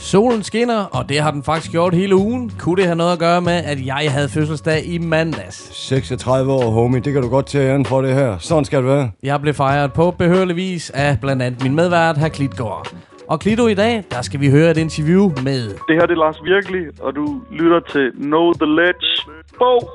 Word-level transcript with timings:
Solen 0.00 0.42
skinner, 0.42 0.84
og 0.84 1.08
det 1.08 1.20
har 1.20 1.30
den 1.30 1.42
faktisk 1.42 1.70
gjort 1.72 1.94
hele 1.94 2.16
ugen. 2.16 2.52
Kunne 2.58 2.76
det 2.76 2.84
have 2.84 2.96
noget 2.96 3.12
at 3.12 3.18
gøre 3.18 3.40
med, 3.40 3.52
at 3.52 3.86
jeg 3.86 4.12
havde 4.12 4.28
fødselsdag 4.28 4.86
i 4.86 4.98
mandags? 4.98 5.70
36 5.74 6.52
år, 6.52 6.70
homie. 6.70 7.00
Det 7.00 7.12
kan 7.12 7.22
du 7.22 7.28
godt 7.28 7.46
tage 7.46 7.70
æren 7.70 7.86
for 7.86 8.02
det 8.02 8.14
her. 8.14 8.38
Sådan 8.38 8.64
skal 8.64 8.78
det 8.78 8.86
være. 8.86 9.10
Jeg 9.22 9.40
blev 9.40 9.54
fejret 9.54 9.92
på 9.92 10.10
behørlig 10.10 10.56
vis 10.56 10.90
af 10.90 11.18
blandt 11.20 11.42
andet 11.42 11.62
min 11.62 11.74
medvært, 11.74 12.18
her 12.18 12.28
Klitgaard. 12.28 12.94
Og 13.28 13.40
Klito 13.40 13.66
i 13.66 13.74
dag, 13.74 14.04
der 14.10 14.22
skal 14.22 14.40
vi 14.40 14.50
høre 14.50 14.70
et 14.70 14.76
interview 14.76 15.32
med... 15.42 15.68
Det 15.68 15.96
her 15.96 16.06
det 16.06 16.10
er 16.10 16.24
Lars 16.24 16.42
Virkelig, 16.44 16.86
og 17.00 17.16
du 17.16 17.40
lytter 17.52 17.80
til 17.92 18.10
Know 18.14 18.52
The 18.52 18.66
Ledge. 18.66 19.30
Bo! 19.58 19.88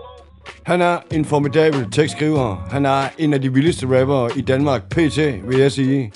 Han 0.63 0.81
er 0.81 0.97
en 1.11 1.25
formidabel 1.25 1.91
tekstskriver. 1.91 2.67
Han 2.71 2.85
er 2.85 3.01
en 3.17 3.33
af 3.33 3.41
de 3.41 3.53
vildeste 3.53 3.99
rappere 3.99 4.29
i 4.35 4.41
Danmark, 4.41 4.89
PT, 4.89 5.17
vil 5.47 5.59
jeg 5.59 5.71
sige. 5.71 6.11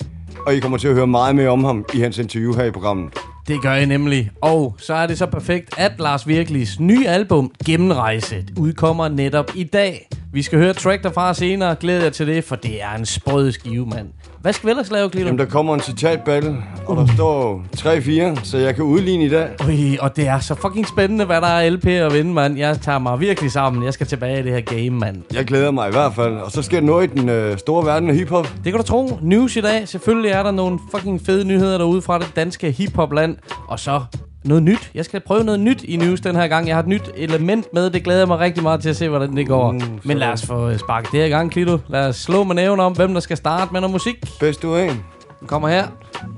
Og 0.46 0.54
I 0.54 0.60
kommer 0.60 0.78
til 0.78 0.88
at 0.88 0.94
høre 0.94 1.06
meget 1.06 1.36
mere 1.36 1.48
om 1.48 1.64
ham 1.64 1.84
i 1.94 2.00
hans 2.00 2.18
interview 2.18 2.52
her 2.52 2.64
i 2.64 2.70
programmet. 2.70 3.14
Det 3.48 3.62
gør 3.62 3.72
jeg 3.72 3.86
nemlig. 3.86 4.30
Og 4.42 4.76
så 4.78 4.94
er 4.94 5.06
det 5.06 5.18
så 5.18 5.26
perfekt, 5.26 5.78
at 5.78 5.92
Lars 5.98 6.28
Virkeligs 6.28 6.80
nye 6.80 7.08
album, 7.08 7.52
Gennemrejse, 7.66 8.44
udkommer 8.58 9.08
netop 9.08 9.50
i 9.54 9.64
dag. 9.64 10.08
Vi 10.32 10.42
skal 10.42 10.58
høre 10.58 10.72
track 10.72 11.02
derfra 11.02 11.34
senere. 11.34 11.76
Glæder 11.80 12.02
jer 12.02 12.10
til 12.10 12.26
det, 12.26 12.44
for 12.44 12.56
det 12.56 12.82
er 12.82 12.94
en 12.94 13.06
sprød 13.06 13.52
skive, 13.52 13.86
mand. 13.86 14.08
Hvad 14.42 14.52
skal 14.52 14.66
vi 14.66 14.70
ellers 14.70 14.90
lave, 14.90 15.10
Klito? 15.10 15.26
Jamen, 15.26 15.38
der 15.38 15.44
kommer 15.44 15.74
en 15.74 15.80
citatbattle, 15.80 16.56
og 16.86 16.96
der 16.96 17.06
står 17.14 17.64
3-4, 17.76 18.44
så 18.44 18.58
jeg 18.58 18.74
kan 18.74 18.84
udligne 18.84 19.24
i 19.24 19.28
dag. 19.28 19.48
Ui, 19.66 19.96
og 20.00 20.16
det 20.16 20.26
er 20.26 20.38
så 20.38 20.54
fucking 20.54 20.88
spændende, 20.88 21.24
hvad 21.24 21.40
der 21.40 21.46
er 21.46 21.70
LP 21.70 21.86
at 21.86 22.12
vinde, 22.12 22.32
mand. 22.32 22.58
Jeg 22.58 22.80
tager 22.80 22.98
mig 22.98 23.20
virkelig 23.20 23.52
sammen. 23.52 23.84
Jeg 23.84 23.92
skal 23.92 24.06
tilbage 24.06 24.40
i 24.40 24.42
det 24.42 24.52
her 24.52 24.60
game, 24.60 24.90
mand. 24.90 25.22
Jeg 25.34 25.44
glæder 25.44 25.70
mig 25.70 25.88
i 25.88 25.92
hvert 25.92 26.14
fald. 26.14 26.34
Og 26.34 26.50
så 26.50 26.62
sker 26.62 26.80
der 26.80 26.86
noget 26.86 27.10
i 27.10 27.20
den 27.20 27.28
øh, 27.28 27.58
store 27.58 27.86
verden 27.86 28.10
af 28.10 28.16
hiphop. 28.16 28.44
Det 28.64 28.72
kan 28.72 28.80
du 28.80 28.82
tro. 28.82 29.18
News 29.22 29.56
i 29.56 29.60
dag. 29.60 29.88
Selvfølgelig 29.88 30.30
er 30.30 30.42
der 30.42 30.50
nogle 30.50 30.78
fucking 30.94 31.20
fede 31.26 31.44
nyheder 31.44 31.78
derude 31.78 32.02
fra 32.02 32.18
det 32.18 32.32
danske 32.36 32.70
hiphopland. 32.70 33.36
Og 33.68 33.78
så 33.78 34.00
noget 34.48 34.62
nyt. 34.62 34.90
Jeg 34.94 35.04
skal 35.04 35.20
prøve 35.20 35.44
noget 35.44 35.60
nyt 35.60 35.82
i 35.84 35.96
news 35.96 36.20
den 36.20 36.36
her 36.36 36.48
gang. 36.48 36.66
Jeg 36.68 36.76
har 36.76 36.82
et 36.82 36.88
nyt 36.88 37.10
element 37.16 37.66
med. 37.72 37.90
Det 37.90 38.04
glæder 38.04 38.18
jeg 38.20 38.28
mig 38.28 38.38
rigtig 38.38 38.62
meget 38.62 38.80
til 38.82 38.88
at 38.88 38.96
se, 38.96 39.08
hvordan 39.08 39.36
det 39.36 39.46
går. 39.48 39.72
Mm, 39.72 39.80
Men 40.04 40.18
lad 40.18 40.28
os 40.28 40.46
få 40.46 40.78
sparket 40.78 41.12
det 41.12 41.20
her 41.20 41.26
i 41.26 41.30
gang, 41.30 41.50
Klito. 41.50 41.78
Lad 41.88 42.06
os 42.08 42.16
slå 42.16 42.44
med 42.44 42.54
nævn 42.54 42.80
om, 42.80 42.92
hvem 42.92 43.12
der 43.14 43.20
skal 43.20 43.36
starte 43.36 43.72
med 43.72 43.80
noget 43.80 43.92
musik. 43.92 44.14
Bedst 44.40 44.62
du 44.62 44.76
en. 44.76 45.04
Den 45.40 45.48
kommer 45.48 45.68
her. 45.68 45.86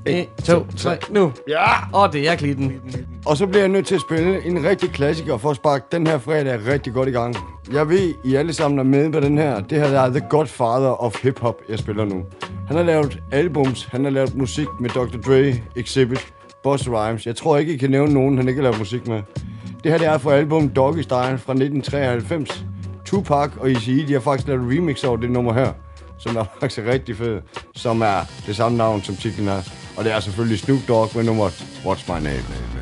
1, 0.05 0.25
2, 0.43 0.65
3, 0.77 0.97
nu. 1.09 1.31
Ja! 1.49 1.65
Og 1.93 2.13
det 2.13 2.29
er 2.29 2.35
klitten. 2.35 2.73
Og 3.25 3.37
så 3.37 3.47
bliver 3.47 3.61
jeg 3.61 3.69
nødt 3.69 3.85
til 3.87 3.95
at 3.95 4.01
spille 4.01 4.45
en 4.45 4.65
rigtig 4.65 4.89
klassiker 4.89 5.37
for 5.37 5.49
at 5.49 5.55
sparke 5.55 5.85
den 5.91 6.07
her 6.07 6.17
fredag 6.19 6.59
rigtig 6.67 6.93
godt 6.93 7.09
i 7.09 7.11
gang. 7.11 7.35
Jeg 7.73 7.89
ved, 7.89 8.13
I 8.25 8.35
alle 8.35 8.53
sammen 8.53 8.79
er 8.79 8.83
med 8.83 9.11
på 9.11 9.19
den 9.19 9.37
her. 9.37 9.59
Det 9.59 9.77
her 9.77 9.99
er 9.99 10.09
The 10.09 10.21
Godfather 10.29 11.03
of 11.03 11.23
Hip 11.23 11.39
Hop, 11.39 11.55
jeg 11.69 11.79
spiller 11.79 12.05
nu. 12.05 12.23
Han 12.67 12.77
har 12.77 12.83
lavet 12.83 13.19
albums, 13.31 13.87
han 13.91 14.03
har 14.03 14.11
lavet 14.11 14.35
musik 14.35 14.67
med 14.79 14.89
Dr. 14.89 15.17
Dre, 15.27 15.53
Exhibit, 15.75 16.27
Boss 16.63 16.89
Rhymes. 16.89 17.25
Jeg 17.25 17.35
tror 17.35 17.57
ikke, 17.57 17.73
I 17.73 17.77
kan 17.77 17.89
nævne 17.91 18.13
nogen, 18.13 18.37
han 18.37 18.47
ikke 18.47 18.57
har 18.57 18.63
lavet 18.63 18.79
musik 18.79 19.07
med. 19.07 19.21
Det 19.83 19.91
her 19.91 19.97
det 19.97 20.07
er 20.07 20.17
fra 20.17 20.33
album 20.33 20.69
Doggy 20.69 21.01
Style 21.01 21.37
fra 21.37 21.53
1993. 21.53 22.65
Tupac 23.05 23.51
og 23.59 23.71
Eazy 23.71 23.89
de 23.89 24.13
har 24.13 24.19
faktisk 24.19 24.47
lavet 24.47 24.77
remix 24.77 25.03
over 25.03 25.17
det 25.17 25.31
nummer 25.31 25.53
her, 25.53 25.73
som 26.19 26.35
er 26.35 26.45
faktisk 26.59 26.87
rigtig 26.87 27.17
fed, 27.17 27.41
som 27.75 28.01
er 28.01 28.19
det 28.45 28.55
samme 28.55 28.77
navn 28.77 29.01
som 29.01 29.15
titlen 29.15 29.47
er. 29.47 29.61
Og 29.97 30.03
det 30.03 30.13
er 30.13 30.19
selvfølgelig 30.19 30.59
Snoop 30.59 30.79
Dogg 30.87 31.09
med 31.15 31.23
nummeret 31.23 31.51
What's 31.85 32.13
My 32.13 32.23
Name. 32.23 32.80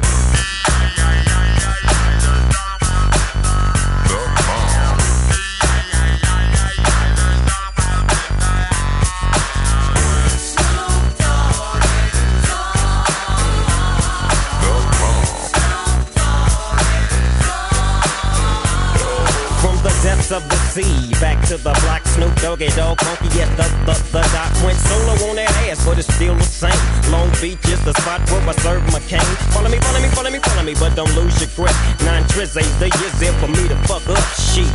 Depths 20.70 20.78
of 20.78 20.86
the 20.86 21.10
sea, 21.10 21.12
back 21.20 21.46
to 21.48 21.58
the 21.58 21.74
block, 21.86 22.06
Snoop 22.06 22.36
Doggy 22.42 22.68
Dog, 22.76 23.00
funky 23.02 23.30
yes, 23.38 23.50
the, 23.58 23.66
the, 23.86 23.96
the 24.12 24.22
doc 24.34 24.52
went 24.64 24.78
solo 24.78 25.30
on 25.30 25.36
that 25.36 25.50
ass, 25.68 25.86
but 25.86 25.98
it's 25.98 26.12
still 26.14 26.36
the 26.36 26.44
same. 26.44 26.76
Long 27.12 27.30
Beach 27.42 27.64
is 27.70 27.84
the 27.86 27.94
spot 27.94 28.22
where 28.30 28.42
I 28.42 28.54
serve 28.62 28.84
my 28.94 29.00
cane. 29.08 29.22
Follow 29.54 29.70
me, 29.70 29.80
follow 29.80 30.02
me, 30.02 30.10
follow 30.10 30.30
me, 30.30 30.40
follow 30.40 30.64
me, 30.64 30.74
but 30.80 30.96
don't 30.96 31.14
lose 31.16 31.40
your 31.42 31.50
grip. 31.56 31.76
Nine 32.06 32.24
tris 32.30 32.56
ain't 32.58 32.70
the 32.80 32.90
years 32.90 33.16
there 33.20 33.34
for 33.40 33.48
me 33.48 33.68
to 33.70 33.78
fuck 33.88 34.06
up 34.10 34.24
shit. 34.38 34.70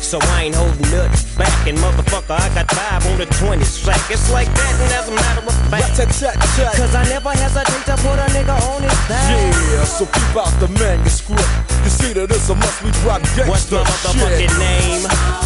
So 0.00 0.18
I 0.34 0.50
ain't 0.50 0.54
holding 0.54 0.90
nothing 0.90 1.38
back, 1.38 1.66
and 1.66 1.78
motherfucker, 1.78 2.34
I 2.34 2.48
got 2.54 2.70
five 2.70 3.06
on 3.06 3.18
the 3.18 3.26
20 3.26 3.62
sack. 3.64 4.00
It's 4.10 4.30
like 4.32 4.48
that, 4.48 4.74
and 4.82 4.92
as 4.92 5.08
a 5.08 5.14
matter 5.14 5.42
of 5.46 5.54
fact, 5.70 5.96
cause 5.96 6.94
I 6.94 7.04
never 7.08 7.30
hesitate 7.30 7.84
to 7.86 7.96
put 8.02 8.18
a 8.18 8.26
nigga 8.34 8.56
on 8.74 8.82
his 8.82 8.98
back. 9.06 9.30
Yeah, 9.70 9.84
so 9.84 10.06
keep 10.06 10.34
out 10.36 10.52
the 10.58 10.68
manuscript. 10.78 11.46
You 11.84 11.90
see 11.90 12.12
that 12.14 12.28
this 12.28 12.50
a 12.50 12.54
must 12.54 12.82
we 12.82 12.90
drop 13.02 13.22
gangsta 13.22 13.48
What's 13.48 13.70
my 13.70 13.78
motherfucking 13.78 14.50
shit. 14.50 14.58
name? 14.58 15.39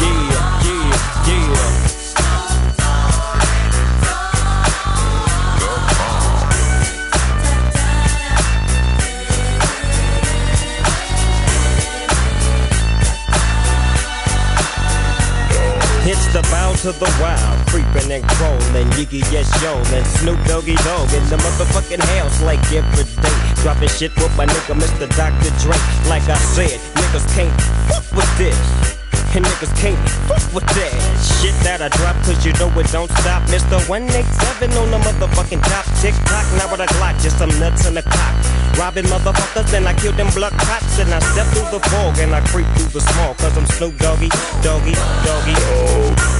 Yeah, 0.00 0.64
yeah, 0.64 1.26
yeah. 1.28 1.90
It's 16.02 16.26
the 16.32 16.40
bow 16.50 16.74
to 16.82 16.92
the 16.92 17.06
wild, 17.20 17.66
creeping 17.68 18.10
and 18.10 18.24
crawling, 18.30 18.88
Yiggy 18.96 19.20
yes 19.30 19.46
yo, 19.62 19.76
and 19.94 20.06
Snoop 20.06 20.42
Doggy 20.46 20.74
Dog 20.76 21.12
in 21.12 21.22
the 21.28 21.36
motherfucking 21.36 22.00
house 22.16 22.42
like 22.42 22.60
every 22.72 23.04
day. 23.22 23.62
Dropping 23.62 23.88
shit 23.90 24.16
with 24.16 24.34
my 24.36 24.46
nigga 24.46 24.74
Mr. 24.74 25.06
Dr. 25.14 25.50
Dre. 25.62 25.76
Like 26.08 26.26
I 26.28 26.38
said, 26.38 26.80
niggas 26.96 27.34
can't 27.34 27.60
fuck 27.88 28.16
with 28.16 28.38
this. 28.38 28.99
And 29.32 29.46
niggas 29.46 29.70
can't 29.78 29.96
fuck 30.26 30.42
with 30.52 30.66
that 30.74 30.90
shit 31.22 31.54
that 31.62 31.78
I 31.78 31.88
drop, 31.88 32.18
cause 32.26 32.44
you 32.44 32.52
know 32.58 32.66
it 32.80 32.90
don't 32.90 33.10
stop. 33.22 33.46
Mr. 33.46 33.78
187 33.86 34.74
on 34.74 34.90
the 34.90 34.98
motherfucking 34.98 35.62
top. 35.62 35.86
Tick 36.02 36.14
tock, 36.26 36.42
now 36.58 36.66
with 36.66 36.82
a 36.82 36.90
Glock, 36.98 37.14
just 37.22 37.38
some 37.38 37.50
nuts 37.62 37.86
in 37.86 37.94
the 37.94 38.02
cock. 38.02 38.34
Robbing 38.74 39.06
motherfuckers, 39.06 39.70
then 39.70 39.86
I 39.86 39.94
kill 39.94 40.12
them 40.12 40.34
blood 40.34 40.52
cops. 40.58 40.98
And 40.98 41.14
I 41.14 41.20
step 41.30 41.46
through 41.54 41.70
the 41.70 41.78
fog 41.78 42.18
and 42.18 42.34
I 42.34 42.40
creep 42.50 42.66
through 42.74 42.90
the 42.90 43.00
small, 43.00 43.34
cause 43.34 43.56
I'm 43.56 43.66
Snoop 43.66 43.96
Doggy, 43.98 44.30
Doggy, 44.66 44.98
Doggy. 45.22 45.54
Now 45.54 46.39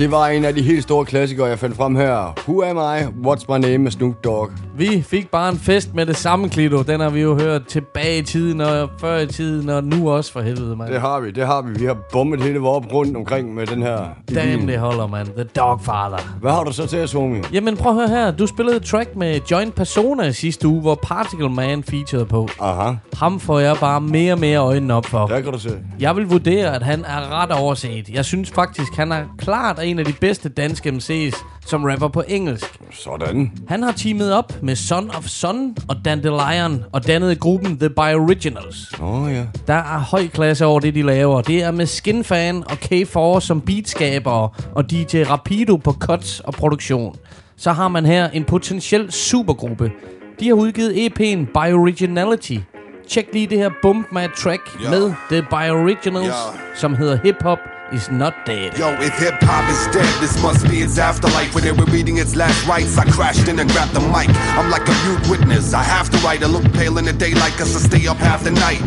Det 0.00 0.10
var 0.10 0.26
en 0.28 0.44
af 0.44 0.54
de 0.54 0.62
helt 0.62 0.82
store 0.82 1.04
klassikere, 1.04 1.46
jeg 1.46 1.58
fandt 1.58 1.76
frem 1.76 1.96
her. 1.96 2.34
Who 2.48 2.62
Am 2.62 2.76
I? 2.76 3.28
What's 3.28 3.44
My 3.48 3.58
Name 3.58 3.78
med 3.78 3.90
Snoop 3.90 4.24
Dogg. 4.24 4.50
Vi 4.76 5.02
fik 5.02 5.30
bare 5.30 5.48
en 5.48 5.58
fest 5.58 5.94
med 5.94 6.06
det 6.06 6.16
samme, 6.16 6.48
Klito. 6.48 6.82
Den 6.82 7.00
har 7.00 7.10
vi 7.10 7.20
jo 7.20 7.38
hørt 7.38 7.66
tilbage 7.66 8.18
i 8.18 8.22
tiden, 8.22 8.60
og 8.60 8.90
før 9.00 9.18
i 9.18 9.26
tiden, 9.26 9.68
og 9.68 9.84
nu 9.84 10.10
også 10.10 10.32
for 10.32 10.40
helvede, 10.40 10.76
mand. 10.76 10.92
Det 10.92 11.00
har 11.00 11.20
vi, 11.20 11.30
det 11.30 11.46
har 11.46 11.62
vi. 11.62 11.78
Vi 11.80 11.84
har 11.84 11.96
bommet 12.12 12.42
hele 12.42 12.58
vores 12.58 12.86
rundt 12.92 13.16
omkring 13.16 13.54
med 13.54 13.66
den 13.66 13.82
her. 13.82 13.98
Damn, 14.34 14.68
det 14.68 14.78
holder, 14.78 15.06
mand. 15.06 15.28
The 15.28 15.44
Dogfather. 15.44 16.36
Hvad 16.40 16.52
har 16.52 16.64
du 16.64 16.72
så 16.72 16.86
til 16.86 16.96
at 16.96 17.08
Swami? 17.08 17.38
Jamen, 17.52 17.76
prøv 17.76 17.92
at 17.92 17.98
høre 17.98 18.18
her. 18.18 18.30
Du 18.30 18.46
spillede 18.46 18.76
et 18.76 18.82
track 18.82 19.16
med 19.16 19.40
Joint 19.50 19.74
Persona 19.74 20.22
i 20.22 20.32
sidste 20.32 20.68
uge, 20.68 20.80
hvor 20.80 20.94
Particle 20.94 21.48
Man 21.50 21.82
featured 21.82 22.26
på. 22.26 22.48
Aha, 22.60 22.92
Ham 23.14 23.40
får 23.40 23.58
jeg 23.58 23.76
bare 23.80 24.00
mere 24.00 24.32
og 24.32 24.38
mere 24.40 24.58
øjnene 24.58 24.94
op 24.94 25.06
for. 25.06 25.26
der 25.26 25.40
kan 25.40 25.52
du 25.52 25.58
se. 25.58 25.78
Jeg 26.00 26.16
vil 26.16 26.24
vurdere, 26.26 26.74
at 26.74 26.82
han 26.82 27.04
er 27.04 27.42
ret 27.42 27.50
overset. 27.52 28.08
Jeg 28.08 28.24
synes 28.24 28.50
faktisk, 28.50 28.96
han 28.96 29.12
er 29.12 29.22
klart 29.38 29.78
en 29.90 29.98
af 29.98 30.04
de 30.04 30.12
bedste 30.12 30.48
danske 30.48 30.88
MC's, 30.90 31.44
som 31.66 31.84
rapper 31.84 32.08
på 32.08 32.22
engelsk. 32.28 32.78
Sådan. 32.92 33.52
Han 33.68 33.82
har 33.82 33.92
teamet 33.92 34.32
op 34.32 34.62
med 34.62 34.76
Son 34.76 35.10
of 35.10 35.24
Son 35.26 35.76
og 35.88 35.96
Dandelion 36.04 36.84
og 36.92 37.06
dannet 37.06 37.40
gruppen 37.40 37.78
The 37.78 37.90
Bioriginals. 37.90 39.00
Åh 39.00 39.22
oh, 39.22 39.32
ja. 39.32 39.44
Der 39.66 39.74
er 39.74 39.98
høj 39.98 40.26
klasse 40.26 40.66
over 40.66 40.80
det, 40.80 40.94
de 40.94 41.02
laver. 41.02 41.40
Det 41.40 41.62
er 41.62 41.70
med 41.70 41.86
Skinfan 41.86 42.56
og 42.66 42.72
K4 42.72 43.40
som 43.40 43.60
beatskabere 43.60 44.48
og 44.74 44.90
DJ 44.90 45.22
Rapido 45.22 45.76
på 45.76 45.92
cuts 45.92 46.40
og 46.40 46.52
produktion. 46.54 47.16
Så 47.56 47.72
har 47.72 47.88
man 47.88 48.06
her 48.06 48.28
en 48.30 48.44
potentiel 48.44 49.12
supergruppe. 49.12 49.92
De 50.40 50.46
har 50.48 50.54
udgivet 50.54 50.92
EP'en 50.92 51.52
Bioriginality. 51.64 52.56
Tjek 53.08 53.26
lige 53.32 53.46
det 53.46 53.58
her 53.58 53.70
bump 53.82 54.12
med 54.12 54.28
track 54.36 54.60
Ja. 54.84 54.90
med 54.90 55.12
The 55.30 55.42
Bioriginals, 55.50 56.26
Ja. 56.26 56.32
som 56.76 56.94
hedder 56.94 57.18
Hip 57.24 57.42
Hop 57.42 57.58
is 57.92 58.10
Not 58.10 58.46
Dead. 58.46 58.76
Yo, 58.78 58.90
if 59.00 59.18
hip 59.18 59.34
hop 59.40 59.68
is 59.68 59.94
dead, 59.94 60.20
this 60.20 60.40
must 60.42 60.68
be 60.68 60.78
its 60.78 60.98
afterlife. 60.98 61.54
When 61.54 61.64
they 61.64 61.72
were 61.72 61.86
reading 61.86 62.18
its 62.18 62.36
last 62.36 62.66
rites, 62.66 62.96
I 62.96 63.04
crashed 63.10 63.48
in 63.48 63.58
and 63.58 63.70
grabbed 63.70 63.92
the 63.92 64.00
mic. 64.00 64.28
I'm 64.56 64.70
like 64.70 64.86
a 64.86 64.94
mute 65.06 65.28
witness. 65.28 65.74
I 65.74 65.82
have 65.82 66.10
to 66.10 66.18
write. 66.18 66.42
I 66.42 66.46
look 66.46 66.64
pale 66.72 66.98
in 66.98 67.04
the 67.04 67.12
daylight, 67.12 67.52
cause 67.52 67.74
I 67.74 67.80
stay 67.88 68.06
up 68.06 68.18
half 68.18 68.44
the 68.44 68.52
night. 68.52 68.82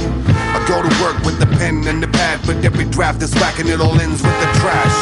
I 0.54 0.64
go 0.68 0.82
to 0.82 1.04
work 1.04 1.18
with 1.26 1.40
the 1.40 1.48
pen 1.58 1.88
and 1.88 2.02
the 2.02 2.08
pad, 2.08 2.40
but 2.46 2.64
every 2.64 2.86
draft 2.86 3.22
is 3.22 3.34
whack 3.36 3.60
and 3.60 3.68
it 3.68 3.82
all 3.82 4.00
ends 4.00 4.22
with 4.22 4.40
the 4.40 4.50
trash. 4.60 4.96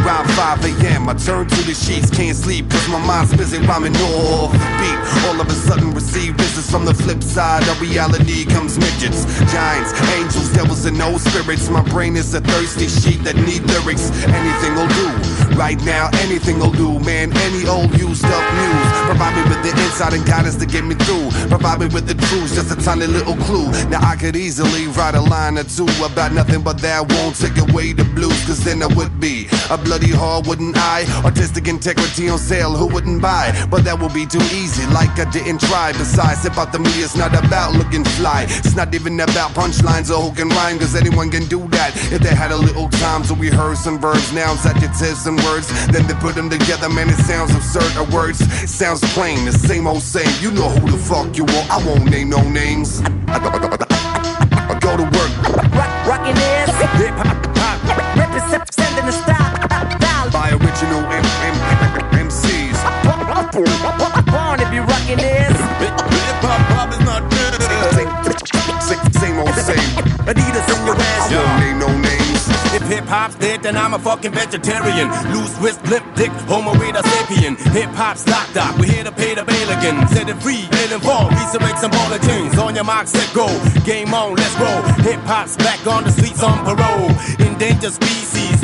Around 0.00 0.28
5 0.32 0.64
a.m., 0.64 1.08
I 1.08 1.14
turn 1.14 1.46
to 1.46 1.62
the 1.62 1.74
sheets, 1.74 2.10
can't 2.10 2.36
sleep, 2.36 2.70
cause 2.70 2.88
my 2.88 2.98
mind's 3.06 3.36
busy 3.36 3.58
rhyming 3.58 3.94
off 3.96 4.52
the 4.52 4.58
beat. 4.80 4.98
All 5.28 5.40
of 5.40 5.46
a 5.46 5.52
sudden, 5.52 5.92
receive 5.92 6.34
visits 6.34 6.70
from 6.70 6.84
the 6.84 6.94
flip 6.94 7.22
side 7.22 7.62
of 7.68 7.80
reality 7.80 8.44
comes 8.44 8.78
midgets, 8.78 9.24
giants, 9.52 9.92
angels, 10.16 10.52
devils, 10.52 10.84
and 10.86 10.98
no 10.98 11.18
spirits. 11.18 11.68
My 11.68 11.82
brain 11.82 12.16
is 12.16 12.34
a 12.34 12.40
thirsty 12.40 12.88
sheet 12.88 13.22
that 13.24 13.36
need 13.44 13.62
lyrics. 13.64 14.10
Anything 14.24 14.74
will 14.74 14.88
do. 14.88 15.56
Right 15.56 15.80
now, 15.84 16.08
anything 16.24 16.58
will 16.58 16.72
do, 16.72 16.98
man. 17.00 17.32
Any 17.36 17.66
old 17.66 17.96
used 17.98 18.24
up 18.24 18.54
news. 18.54 18.83
Provide 19.14 19.36
me 19.36 19.54
with 19.54 19.62
the 19.62 19.70
insight 19.80 20.12
and 20.12 20.26
guidance 20.26 20.56
to 20.56 20.66
get 20.66 20.84
me 20.84 20.96
through. 20.96 21.30
Provide 21.46 21.78
me 21.78 21.86
with 21.86 22.08
the 22.08 22.14
truth, 22.26 22.52
just 22.52 22.72
a 22.72 22.76
tiny 22.82 23.06
little 23.06 23.36
clue. 23.46 23.70
Now 23.86 24.02
I 24.02 24.16
could 24.16 24.34
easily 24.34 24.88
write 24.88 25.14
a 25.14 25.20
line 25.20 25.56
or 25.56 25.62
two 25.62 25.86
about 26.02 26.32
nothing, 26.32 26.62
but 26.62 26.82
that 26.82 27.06
won't 27.12 27.38
take 27.38 27.56
away 27.58 27.92
the 27.92 28.02
blues. 28.02 28.34
Cause 28.44 28.58
then 28.64 28.82
I 28.82 28.86
would 28.98 29.20
be 29.20 29.46
a 29.70 29.78
bloody 29.78 30.08
whore, 30.08 30.44
wouldn't 30.44 30.76
I? 30.76 31.06
Artistic 31.24 31.68
integrity 31.68 32.28
on 32.28 32.38
sale, 32.38 32.74
who 32.74 32.88
wouldn't 32.88 33.22
buy? 33.22 33.54
But 33.70 33.84
that 33.84 34.00
would 34.00 34.12
be 34.12 34.26
too 34.26 34.42
easy, 34.50 34.84
like 34.90 35.14
I 35.14 35.30
didn't 35.30 35.60
try. 35.60 35.92
Besides, 35.92 36.44
about 36.44 36.72
the 36.72 36.80
me, 36.80 36.90
it's 36.98 37.14
not 37.14 37.32
about 37.38 37.74
looking 37.74 38.02
fly. 38.18 38.46
It's 38.48 38.74
not 38.74 38.92
even 38.96 39.20
about 39.20 39.54
punchlines 39.54 40.10
or 40.10 40.20
who 40.26 40.34
can 40.34 40.48
rhyme, 40.48 40.80
cause 40.80 40.96
anyone 40.96 41.30
can 41.30 41.46
do 41.46 41.62
that. 41.68 41.94
If 42.10 42.20
they 42.20 42.34
had 42.34 42.50
a 42.50 42.56
little 42.56 42.88
time 42.88 43.22
to 43.30 43.34
rehearse 43.34 43.78
some 43.78 44.00
verbs, 44.00 44.32
nouns, 44.32 44.66
adjectives, 44.66 45.24
and 45.28 45.38
words, 45.44 45.70
then 45.92 46.04
they 46.08 46.14
put 46.14 46.34
them 46.34 46.50
together, 46.50 46.88
man, 46.88 47.08
it 47.08 47.22
sounds 47.22 47.54
absurd. 47.54 47.94
Or 47.94 48.10
words 48.10 48.42
sounds 48.68 49.03
plain, 49.08 49.44
the 49.44 49.52
same 49.52 49.86
old 49.86 50.02
same. 50.02 50.30
You 50.40 50.50
know 50.50 50.68
who 50.68 50.90
the 50.90 50.98
fuck 50.98 51.36
you 51.36 51.44
are, 51.44 51.66
I 51.70 51.84
won't 51.86 52.10
name 52.10 52.30
no 52.30 52.42
names. 52.48 53.00
I 53.28 53.38
go, 53.38 53.48
I 53.50 54.78
go 54.80 54.96
to 54.96 55.04
work. 55.04 55.32
Rock, 55.72 56.06
rockin' 56.06 56.36
is 56.36 56.70
Hip 57.00 57.14
hop, 57.18 58.16
representing 58.16 59.06
the 59.06 59.12
style. 59.12 59.22
style. 59.24 59.33
Hop's 73.14 73.36
dead, 73.36 73.62
then 73.62 73.76
I'm 73.76 73.94
a 73.94 73.98
fucking 73.98 74.32
vegetarian. 74.32 75.08
Loose 75.32 75.54
wrist, 75.62 75.80
lip 75.86 76.02
dick, 76.16 76.32
homo 76.50 76.72
reda 76.74 77.02
sapien. 77.02 77.54
Hip 77.72 77.90
hop's 77.94 78.26
locked 78.26 78.56
up, 78.56 78.78
we're 78.78 78.90
here 78.90 79.04
to 79.04 79.12
pay 79.12 79.34
the 79.34 79.44
bail 79.44 79.68
again. 79.70 79.96
Set 80.08 80.28
it 80.28 80.38
free, 80.42 80.66
and 80.94 81.02
fall, 81.02 81.30
resurrect 81.30 81.78
some 81.78 81.90
baller 81.90 82.20
chains. 82.26 82.58
On 82.58 82.74
your 82.74 82.84
mark, 82.84 83.06
set 83.06 83.30
go. 83.34 83.46
Game 83.84 84.12
on, 84.14 84.34
let's 84.34 84.56
roll. 84.58 84.82
Hip 85.06 85.20
hop's 85.30 85.56
back 85.56 85.86
on 85.86 86.02
the 86.04 86.10
streets 86.10 86.42
on 86.42 86.58
parole. 86.66 87.10
In 87.38 87.56
danger, 87.58 87.90
species, 87.90 88.13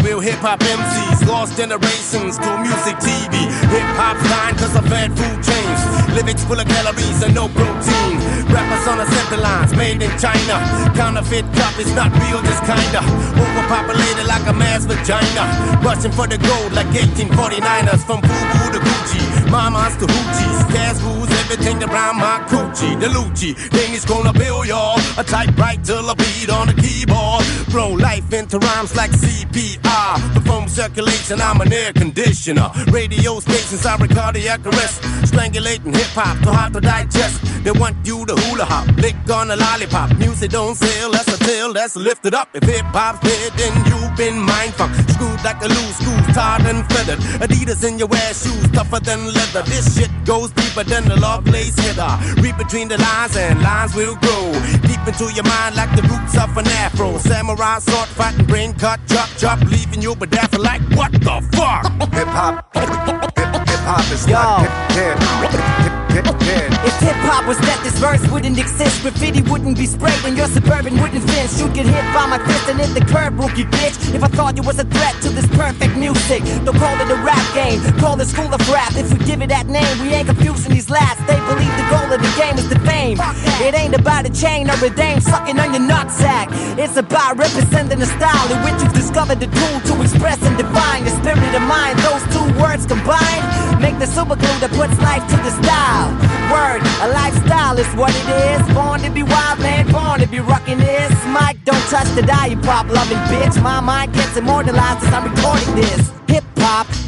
real 0.03 0.21
hip 0.21 0.41
hop 0.41 0.61
MCs. 0.61 1.27
Lost 1.27 1.57
generations 1.57 2.39
to 2.39 2.51
music 2.61 2.97
TV. 3.01 3.49
Hip 3.71 3.89
hop's 3.97 4.23
dying 4.29 4.57
cause 4.57 4.77
of 4.77 4.85
bad 4.89 5.11
food 5.17 5.39
chains. 5.43 5.81
Lyrics 6.15 6.45
full 6.45 6.59
of 6.59 6.67
calories 6.67 7.23
and 7.23 7.35
no 7.35 7.49
protein. 7.49 8.19
Rappers 8.51 8.87
on 8.89 9.01
assembly 9.01 9.39
lines, 9.39 9.73
made 9.77 10.03
in 10.03 10.11
China. 10.19 10.59
Counterfeit 10.97 11.47
copies, 11.55 11.95
not 11.95 12.11
real, 12.27 12.43
just 12.43 12.63
kinda. 12.67 13.01
Overpopulated 13.39 14.27
like 14.27 14.47
a 14.47 14.53
mass 14.53 14.85
vagina. 14.85 15.45
Rushing 15.85 16.13
for 16.13 16.27
the 16.27 16.39
gold 16.39 16.73
like 16.73 16.91
1849ers. 16.93 18.03
From 18.05 18.21
Fubu 18.23 18.73
to 18.75 18.81
Gucci, 18.81 19.23
mamas 19.51 19.97
to 19.99 20.07
hoochies. 20.07 20.59
Cash 20.75 21.01
rules 21.03 21.31
everything 21.51 21.83
around 21.83 22.17
my 22.17 22.39
coochie. 22.49 22.99
The 23.01 23.07
Lucci, 23.07 23.55
Danish 23.71 24.05
gonna 24.05 24.33
bill 24.33 24.65
y'all. 24.65 24.99
A 25.19 25.25
typewriter, 25.25 25.99
a 25.99 26.15
beat 26.15 26.51
on 26.51 26.69
the 26.69 26.75
keyboard. 26.75 27.45
Throw 27.71 27.91
life 27.91 28.33
into 28.33 28.59
rhymes 28.59 28.95
like 28.97 29.11
CPR. 29.11 30.35
The 30.35 30.41
foam 30.41 30.69
circulation, 30.69 31.41
I'm 31.41 31.61
an 31.61 31.73
air 31.73 31.93
conditioner. 31.93 32.71
Radio 32.93 33.41
stations 33.41 33.85
are 33.85 34.03
a 34.03 34.09
cardiac 34.09 34.65
arrest. 34.67 35.03
Strangulating 35.31 35.95
hip 35.95 36.13
hop, 36.15 36.39
too 36.45 36.51
hard 36.51 36.73
to 36.75 36.81
digest. 36.81 37.65
They 37.65 37.73
want 37.73 37.97
you 38.05 38.25
to 38.27 38.35
hula 38.35 38.65
hop, 38.65 38.87
lick 38.97 39.17
on 39.31 39.51
a 39.51 39.57
lollipop. 39.57 40.17
Music 40.19 40.51
don't 40.51 40.77
sell, 40.77 41.11
that's 41.11 41.29
a 41.29 41.39
tale 41.45 41.73
that's 41.73 41.97
lifted 41.97 42.35
up. 42.35 42.49
If 42.55 42.63
hip 42.65 42.87
hop's 42.87 43.21
dead, 43.21 43.53
then 43.57 43.75
you've 43.87 44.17
been 44.17 44.39
mind 44.39 44.75
fucked. 44.75 45.10
Screwed 45.21 45.45
like 45.45 45.61
a 45.63 45.69
loose 45.69 45.97
screw, 45.99 46.17
tarred 46.33 46.65
and 46.65 46.83
feathered. 46.91 47.19
Adidas 47.45 47.87
in 47.87 47.99
your 47.99 48.09
ass 48.15 48.43
shoes, 48.43 48.71
tougher 48.71 49.01
than 49.01 49.27
leather. 49.27 49.61
This 49.69 49.95
shit 49.95 50.09
goes 50.25 50.51
deeper 50.53 50.83
than 50.83 51.05
the 51.05 51.17
love 51.21 51.47
lace 51.47 51.79
header. 51.79 52.17
Read 52.41 52.57
between 52.57 52.89
the 52.89 52.97
lines 52.97 53.37
and 53.37 53.61
lines 53.61 53.95
will 53.95 54.17
grow. 54.17 54.51
Deep 54.81 55.03
into 55.07 55.31
your 55.35 55.45
mind 55.45 55.77
like 55.77 55.95
the 55.95 56.01
roots 56.09 56.39
of 56.39 56.57
an 56.57 56.67
afro. 56.69 57.19
Samurai 57.19 57.81
sword 57.81 58.09
fighting, 58.09 58.47
brain 58.47 58.73
cut, 58.73 58.99
chop, 59.09 59.29
chop, 59.37 59.61
leaving 59.69 60.01
you 60.01 60.17
bedazzled 60.17 60.63
like 60.63 60.81
what 60.97 61.13
the 61.13 61.37
fuck? 61.53 61.85
Hip 62.15 62.29
hop, 62.29 62.73
hip, 62.73 62.89
hip 62.89 63.81
hop 63.85 64.11
is 64.11 64.27
Yo. 64.27 64.33
not 64.33 64.89
dead. 64.89 65.19
Hip, 65.21 65.51
hip, 65.53 65.90
If 66.27 66.99
hip 67.01 67.17
hop 67.25 67.47
was 67.47 67.57
dead, 67.59 67.79
this 67.85 67.99
verse 67.99 68.21
wouldn't 68.31 68.59
exist. 68.59 69.03
Graffiti 69.03 69.43
wouldn't 69.43 69.77
be 69.77 69.87
sprayed, 69.87 70.25
and 70.25 70.37
your 70.37 70.49
suburban 70.49 71.01
wouldn't 71.01 71.25
fence. 71.31 71.61
You'd 71.61 71.75
get 71.75 71.87
hit 71.87 72.05
by 72.13 72.27
my 72.27 72.39
fist 72.45 72.69
and 72.69 72.79
hit 72.79 72.93
the 72.95 73.05
curb, 73.05 73.39
rookie 73.39 73.65
bitch. 73.65 74.15
If 74.15 74.23
I 74.23 74.29
thought 74.29 74.57
you 74.57 74.63
was 74.63 74.79
a 74.79 74.85
threat 74.85 75.15
to 75.23 75.29
this 75.31 75.47
perfect 75.49 75.97
music, 75.97 76.43
don't 76.65 76.77
call 76.77 76.95
it 77.01 77.11
a 77.11 77.17
rap 77.25 77.45
game. 77.55 77.81
Call 77.99 78.21
it 78.21 78.27
school 78.27 78.53
of 78.53 78.61
rap. 78.69 78.93
If 78.97 79.13
we 79.13 79.25
give 79.25 79.41
it 79.43 79.49
that 79.49 79.67
name, 79.67 79.95
we 80.03 80.13
ain't 80.13 80.27
confusing 80.27 80.73
these 80.73 80.91
lads. 80.91 81.21
They 81.27 81.39
believe 81.49 81.73
the 81.77 81.87
goal 81.89 82.09
of 82.13 82.21
the 82.21 82.33
game 82.37 82.57
is 82.59 82.69
the 82.69 82.79
fame. 82.81 83.19
It 83.61 83.75
ain't 83.75 83.95
about 83.95 84.27
a 84.27 84.33
chain 84.33 84.69
or 84.69 84.77
a 84.85 84.91
dame 84.91 85.21
sucking 85.21 85.59
on 85.59 85.73
your 85.73 85.85
nutsack. 85.85 86.49
It's 86.79 86.97
about 86.97 87.39
representing 87.39 87.99
the 87.99 88.07
style 88.07 88.49
in 88.53 88.59
which 88.65 88.83
you've 88.83 88.93
discovered 88.95 89.41
the 89.41 89.49
tool 89.49 89.79
to 89.89 90.03
express 90.03 90.43
and 90.43 90.57
define 90.57 91.07
your 91.07 91.17
spirit 91.17 91.55
of 91.55 91.63
mind. 91.63 91.99
Those 92.01 92.25
two 92.35 92.47
words 92.61 92.87
combined 92.87 93.81
make 93.81 93.99
the 93.99 94.07
super 94.07 94.37
glue 94.37 94.59
that 94.61 94.71
puts 94.73 94.97
life 95.01 95.25
to 95.31 95.37
the 95.41 95.53
style. 95.63 96.10
Word, 96.51 96.83
a 97.03 97.09
lifestyle 97.13 97.79
is 97.79 97.87
what 97.95 98.11
it 98.15 98.29
is. 98.51 98.75
Born 98.75 99.01
to 99.01 99.11
be 99.11 99.23
wild, 99.23 99.59
man, 99.61 99.91
born 99.91 100.21
to 100.21 100.27
be 100.27 100.41
rocking 100.41 100.79
this. 100.79 101.13
Mike, 101.27 101.65
don't 101.65 101.87
touch 101.89 102.09
the 102.15 102.23
dial, 102.23 102.51
you 102.51 102.57
pop 102.59 102.89
loving 102.89 103.19
bitch. 103.31 103.63
My 103.63 103.81
mind 103.81 104.13
gets 104.15 104.37
immortalized 104.37 105.05
as 105.07 105.13
I'm 105.15 105.25
recording 105.31 105.75
this. 105.77 106.13
Hip 106.29 106.45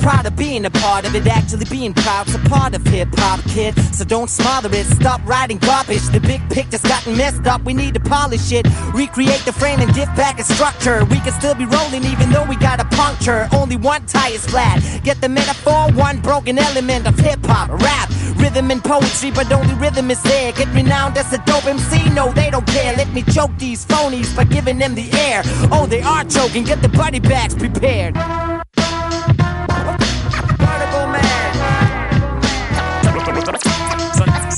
proud 0.02 0.26
of 0.26 0.36
being 0.36 0.64
a 0.64 0.70
part 0.70 1.06
of 1.06 1.14
it, 1.14 1.26
actually 1.26 1.64
being 1.66 1.94
proud's 1.94 2.34
a 2.34 2.38
part 2.50 2.74
of 2.74 2.84
hip 2.86 3.08
hop, 3.12 3.40
kid. 3.48 3.78
So 3.94 4.04
don't 4.04 4.28
smother 4.28 4.68
it, 4.72 4.86
stop 4.86 5.20
writing 5.24 5.58
garbage. 5.58 6.02
The 6.08 6.20
big 6.20 6.40
picture's 6.50 6.82
gotten 6.82 7.16
messed 7.16 7.46
up, 7.46 7.62
we 7.62 7.72
need 7.72 7.94
to 7.94 8.00
polish 8.00 8.50
it. 8.52 8.66
Recreate 8.92 9.44
the 9.44 9.52
frame 9.52 9.80
and 9.80 9.94
give 9.94 10.08
back 10.16 10.40
a 10.40 10.44
structure. 10.44 11.04
We 11.04 11.18
can 11.20 11.32
still 11.32 11.54
be 11.54 11.64
rolling 11.64 12.04
even 12.04 12.30
though 12.30 12.44
we 12.44 12.56
got 12.56 12.80
a 12.80 12.84
puncture. 12.96 13.48
Only 13.52 13.76
one 13.76 14.04
tire's 14.06 14.44
flat. 14.46 14.82
Get 15.04 15.20
the 15.20 15.28
metaphor, 15.28 15.92
one 15.92 16.20
broken 16.20 16.58
element 16.58 17.06
of 17.06 17.18
hip 17.18 17.40
hop, 17.44 17.70
rap, 17.80 18.08
rhythm 18.36 18.70
and 18.70 18.82
poetry, 18.82 19.30
but 19.30 19.50
only 19.52 19.74
rhythm 19.74 20.10
is 20.10 20.22
there. 20.24 20.52
Get 20.52 20.68
renowned 20.74 21.16
as 21.16 21.32
a 21.32 21.38
dope 21.46 21.66
MC, 21.66 22.10
no, 22.10 22.32
they 22.32 22.50
don't 22.50 22.66
care. 22.66 22.94
Let 22.96 23.12
me 23.12 23.22
choke 23.22 23.56
these 23.58 23.86
phonies 23.86 24.34
by 24.36 24.44
giving 24.44 24.78
them 24.78 24.94
the 24.94 25.10
air. 25.12 25.42
Oh, 25.70 25.86
they 25.86 26.02
are 26.02 26.24
choking, 26.24 26.64
get 26.64 26.82
the 26.82 26.88
buddy 26.88 27.20
bags 27.20 27.54
prepared. 27.54 28.16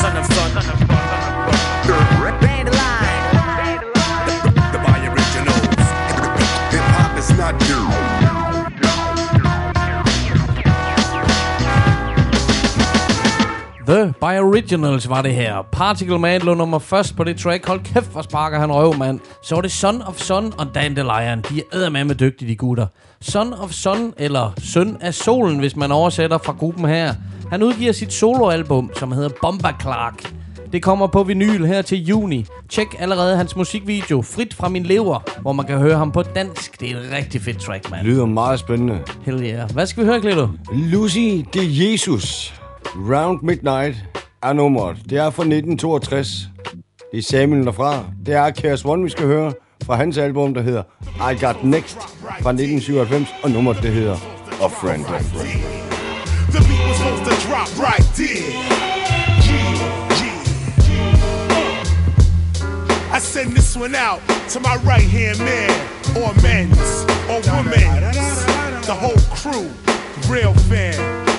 son 0.05 0.17
of 0.19 0.34
The 13.87 14.15
By 14.21 14.39
Originals 14.41 15.09
var 15.09 15.23
det 15.23 15.35
her. 15.35 15.63
Particle 15.73 16.19
Man 16.19 16.41
lå 16.41 16.55
nummer 16.55 16.79
først 16.79 17.17
på 17.17 17.25
det 17.25 17.37
track. 17.37 17.67
Hold 17.67 17.81
kæft, 17.81 18.13
hvor 18.13 18.23
sparker 18.23 18.59
han 18.59 18.73
røv, 18.73 18.97
mand. 18.97 19.21
Så 19.43 19.55
var 19.55 19.63
det 19.63 19.73
Son 19.73 20.03
of 20.03 20.17
Sun 20.17 20.53
og 20.59 20.67
Dandelion. 20.75 21.43
De 21.51 21.63
er 21.73 22.05
med 22.05 22.15
dygtige, 22.15 22.49
de 22.49 22.57
gutter. 22.57 22.87
Son 23.21 23.53
of 23.53 23.71
Sun, 23.71 24.13
eller 24.17 24.53
Søn 24.59 24.97
af 25.01 25.15
Solen, 25.15 25.59
hvis 25.59 25.77
man 25.77 25.93
oversætter 25.93 26.39
fra 26.39 26.53
gruppen 26.53 26.85
her. 26.85 27.15
Han 27.51 27.63
udgiver 27.63 27.93
sit 27.93 28.13
soloalbum, 28.13 28.91
som 28.97 29.13
hedder 29.13 29.31
Bomba 29.43 29.73
Clark. 29.81 30.33
Det 30.73 30.83
kommer 30.83 31.07
på 31.07 31.23
vinyl 31.23 31.65
her 31.65 31.83
til 31.83 32.05
juni. 32.05 32.47
Tjek 32.69 32.87
allerede 32.99 33.37
hans 33.37 33.57
musikvideo, 33.57 34.23
Frit 34.23 34.55
fra 34.55 34.69
min 34.69 34.83
lever, 34.83 35.41
hvor 35.41 35.53
man 35.53 35.67
kan 35.67 35.79
høre 35.79 35.99
ham 35.99 36.13
på 36.13 36.23
dansk. 36.23 36.81
Det 36.81 36.91
er 36.91 36.97
et 36.97 37.13
rigtig 37.17 37.41
fedt 37.41 37.61
track, 37.61 37.91
mand. 37.91 38.07
Lyder 38.07 38.27
meget 38.27 38.59
spændende. 38.59 38.99
Hell 39.25 39.43
yeah. 39.43 39.71
Hvad 39.73 39.87
skal 39.87 40.03
vi 40.03 40.09
høre, 40.09 40.21
Kledo? 40.21 40.49
Lucy 40.73 41.19
de 41.55 41.93
Jesus. 41.93 42.55
Round 42.97 43.43
Midnight 43.43 44.05
er 44.43 44.53
nummeret. 44.53 44.97
Det 45.11 45.19
er 45.19 45.31
fra 45.31 45.43
1962. 45.43 46.49
Det 47.13 47.19
er 47.19 47.23
Samuel 47.23 47.67
derfra. 47.67 48.05
Det 48.27 48.35
er 48.35 48.51
Chaos 48.51 48.85
One, 48.85 49.03
vi 49.05 49.11
skal 49.11 49.27
høre 49.27 49.53
fra 49.85 49.97
hans 49.97 50.19
album, 50.19 50.55
der 50.55 50.63
hedder 50.63 50.83
I 51.31 51.45
Got 51.45 51.65
Next 51.65 51.99
fra 52.43 52.51
1997. 52.51 53.29
Og 53.43 53.51
nummeret, 53.51 53.83
det 53.83 53.93
hedder 53.93 54.17
A 54.63 54.67
Friend. 54.67 55.05
The 55.05 56.61
beat 56.69 56.85
was 56.89 56.97
supposed 56.97 57.25
to 57.31 57.35
drop 57.49 57.69
right 57.89 58.09
there. 58.21 58.51
G, 59.45 59.49
G, 60.19 60.21
G. 60.87 60.89
Uh. 61.51 63.17
I 63.17 63.19
send 63.21 63.51
this 63.51 63.77
one 63.77 63.95
out 64.09 64.21
to 64.53 64.59
my 64.61 64.77
right 64.91 65.11
hand 65.19 65.39
man, 65.51 65.71
or 66.23 66.31
men's, 66.47 66.91
or 67.33 67.41
women's, 67.55 68.29
the 68.91 68.97
whole 69.03 69.23
crew, 69.39 69.67
real 70.35 70.55
fan. 70.71 71.34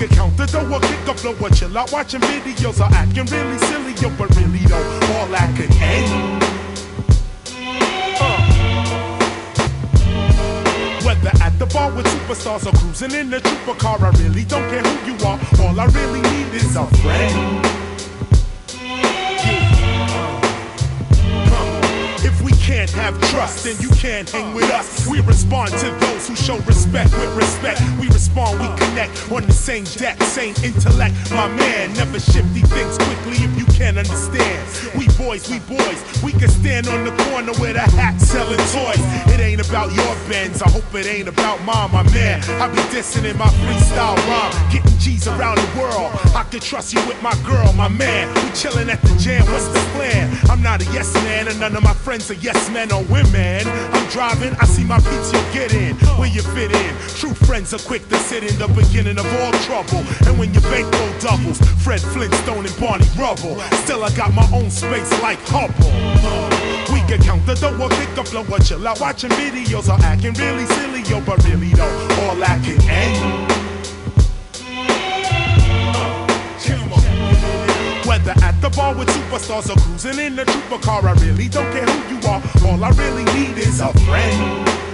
Can 0.00 0.08
count 0.08 0.34
the 0.38 0.46
dough 0.46 0.72
or 0.72 0.80
kick 0.80 1.08
a 1.08 1.14
flow 1.14 1.36
or 1.38 1.50
chill 1.50 1.76
out 1.76 1.92
watching 1.92 2.22
videos 2.22 2.80
or 2.80 2.90
acting 2.94 3.26
really 3.26 3.58
silly, 3.68 3.92
yo, 4.00 4.08
but 4.16 4.34
really 4.34 4.60
though, 4.60 4.82
all 5.12 5.26
that 5.26 5.54
could 5.54 5.70
end. 5.76 6.40
Whether 11.04 11.36
at 11.44 11.58
the 11.58 11.66
bar 11.66 11.92
with 11.92 12.06
superstars 12.06 12.64
or 12.66 12.72
cruising 12.78 13.10
in 13.10 13.34
a 13.34 13.40
trooper 13.40 13.74
car, 13.74 13.98
I 14.00 14.08
really 14.22 14.44
don't 14.44 14.66
care 14.70 14.80
who 14.80 15.12
you 15.12 15.16
are. 15.26 15.38
All 15.60 15.78
I 15.78 15.84
really 15.92 16.22
need 16.22 16.54
is 16.54 16.76
a 16.76 16.86
friend. 17.02 17.66
Uh. 21.52 22.24
If 22.24 22.40
we 22.40 22.52
can't 22.70 22.90
have 22.90 23.20
trust, 23.32 23.64
then 23.64 23.74
you 23.80 23.90
can't 23.96 24.30
hang 24.30 24.54
with 24.54 24.70
us. 24.70 25.04
We 25.08 25.20
respond 25.22 25.72
to 25.82 25.90
those 25.90 26.28
who 26.28 26.36
show 26.36 26.56
respect 26.70 27.10
with 27.18 27.34
respect. 27.36 27.82
We 28.00 28.06
respond, 28.06 28.60
we 28.60 28.68
connect 28.78 29.10
on 29.32 29.42
the 29.42 29.52
same 29.52 29.82
deck, 29.98 30.22
same 30.22 30.54
intellect. 30.62 31.14
My 31.32 31.48
man, 31.48 31.92
never 31.94 32.20
shifty 32.20 32.62
things 32.62 32.96
quickly 32.96 33.42
if 33.42 33.58
you 33.58 33.66
can't 33.74 33.98
understand. 33.98 34.60
We 34.96 35.08
boys, 35.18 35.50
we 35.50 35.58
boys, 35.66 36.00
we 36.22 36.30
can 36.30 36.48
stand 36.48 36.86
on 36.86 37.04
the 37.04 37.10
corner 37.24 37.52
with 37.58 37.74
a 37.74 37.90
hat 37.98 38.20
selling 38.20 38.62
toys. 38.70 39.02
It 39.34 39.40
ain't 39.40 39.66
about 39.66 39.92
your 39.92 40.14
bends, 40.30 40.62
I 40.62 40.70
hope 40.70 40.94
it 40.94 41.06
ain't 41.06 41.26
about 41.26 41.58
mine, 41.64 41.90
my 41.90 42.04
man. 42.14 42.38
I 42.62 42.68
be 42.68 42.82
dissing 42.94 43.28
in 43.28 43.36
my 43.36 43.50
freestyle 43.66 44.16
rhyme, 44.30 44.54
getting 44.70 44.96
G's 44.98 45.26
around 45.26 45.58
the 45.58 45.80
world. 45.80 46.12
I 46.36 46.44
can 46.48 46.60
trust 46.60 46.94
you 46.94 47.04
with 47.08 47.20
my 47.20 47.34
girl, 47.42 47.72
my 47.72 47.88
man. 47.88 48.32
We 48.44 48.50
chilling 48.52 48.88
at 48.90 49.02
the 49.02 49.16
jam, 49.18 49.44
what's 49.50 49.66
the 49.68 49.80
plan? 49.96 50.30
I'm 50.48 50.62
not 50.62 50.82
a 50.82 50.84
yes 50.92 51.12
man, 51.14 51.48
and 51.48 51.58
none 51.58 51.74
of 51.74 51.82
my 51.82 51.94
friends 51.94 52.30
are 52.30 52.34
yes 52.34 52.59
men 52.68 52.92
or 52.92 53.02
women. 53.04 53.66
I'm 53.66 54.08
driving, 54.10 54.54
I 54.60 54.64
see 54.66 54.84
my 54.84 54.98
beats, 54.98 55.32
you 55.32 55.40
get 55.52 55.72
in, 55.72 55.96
where 56.18 56.28
you 56.28 56.42
fit 56.42 56.72
in. 56.72 56.94
True 57.16 57.32
friends 57.32 57.72
are 57.72 57.78
quick 57.78 58.08
to 58.08 58.16
sit 58.16 58.44
in 58.44 58.58
the 58.58 58.68
beginning 58.68 59.18
of 59.18 59.26
all 59.40 59.52
trouble. 59.64 60.04
And 60.26 60.38
when 60.38 60.52
your 60.52 60.62
bankroll 60.62 61.12
doubles, 61.20 61.58
Fred 61.82 62.00
Flintstone 62.00 62.66
and 62.66 62.76
Barney 62.80 63.06
Rubble. 63.16 63.60
Still, 63.84 64.04
I 64.04 64.10
got 64.16 64.34
my 64.34 64.48
own 64.52 64.70
space 64.70 65.10
like 65.22 65.38
Hubble. 65.46 65.90
We 66.92 67.00
can 67.08 67.22
count 67.22 67.46
the 67.46 67.54
dough 67.54 67.80
or 67.80 67.88
pick 67.88 68.16
a 68.18 68.24
flow 68.24 68.44
or 68.50 68.58
chill 68.58 68.86
out 68.86 69.00
watching 69.00 69.30
videos 69.30 69.88
or 69.88 70.02
acting 70.04 70.34
really 70.34 70.66
silly, 70.66 71.02
yo, 71.02 71.20
but 71.20 71.42
really 71.44 71.70
though, 71.70 72.08
all 72.26 72.36
that 72.36 72.60
can. 72.64 73.59
Whether 78.20 78.44
at 78.44 78.60
the 78.60 78.68
bar 78.68 78.94
with 78.94 79.08
superstars 79.08 79.74
or 79.74 79.80
cruising 79.80 80.18
in 80.18 80.38
a 80.38 80.44
trooper 80.44 80.76
car, 80.78 81.06
I 81.08 81.14
really 81.24 81.48
don't 81.48 81.72
care 81.72 81.86
who 81.86 82.16
you 82.16 82.20
are. 82.28 82.42
All 82.66 82.84
I 82.84 82.90
really 82.90 83.24
need 83.24 83.56
is 83.56 83.80
a 83.80 83.90
friend. 84.04 84.89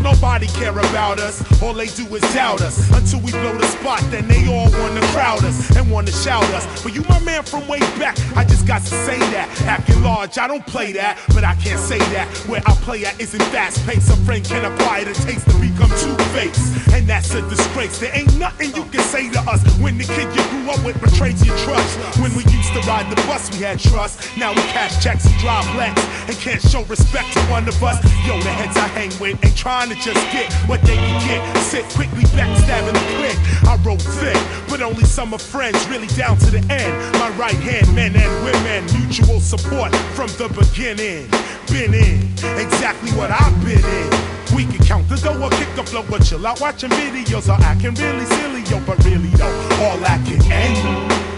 Nobody 0.00 0.46
care 0.48 0.76
about 0.78 1.18
us. 1.18 1.42
All 1.62 1.74
they 1.74 1.86
do 1.86 2.04
is 2.14 2.22
doubt 2.34 2.60
us. 2.60 2.78
Until 2.92 3.20
we 3.20 3.32
blow 3.32 3.56
the 3.56 3.66
spot, 3.66 4.00
then 4.10 4.28
they 4.28 4.46
all 4.48 4.70
wanna 4.70 5.00
crowd 5.12 5.44
us 5.44 5.76
and 5.76 5.90
wanna 5.90 6.12
shout 6.12 6.44
us. 6.54 6.82
But 6.82 6.94
you 6.94 7.02
my 7.08 7.20
man 7.20 7.42
from 7.42 7.66
way 7.66 7.80
back, 7.98 8.16
I 8.36 8.44
just 8.44 8.66
got 8.66 8.82
to 8.82 8.94
say 9.06 9.18
that. 9.18 9.48
Acting 9.62 10.02
large, 10.02 10.38
I 10.38 10.46
don't 10.46 10.66
play 10.66 10.92
that, 10.92 11.18
but 11.34 11.44
I 11.44 11.54
can't 11.56 11.80
say 11.80 11.98
that. 11.98 12.28
Where 12.46 12.62
I 12.66 12.72
play 12.86 13.04
at 13.04 13.20
isn't 13.20 13.42
fast 13.54 13.84
paced. 13.86 14.10
A 14.10 14.16
friend 14.24 14.44
can 14.44 14.64
apply 14.64 15.04
the 15.04 15.14
taste 15.14 15.48
to 15.50 15.56
become 15.58 15.90
two 15.98 16.16
faced. 16.34 16.92
And 16.92 17.06
that's 17.08 17.34
a 17.34 17.42
disgrace. 17.48 17.98
There 17.98 18.14
ain't 18.14 18.36
nothing 18.38 18.74
you 18.74 18.84
can 18.84 19.00
say 19.00 19.30
to 19.30 19.40
us 19.40 19.62
when 19.78 19.98
the 19.98 20.04
kid 20.04 20.28
you 20.34 20.42
grew 20.50 20.70
up 20.70 20.84
with 20.84 21.00
betrays 21.00 21.44
your 21.44 21.56
trust. 21.58 21.98
When 22.20 22.34
we 22.34 22.44
used 22.44 22.72
to 22.74 22.80
ride 22.86 23.10
the 23.10 23.16
bus, 23.26 23.50
we 23.52 23.64
had 23.64 23.78
trust. 23.80 24.36
Now 24.36 24.50
we 24.50 24.62
cash 24.72 25.02
checks 25.02 25.26
and 25.26 25.34
drive 25.38 25.66
Lex 25.76 26.00
and 26.28 26.36
can't 26.38 26.62
show 26.62 26.84
respect 26.84 27.32
to 27.34 27.40
one 27.50 27.66
of 27.68 27.82
us. 27.82 27.98
Yo, 28.26 28.38
the 28.40 28.50
heads 28.50 28.76
I 28.76 28.88
hang 28.88 29.10
with 29.20 29.42
ain't 29.44 29.56
trying 29.56 29.87
to 29.88 29.94
just 29.96 30.20
get 30.32 30.52
what 30.68 30.80
they 30.82 30.96
can 30.96 31.18
get. 31.26 31.40
Sit 31.62 31.84
quickly 31.96 32.24
backstabbing 32.36 32.92
the 32.92 33.06
click. 33.16 33.38
I 33.68 33.76
wrote 33.82 34.02
thick, 34.02 34.36
but 34.68 34.82
only 34.82 35.04
some 35.04 35.32
of 35.32 35.40
friends 35.40 35.86
really 35.88 36.08
down 36.08 36.36
to 36.38 36.50
the 36.50 36.58
end. 36.72 36.92
My 37.18 37.30
right 37.30 37.54
hand 37.54 37.94
men 37.94 38.14
and 38.14 38.44
women, 38.44 38.84
mutual 38.98 39.40
support 39.40 39.94
from 40.14 40.28
the 40.36 40.48
beginning. 40.48 41.28
Been 41.72 41.94
in 41.94 42.22
exactly 42.58 43.10
what 43.12 43.30
I've 43.30 43.56
been 43.64 43.84
in. 43.84 44.10
We 44.54 44.64
can 44.64 44.84
count 44.84 45.08
the 45.08 45.16
dough 45.16 45.42
or 45.42 45.50
kick 45.50 45.68
the 45.76 45.84
flow 45.84 46.04
or 46.10 46.18
chill 46.20 46.46
out 46.46 46.60
watching 46.60 46.90
videos 46.90 47.48
or 47.48 47.60
acting 47.62 47.94
really 47.94 48.24
silly, 48.26 48.62
yo, 48.62 48.80
but 48.84 49.02
really 49.04 49.28
though, 49.36 49.52
all 49.82 50.02
I 50.04 50.20
can 50.24 50.40
end. 50.50 51.37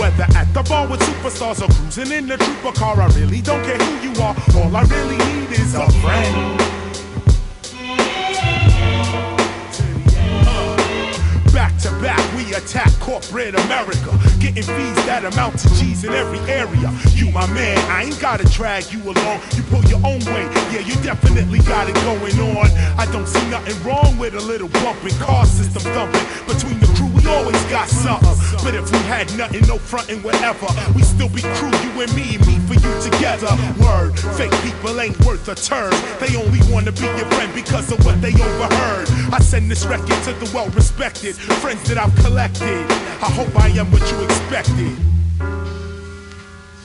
Whether 0.00 0.24
at 0.34 0.48
the 0.54 0.62
bar 0.62 0.88
with 0.88 1.00
superstars 1.00 1.60
or 1.60 1.70
cruising 1.74 2.10
in 2.16 2.26
the 2.26 2.38
trooper 2.38 2.72
car, 2.72 2.98
I 3.02 3.08
really 3.08 3.42
don't 3.42 3.62
care 3.62 3.76
who 3.76 4.08
you 4.08 4.22
are. 4.22 4.34
All 4.56 4.74
I 4.74 4.82
really 4.84 5.18
need 5.18 5.52
is 5.52 5.74
a 5.74 5.86
friend. 6.00 6.58
Back 11.52 11.76
to 11.80 11.90
back, 12.00 12.22
we 12.34 12.54
attack 12.54 12.88
corporate 12.98 13.54
America. 13.66 14.16
Getting 14.40 14.62
fees 14.62 14.96
that 15.04 15.26
amount 15.30 15.58
to 15.58 15.68
G's 15.74 16.02
in 16.04 16.14
every 16.14 16.40
area. 16.48 16.90
You, 17.12 17.30
my 17.30 17.46
man, 17.52 17.76
I 17.90 18.04
ain't 18.04 18.18
gotta 18.20 18.48
drag 18.48 18.90
you 18.90 19.02
along. 19.02 19.40
You 19.52 19.62
pull 19.64 19.84
your 19.84 20.00
own 20.00 20.24
way, 20.32 20.48
yeah, 20.72 20.80
you 20.80 20.94
definitely 21.04 21.58
got 21.68 21.90
it 21.90 21.94
going 22.08 22.56
on. 22.56 22.70
I 22.96 23.04
don't 23.12 23.28
see 23.28 23.46
nothing 23.50 23.76
wrong 23.86 24.16
with 24.16 24.32
a 24.32 24.40
little 24.40 24.68
bumping, 24.80 25.12
car 25.18 25.44
system 25.44 25.82
thumping. 25.92 26.24
Between 26.48 26.80
the 26.80 26.86
crew, 26.96 27.19
always 27.30 27.62
got 27.64 27.88
something. 27.88 28.34
But 28.62 28.74
if 28.74 28.90
we 28.92 28.98
had 29.08 29.26
nothing, 29.36 29.66
no 29.66 29.78
frontin', 29.78 30.22
whatever, 30.22 30.66
we 30.94 31.02
still 31.02 31.28
be 31.28 31.42
crew, 31.56 31.72
you 31.80 31.92
and 32.02 32.12
me, 32.14 32.36
me 32.44 32.58
for 32.68 32.74
you 32.74 32.92
together. 33.00 33.48
Word, 33.80 34.18
fake 34.36 34.52
people 34.62 35.00
ain't 35.00 35.18
worth 35.24 35.48
a 35.48 35.54
turn. 35.54 35.92
They 36.20 36.36
only 36.36 36.60
wanna 36.70 36.92
be 36.92 37.06
your 37.18 37.28
friend 37.32 37.52
because 37.54 37.90
of 37.90 38.04
what 38.04 38.20
they 38.20 38.34
overheard. 38.34 39.08
I 39.32 39.38
send 39.40 39.70
this 39.70 39.86
record 39.86 40.20
to 40.24 40.32
the 40.34 40.50
well 40.54 40.68
respected 40.70 41.36
friends 41.36 41.88
that 41.88 41.98
I've 41.98 42.14
collected. 42.16 42.84
I 43.22 43.30
hope 43.30 43.54
I 43.56 43.68
am 43.68 43.90
what 43.90 44.04
you 44.10 44.22
expected. 44.24 44.96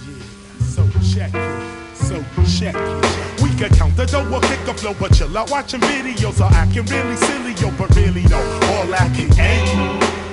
Yeah, 0.06 0.24
so 0.60 0.88
check 1.14 1.32
it, 1.34 1.96
so 1.96 2.24
check 2.58 2.75
it. 2.75 3.42
We 3.42 3.50
can 3.56 3.70
count 3.75 3.98
the 3.98 4.06
dough 4.06 4.28
or 4.34 4.42
kick 4.42 4.60
a 4.68 4.74
flow, 4.74 4.96
but 5.00 5.14
chill 5.14 5.38
out 5.38 5.52
watching 5.52 5.82
videos 5.82 6.40
or 6.40 6.54
acting 6.54 6.86
really 6.86 7.16
silly, 7.18 7.54
yo, 7.54 7.72
but 7.78 7.94
really 7.96 8.24
no, 8.24 8.38
all 8.38 8.88
that 8.88 9.14
can 9.16 9.40
end. 9.40 10.25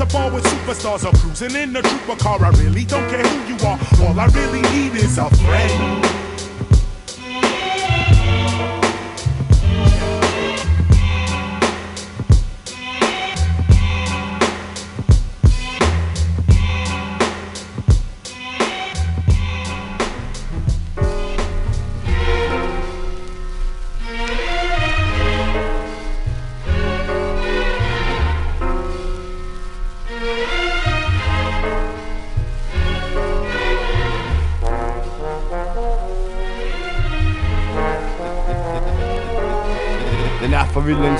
The 0.00 0.06
bar 0.06 0.32
with 0.32 0.42
superstars 0.44 1.04
or 1.04 1.14
cruising 1.18 1.54
in 1.54 1.76
a 1.76 1.82
trooper 1.82 2.16
car, 2.16 2.42
I 2.42 2.48
really 2.52 2.86
don't 2.86 3.06
care 3.10 3.22
who 3.22 3.52
you 3.52 3.56
are. 3.66 3.78
All 4.00 4.18
I 4.18 4.26
really 4.28 4.62
need 4.72 4.94
is 4.94 5.18
a 5.18 5.28
friend. 5.28 6.29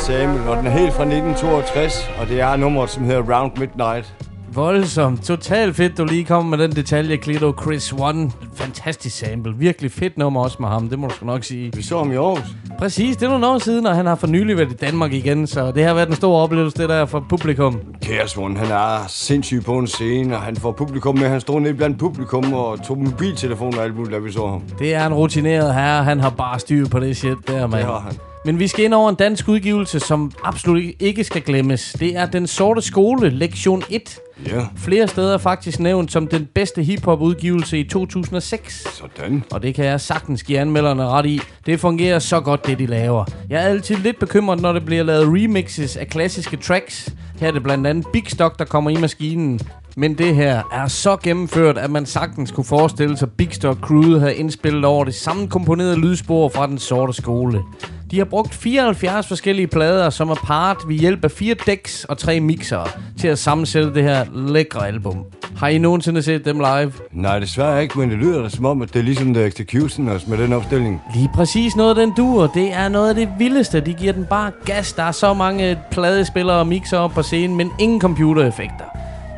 Sample, 0.00 0.50
og 0.50 0.56
den 0.56 0.66
er 0.66 0.70
helt 0.70 0.92
fra 0.92 1.02
1962, 1.02 2.10
og 2.20 2.28
det 2.28 2.40
er 2.40 2.56
nummeret, 2.56 2.90
som 2.90 3.04
hedder 3.04 3.36
Round 3.36 3.52
Midnight. 3.58 4.14
Voldsomt. 4.52 5.22
Totalt 5.22 5.76
fedt, 5.76 5.98
du 5.98 6.04
lige 6.04 6.24
kom 6.24 6.44
med 6.44 6.58
den 6.58 6.72
detalje, 6.72 7.16
Clito 7.16 7.54
Chris 7.62 7.92
One. 7.92 8.30
Fantastisk 8.54 9.18
sample. 9.18 9.54
Virkelig 9.56 9.92
fedt 9.92 10.18
nummer 10.18 10.42
også 10.42 10.56
med 10.60 10.68
ham, 10.68 10.88
det 10.88 10.98
må 10.98 11.06
du 11.06 11.14
sgu 11.14 11.26
nok 11.26 11.44
sige. 11.44 11.72
Vi 11.74 11.82
så 11.82 11.98
ham 11.98 12.12
i 12.12 12.14
Aarhus. 12.14 12.56
Præcis, 12.78 13.16
det 13.16 13.26
er 13.26 13.30
nogle 13.30 13.46
år 13.46 13.58
siden, 13.58 13.86
og 13.86 13.96
han 13.96 14.06
har 14.06 14.14
for 14.14 14.26
nylig 14.26 14.56
været 14.56 14.72
i 14.72 14.76
Danmark 14.76 15.12
igen, 15.12 15.46
så 15.46 15.72
det 15.72 15.84
har 15.84 15.94
været 15.94 16.08
en 16.08 16.14
stor 16.14 16.42
oplevelse, 16.42 16.78
det 16.78 16.88
der 16.88 17.06
for 17.06 17.24
publikum. 17.28 17.80
Chaos 18.04 18.36
One, 18.36 18.58
han 18.58 18.70
er 18.70 19.04
sindssyg 19.08 19.62
på 19.64 19.78
en 19.78 19.86
scene, 19.86 20.36
og 20.36 20.42
han 20.42 20.56
får 20.56 20.72
publikum 20.72 21.18
med. 21.18 21.28
Han 21.28 21.40
stod 21.40 21.60
nede 21.60 21.74
blandt 21.74 21.98
publikum 21.98 22.52
og 22.52 22.82
tog 22.82 22.98
mobiltelefon 22.98 23.74
og 23.78 23.84
alt 23.84 23.96
muligt, 23.96 24.12
da 24.14 24.18
vi 24.18 24.32
så 24.32 24.46
ham. 24.46 24.62
Det 24.78 24.94
er 24.94 25.06
en 25.06 25.14
rutineret 25.14 25.74
herre, 25.74 26.04
han 26.04 26.20
har 26.20 26.30
bare 26.30 26.58
styr 26.58 26.88
på 26.88 27.00
det 27.00 27.16
shit 27.16 27.38
der, 27.48 27.66
mand. 27.66 27.72
Det 27.72 27.84
har 27.84 27.98
han. 27.98 28.29
Men 28.44 28.58
vi 28.58 28.66
skal 28.66 28.84
ind 28.84 28.94
over 28.94 29.10
en 29.10 29.14
dansk 29.14 29.48
udgivelse, 29.48 30.00
som 30.00 30.32
absolut 30.44 30.82
ikke 30.98 31.24
skal 31.24 31.42
glemmes. 31.42 31.92
Det 31.92 32.16
er 32.16 32.26
Den 32.26 32.46
Sorte 32.46 32.82
Skole, 32.82 33.30
lektion 33.30 33.82
1. 33.90 34.18
Ja. 34.46 34.66
Flere 34.76 35.08
steder 35.08 35.34
er 35.34 35.38
faktisk 35.38 35.80
nævnt 35.80 36.12
som 36.12 36.26
den 36.26 36.48
bedste 36.54 36.82
hiphop 36.82 37.20
udgivelse 37.20 37.78
i 37.78 37.88
2006. 37.88 38.86
Sådan. 38.94 39.44
Og 39.52 39.62
det 39.62 39.74
kan 39.74 39.84
jeg 39.84 40.00
sagtens 40.00 40.42
give 40.42 40.58
anmelderne 40.58 41.06
ret 41.06 41.26
i. 41.26 41.40
Det 41.66 41.80
fungerer 41.80 42.18
så 42.18 42.40
godt, 42.40 42.66
det 42.66 42.78
de 42.78 42.86
laver. 42.86 43.24
Jeg 43.50 43.62
er 43.62 43.66
altid 43.66 43.96
lidt 43.96 44.18
bekymret, 44.18 44.60
når 44.60 44.72
det 44.72 44.84
bliver 44.84 45.02
lavet 45.02 45.26
remixes 45.26 45.96
af 45.96 46.06
klassiske 46.06 46.56
tracks. 46.56 47.14
Her 47.40 47.48
er 47.48 47.52
det 47.52 47.62
blandt 47.62 47.86
andet 47.86 48.06
Big 48.12 48.24
Stock, 48.26 48.58
der 48.58 48.64
kommer 48.64 48.90
i 48.90 48.96
maskinen. 48.96 49.60
Men 49.96 50.18
det 50.18 50.34
her 50.34 50.62
er 50.72 50.86
så 50.86 51.16
gennemført, 51.16 51.78
at 51.78 51.90
man 51.90 52.06
sagtens 52.06 52.50
kunne 52.50 52.64
forestille 52.64 53.16
sig, 53.16 53.26
at 53.26 53.32
Big 53.32 53.48
Stock 53.54 53.78
Crewet 53.80 54.20
havde 54.20 54.34
indspillet 54.34 54.84
over 54.84 55.04
det 55.04 55.14
samme 55.14 55.48
komponerede 55.48 56.00
lydspor 56.00 56.48
fra 56.48 56.66
den 56.66 56.78
sorte 56.78 57.12
skole. 57.12 57.62
De 58.10 58.18
har 58.18 58.24
brugt 58.24 58.54
74 58.54 59.26
forskellige 59.26 59.66
plader, 59.66 60.10
som 60.10 60.30
er 60.30 60.34
part 60.34 60.76
ved 60.86 60.96
hjælp 60.96 61.24
af 61.24 61.30
fire 61.30 61.54
decks 61.66 62.04
og 62.04 62.18
tre 62.18 62.40
mixere 62.40 62.86
til 63.18 63.28
at 63.28 63.38
sammensætte 63.38 63.94
det 63.94 64.02
her 64.02 64.24
lækre 64.34 64.86
album. 64.86 65.24
Har 65.56 65.68
I 65.68 65.78
nogensinde 65.78 66.22
set 66.22 66.44
dem 66.44 66.58
live? 66.58 66.92
Nej, 67.12 67.38
desværre 67.38 67.82
ikke, 67.82 67.98
men 67.98 68.10
det 68.10 68.18
lyder 68.18 68.42
da 68.42 68.48
som 68.48 68.64
om, 68.64 68.82
at 68.82 68.94
det 68.94 68.98
er 68.98 69.02
ligesom 69.02 69.34
The 69.34 69.46
Executioners 69.46 70.26
med 70.26 70.38
den 70.38 70.52
opstilling. 70.52 71.02
Lige 71.14 71.30
præcis 71.34 71.76
noget 71.76 71.96
den 71.96 72.12
duer. 72.16 72.46
Det 72.46 72.72
er 72.72 72.88
noget 72.88 73.08
af 73.08 73.14
det 73.14 73.28
vildeste. 73.38 73.80
De 73.80 73.92
giver 73.92 74.12
den 74.12 74.24
bare 74.24 74.50
gas. 74.64 74.92
Der 74.92 75.02
er 75.02 75.12
så 75.12 75.34
mange 75.34 75.78
pladespillere 75.90 76.56
og 76.56 76.66
mixer 76.66 76.98
op 76.98 77.10
på 77.10 77.22
scenen, 77.22 77.56
men 77.56 77.70
ingen 77.78 78.00
computereffekter. 78.00 78.84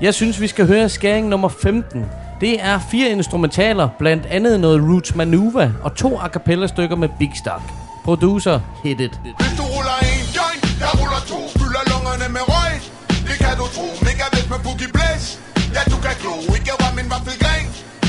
Jeg 0.00 0.14
synes, 0.14 0.40
vi 0.40 0.46
skal 0.46 0.66
høre 0.66 0.88
skæring 0.88 1.28
nummer 1.28 1.48
15. 1.48 2.04
Det 2.40 2.64
er 2.64 2.78
fire 2.90 3.10
instrumentaler, 3.10 3.88
blandt 3.98 4.26
andet 4.26 4.60
noget 4.60 4.82
Roots 4.82 5.14
Manuva 5.14 5.72
og 5.82 5.94
to 5.94 6.18
a 6.18 6.28
cappella 6.28 6.66
stykker 6.66 6.96
med 6.96 7.08
Big 7.18 7.32
Stock. 7.34 7.81
Producer, 8.04 8.60
hit 8.82 9.00
it. 9.00 9.14
Hvis 9.40 9.54
du 9.58 9.64
ruller 9.74 9.98
en 10.10 10.24
joint, 10.36 10.64
jeg 10.82 10.92
ruller 11.00 11.22
to 11.30 11.38
Fylder 11.58 11.84
lungerne 11.92 12.26
med 12.36 12.44
røg, 12.52 12.74
det 13.28 13.36
kan 13.44 13.54
du 13.60 13.66
tro 13.76 13.86
Mega 14.06 14.26
vest 14.34 14.48
med 14.52 14.60
boogie 14.64 14.90
blæs, 14.96 15.24
ja 15.74 15.82
du 15.92 15.96
kan 16.04 16.14
glo 16.22 16.34
Ikke 16.56 16.74
var 16.82 16.92
min 16.98 17.08
vaffelgren, 17.12 17.66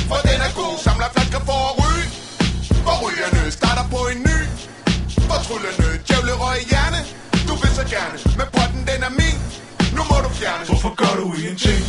for 0.10 0.20
den 0.28 0.40
er 0.48 0.52
god 0.60 0.74
Samler 0.86 1.10
flasker 1.16 1.42
for 1.50 1.60
at 1.70 1.74
ryge. 1.82 2.08
For 2.86 2.96
rygerne 3.04 3.42
starter 3.58 3.86
på 3.94 4.00
en 4.12 4.20
ny. 4.30 4.40
For 5.28 5.40
tryllende, 5.46 5.90
djævle 6.08 6.34
røg 6.42 6.58
i 6.64 6.66
hjerne. 6.72 7.00
Du 7.48 7.54
vil 7.62 7.72
så 7.80 7.86
gerne, 7.96 8.18
men 8.40 8.48
potten 8.56 8.82
den 8.90 9.00
er 9.08 9.14
min. 9.22 9.40
Nu 9.96 10.02
må 10.10 10.18
du 10.26 10.30
fjerne. 10.40 10.64
Hvorfor 10.72 10.94
gør 11.02 11.14
du 11.22 11.26
ingenting? 11.40 11.82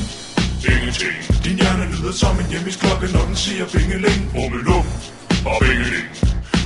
Ingenting. 0.72 1.16
Din 1.44 1.56
hjerne 1.60 1.84
lyder 1.92 2.12
som 2.22 2.34
en 2.42 2.48
hjemmesklokke, 2.52 3.06
når 3.14 3.24
den 3.28 3.36
siger 3.44 3.64
bingeling. 3.74 4.20
Rummelum 4.36 4.86
og 5.50 5.56
bingeling 5.62 6.08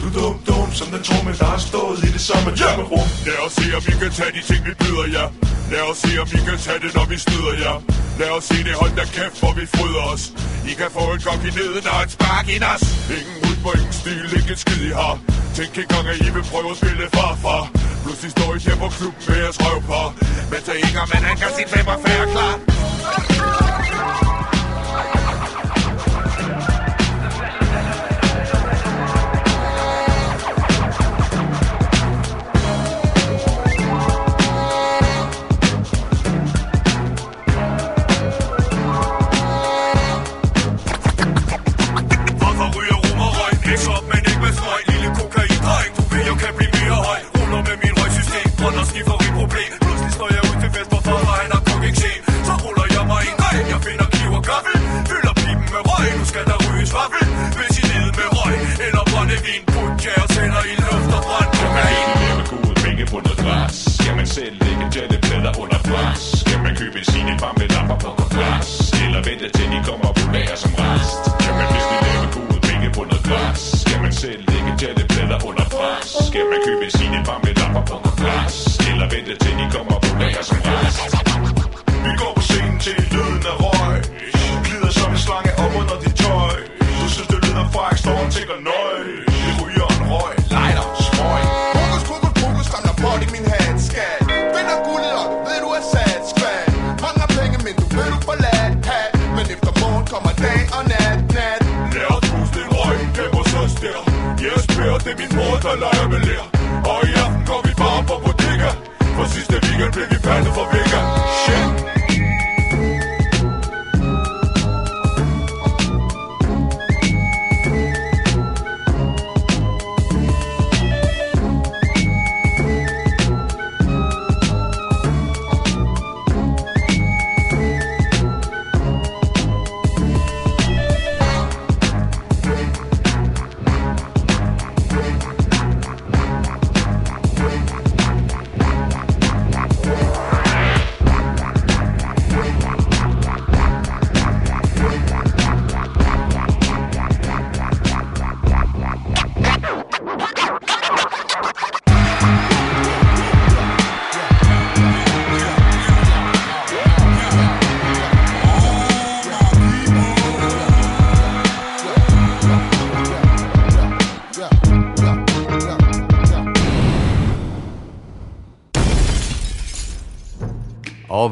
du 0.03 0.09
dum, 0.19 0.35
dum 0.49 0.69
som 0.79 0.87
den 0.95 1.03
mens 1.25 1.39
der 1.39 1.49
har 1.55 1.63
stået 1.71 1.99
i 2.07 2.11
det 2.17 2.21
samme. 2.29 2.49
Tomme 2.57 2.85
rum 2.93 3.09
Lad 3.27 3.39
os 3.47 3.53
se, 3.59 3.65
om 3.77 3.83
vi 3.89 3.93
kan 4.03 4.11
tage 4.19 4.33
de 4.37 4.43
ting, 4.51 4.61
vi 4.69 4.73
byder 4.81 5.07
jer. 5.17 5.29
Lad 5.73 5.83
os 5.91 5.97
se, 6.05 6.11
om 6.23 6.29
vi 6.35 6.39
kan 6.49 6.59
tage 6.67 6.81
det, 6.85 6.91
når 6.99 7.07
vi 7.13 7.17
snyder 7.25 7.55
jer. 7.65 7.77
Lad 8.21 8.31
os 8.37 8.45
se 8.51 8.57
det, 8.67 8.75
hold 8.81 8.93
da 9.01 9.05
kæft, 9.17 9.37
hvor 9.43 9.53
vi 9.59 9.65
fryder 9.75 10.03
os. 10.13 10.23
I 10.71 10.73
kan 10.81 10.91
få 10.97 11.03
et 11.15 11.21
kok 11.27 11.41
i 11.49 11.51
neden 11.59 11.85
og 11.93 11.99
et 12.05 12.11
spark 12.17 12.47
i 12.55 12.59
nas. 12.65 12.83
Ingen 13.19 13.37
rytme 13.47 13.69
og 13.71 13.77
ingen 13.81 13.95
stil, 14.01 14.27
ikke 14.39 14.53
et 14.55 14.61
skid 14.65 14.83
I 14.91 14.93
har. 15.01 15.15
Tænk 15.57 15.69
ikke 15.69 15.81
engang, 15.83 16.07
at 16.13 16.19
I 16.27 16.29
vil 16.37 16.45
prøve 16.53 16.71
at 16.73 16.77
spille 16.81 17.05
farfar. 17.17 17.63
Pludselig 18.03 18.31
står 18.37 18.51
I 18.57 18.59
her 18.67 18.77
på 18.83 18.89
klubben 18.97 19.23
med 19.29 19.37
jeres 19.43 19.59
røvpar. 19.65 20.09
Men 20.51 20.61
så 20.67 20.73
ikke, 20.73 21.01
man 21.13 21.23
han 21.29 21.37
kan 21.43 21.51
sin 21.57 21.69
45 21.69 22.27
klar. 22.35 22.55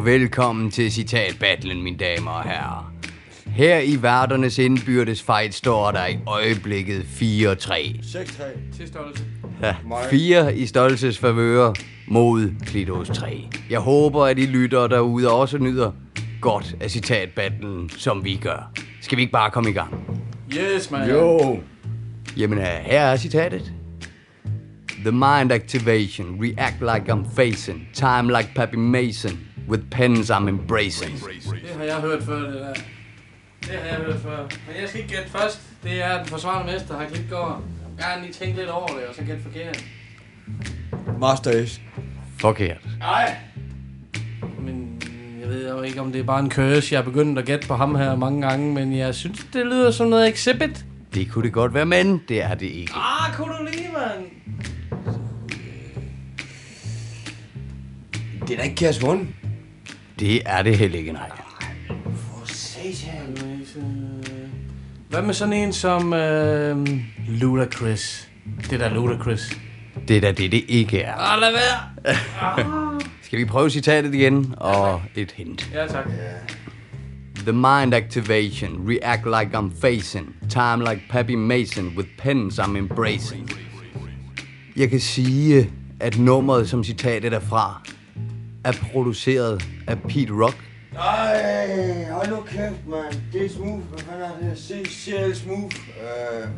Velkommen 0.06 0.70
til 0.70 0.92
Citat 0.92 1.36
Battlen, 1.40 1.82
mine 1.82 1.96
damer 1.96 2.30
og 2.30 2.42
herrer. 2.42 2.92
Her 3.46 3.78
i 3.78 4.02
værternes 4.02 4.58
indbyrdes 4.58 5.22
fight 5.22 5.54
står 5.54 5.90
der 5.90 6.06
i 6.06 6.18
øjeblikket 6.26 7.00
4-3. 7.00 7.02
6-3. 7.02 8.76
Til 8.76 8.88
størrelse. 8.88 9.24
Ja, 9.62 9.74
fire 10.10 10.56
i 10.56 10.66
størrelsesfavører 10.66 11.72
mod 12.06 12.54
Klitos 12.66 13.08
3. 13.08 13.48
Jeg 13.70 13.80
håber, 13.80 14.24
at 14.24 14.38
I 14.38 14.46
lytter 14.46 14.86
derude 14.86 15.32
også 15.32 15.58
nyder 15.58 15.92
godt 16.40 16.76
af 16.80 16.90
citatbattlen, 16.90 17.90
som 17.90 18.24
vi 18.24 18.36
gør. 18.42 18.72
Skal 19.00 19.16
vi 19.16 19.22
ikke 19.22 19.32
bare 19.32 19.50
komme 19.50 19.70
i 19.70 19.72
gang? 19.72 19.94
Yes, 20.52 20.90
man. 20.90 21.10
Jo. 21.10 21.58
Jamen, 22.36 22.58
her 22.58 23.02
er 23.02 23.16
citatet. 23.16 23.72
The 24.88 25.12
mind 25.12 25.52
activation, 25.52 26.38
react 26.40 26.80
like 26.80 27.12
I'm 27.12 27.36
facing, 27.36 27.88
time 27.94 28.38
like 28.38 28.50
Pappy 28.54 28.76
Mason, 28.76 29.38
with 29.68 29.82
pens 29.90 30.30
I'm 30.30 30.48
embracing. 30.48 31.12
Det 31.12 31.70
har 31.76 31.84
jeg 31.84 31.96
hørt 31.96 32.22
før, 32.22 32.40
det 32.40 32.54
der. 32.54 32.72
Det 33.60 33.78
har 33.82 33.88
jeg 33.88 33.96
hørt 33.96 34.20
før. 34.22 34.42
Men 34.42 34.80
jeg 34.80 34.88
skal 34.88 35.00
ikke 35.00 35.14
gætte 35.14 35.30
først. 35.30 35.60
Det 35.82 36.04
er 36.04 36.18
den 36.18 36.26
forsvarende 36.26 36.72
mester, 36.72 36.98
har 36.98 37.06
Klitgaard. 37.06 37.62
Jeg 37.98 38.04
har 38.04 38.20
lige 38.20 38.32
tænkt 38.32 38.56
lidt 38.56 38.68
over 38.68 38.86
det, 38.86 39.06
og 39.08 39.14
så 39.14 39.22
gætte 39.24 39.42
forkert. 39.42 39.84
Master 41.20 41.50
Ace. 41.50 41.80
Forkert. 42.38 42.86
Nej. 42.98 43.36
Men 44.60 45.02
jeg 45.40 45.48
ved 45.48 45.70
jo 45.70 45.82
ikke, 45.82 46.00
om 46.00 46.12
det 46.12 46.20
er 46.20 46.24
bare 46.24 46.40
en 46.40 46.50
curse. 46.50 46.94
Jeg 46.94 47.00
er 47.00 47.04
begyndt 47.04 47.38
at 47.38 47.44
gætte 47.44 47.68
på 47.68 47.74
ham 47.74 47.94
her 47.94 48.16
mange 48.16 48.48
gange, 48.48 48.74
men 48.74 48.96
jeg 48.96 49.14
synes, 49.14 49.46
det 49.52 49.66
lyder 49.66 49.90
som 49.90 50.08
noget 50.08 50.28
exhibit. 50.28 50.84
Det 51.14 51.30
kunne 51.30 51.44
det 51.44 51.52
godt 51.52 51.74
være, 51.74 51.86
men 51.86 52.22
det 52.28 52.42
er 52.42 52.54
det 52.54 52.66
ikke. 52.66 52.92
Ah, 52.94 53.34
kunne 53.34 53.54
du 53.58 53.64
lige, 53.72 53.88
mand? 53.92 54.26
Det 58.48 58.54
er 58.54 58.56
da 58.56 58.62
ikke 58.62 58.76
Kærs 58.76 59.02
Vund. 59.02 59.26
Det 60.18 60.42
er 60.46 60.62
det 60.62 60.78
heller 60.78 60.98
ikke, 60.98 61.12
nej. 61.12 61.30
Hvad 65.08 65.22
med 65.22 65.34
sådan 65.34 65.52
en 65.52 65.72
som 65.72 66.12
øh, 66.12 66.86
Ludacris? 67.28 68.28
Det 68.70 68.80
der 68.80 68.94
Ludacris. 68.94 69.58
Det 70.08 70.16
er 70.16 70.20
da 70.20 70.32
det, 70.32 70.52
det 70.52 70.64
ikke 70.68 71.00
er. 71.00 71.14
Ah, 71.14 71.40
lad 71.40 71.52
være. 71.52 72.14
Skal 73.22 73.38
vi 73.38 73.44
prøve 73.44 73.70
citatet 73.70 74.14
igen? 74.14 74.54
Og 74.56 75.02
et 75.14 75.32
hint. 75.32 75.70
Ja, 75.74 75.86
tak. 75.86 76.08
The 77.36 77.52
mind 77.52 77.94
activation, 77.94 78.88
react 78.88 79.24
like 79.24 79.58
I'm 79.58 79.80
facing, 79.80 80.34
time 80.50 80.90
like 80.90 81.02
Pappy 81.10 81.34
Mason, 81.34 81.92
with 81.96 82.08
pens 82.18 82.58
I'm 82.58 82.76
embracing. 82.76 83.50
Jeg 84.76 84.90
kan 84.90 85.00
sige, 85.00 85.70
at 86.00 86.18
nummeret, 86.18 86.68
som 86.68 86.84
citatet 86.84 87.32
er 87.32 87.40
fra, 87.40 87.82
er 88.66 88.72
produceret 88.92 89.64
af 89.86 90.02
Pete 90.02 90.32
Rock. 90.32 90.56
Ej, 90.98 92.10
hold 92.10 92.28
nu 92.28 92.40
kæft, 92.40 92.86
mand. 92.88 93.14
Det 93.32 93.44
er 93.44 93.48
smooth. 93.48 93.82
Hvad 93.88 93.98
fanden 93.98 94.22
er 94.22 94.48
det? 94.50 94.58
Se, 94.58 94.84
CL 94.84 95.34
smooth. 95.34 95.76
Uh, 95.96 96.50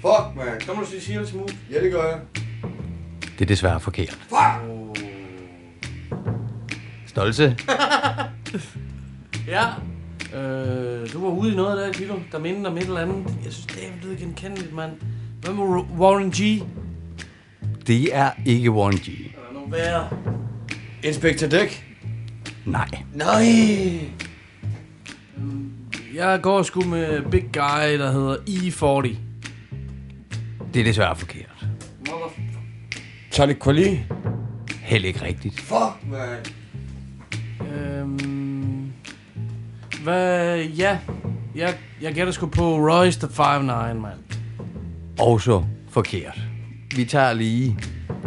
fuck, 0.00 0.36
man. 0.36 0.60
Så 0.60 0.74
må 0.74 0.80
du 0.80 0.86
sige 0.86 1.00
CL 1.00 1.26
smooth. 1.26 1.54
Ja, 1.70 1.84
det 1.84 1.92
gør 1.92 2.02
jeg. 2.08 2.20
Det 3.38 3.40
er 3.40 3.46
desværre 3.46 3.80
forkert. 3.80 4.18
Fuck! 4.28 5.00
Stolte? 7.06 7.56
Ja. 9.46 9.64
Øh, 10.38 11.12
du 11.12 11.20
var 11.24 11.30
ude 11.30 11.52
i 11.52 11.56
noget 11.56 11.78
der, 11.78 11.92
Kilo, 11.92 12.14
der 12.32 12.38
mindede 12.38 12.68
om 12.68 12.76
et 12.76 12.82
eller 12.82 13.00
andet. 13.00 13.24
Jeg 13.44 13.52
synes, 13.52 13.66
det 13.66 13.86
er 13.86 13.90
blevet 14.00 14.18
genkendeligt, 14.18 14.74
mand. 14.74 14.92
Hvad 15.40 15.54
med 15.54 15.64
Warren 15.98 16.30
G? 16.30 16.62
Det 17.86 18.16
er 18.16 18.30
ikke 18.46 18.70
Warren 18.70 18.96
G. 18.96 19.08
Er 19.08 19.46
der 19.46 19.52
nogen 19.54 19.72
værre? 19.72 20.08
Inspector 21.02 21.48
Dick? 21.48 21.84
Nej. 22.64 22.88
Nej! 23.14 24.00
Jeg 26.14 26.40
går 26.42 26.62
sgu 26.62 26.80
med 26.84 27.22
Big 27.30 27.42
Guy, 27.52 27.98
der 27.98 28.12
hedder 28.12 28.36
E40. 28.36 29.16
Det 30.74 30.80
er 30.80 30.84
desværre 30.84 31.16
forkert. 31.16 31.66
Charlie 33.32 33.56
Quali? 33.64 34.00
Heller 34.82 35.08
ikke 35.08 35.22
rigtigt. 35.24 35.60
Fuck, 35.60 36.10
man. 36.10 36.38
Øhm, 37.72 38.92
hvad? 40.02 40.58
Ja. 40.64 40.98
Jeg, 41.54 41.74
jeg 42.02 42.14
gætter 42.14 42.32
sgu 42.32 42.46
på 42.46 42.76
Royce 42.76 43.20
the 43.20 43.28
5'9, 43.42 43.92
mand. 43.94 44.18
Også 45.18 45.64
forkert. 45.88 46.40
Vi 46.96 47.04
tager 47.04 47.32
lige 47.32 47.78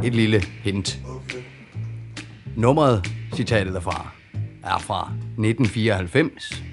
et 0.04 0.16
lille 0.16 0.42
hint. 0.64 1.00
Nummeret, 2.56 3.12
citatet 3.36 3.74
derfra, 3.74 4.10
er 4.64 4.78
fra 4.80 5.12
1994. 5.38 6.64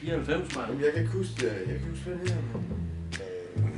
94, 0.00 0.56
mand. 0.56 0.84
Jeg 0.84 0.92
kan 0.92 1.02
ikke 1.02 1.12
huske 1.12 1.32
det. 1.34 1.44
Jeg 1.44 1.66
kan 1.66 1.74
ikke 1.74 1.86
huske, 1.88 2.04
hvad 2.04 2.18
det 2.18 2.30
her. 2.30 2.40
Øh... 3.10 3.70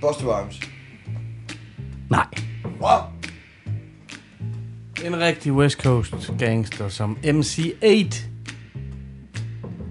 Buster 0.00 0.40
Rhymes. 0.40 0.60
Nej. 2.10 2.26
What? 2.80 3.02
En 5.04 5.18
rigtig 5.18 5.52
West 5.52 5.82
Coast 5.82 6.14
gangster 6.38 6.88
som 6.88 7.18
MC8. 7.24 8.16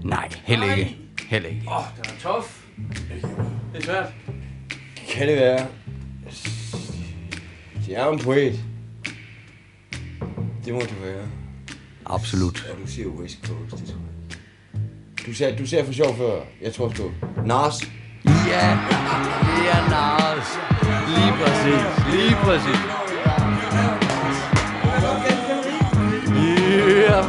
Nej, 0.04 0.30
heller 0.44 0.74
ikke. 0.74 0.98
Heller 1.28 1.50
ikke. 1.50 1.64
Åh, 1.68 1.78
oh, 1.78 1.84
den 1.98 2.06
er 2.06 2.20
tof. 2.22 2.64
Det 3.74 3.82
er 3.82 3.82
svært. 3.82 4.14
Kan 5.10 5.28
det 5.28 5.36
være? 5.36 5.68
Det 7.86 7.98
er 7.98 8.10
en 8.10 8.20
poet. 8.20 8.60
Det 10.66 10.74
må 10.74 10.80
det 10.80 11.02
være. 11.04 11.26
Absolut. 12.06 12.66
Ja, 12.68 12.84
du 12.84 12.88
siger 12.92 13.08
West 13.08 13.38
Coast, 13.48 13.72
det 13.84 13.90
tror 13.90 13.98
jeg. 13.98 15.28
Du 15.28 15.34
sagde, 15.34 15.58
du 15.58 15.68
sagde 15.68 15.86
for 15.86 15.94
sjov 15.94 16.18
før. 16.18 16.42
Jeg 16.62 16.74
tror 16.74 16.94
sgu. 16.94 17.12
Nas. 17.46 17.92
Ja, 18.26 18.78
det 19.58 19.66
er 19.76 19.90
Nars. 19.90 20.48
Lige 21.16 21.34
præcis. 21.42 21.84
Lige 22.14 22.36
præcis. 22.36 22.82
Yeah. 26.38 27.26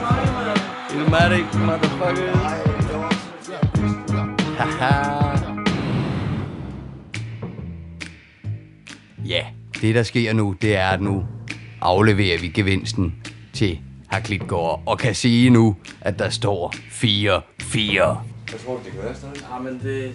Ilmatic, 0.94 1.54
motherfuckers. 1.54 2.36
Haha. 4.58 5.05
Det 9.86 9.94
der 9.94 10.02
sker 10.02 10.32
nu, 10.32 10.54
det 10.62 10.76
er, 10.76 10.88
at 10.88 11.00
nu 11.00 11.24
afleverer 11.80 12.38
vi 12.38 12.48
gevinsten 12.48 13.14
til 13.52 13.78
herr 14.10 14.20
Klitgaard, 14.20 14.82
og 14.86 14.98
kan 14.98 15.14
sige 15.14 15.50
nu, 15.50 15.76
at 16.00 16.18
der 16.18 16.30
står 16.30 16.74
4-4. 16.74 16.76
Jeg 18.52 18.60
tror, 18.64 18.80
det 18.84 18.92
kan 18.92 19.02
være 19.02 19.14
stadig. 19.14 19.36
Ja, 19.52 19.58
men 19.62 19.80
det 19.82 20.12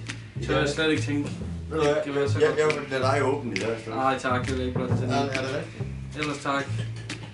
tør 0.47 0.59
jeg 0.59 0.69
slet 0.69 0.89
ikke 0.89 1.01
tænke. 1.03 1.29
Ved 1.69 1.77
du 1.77 1.83
hvad? 1.83 1.95
Det 1.95 2.03
kan 2.05 2.15
være 2.15 2.29
så 2.29 2.39
Jeg, 2.39 2.47
godt. 2.47 2.59
jeg 2.59 2.67
vil 2.81 2.91
lade 2.91 3.03
dig 3.03 3.23
åbne 3.25 3.51
i 3.51 3.53
det 3.55 3.63
her 3.63 3.73
sted. 3.81 3.93
Nej, 3.93 4.17
tak. 4.19 4.47
Det 4.47 4.59
er 4.59 4.65
ikke 4.65 4.73
blot 4.73 4.89
til 4.89 5.07
Er, 5.07 5.13
er 5.13 5.23
det 5.23 5.55
rigtigt? 5.55 6.19
Ellers 6.19 6.37
tak. 6.37 6.65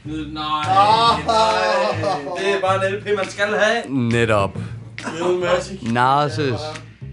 Nyd, 0.06 0.34
nej, 0.34 0.44
nej. 0.66 1.22
Det 2.40 2.56
er 2.56 2.62
bare 2.62 2.88
en 2.88 2.94
LP, 2.94 3.06
man 3.18 3.30
skal 3.30 3.46
have. 3.48 4.10
Netop. 4.10 4.58
Ilmatic. 5.20 5.92
Narses 5.92 6.60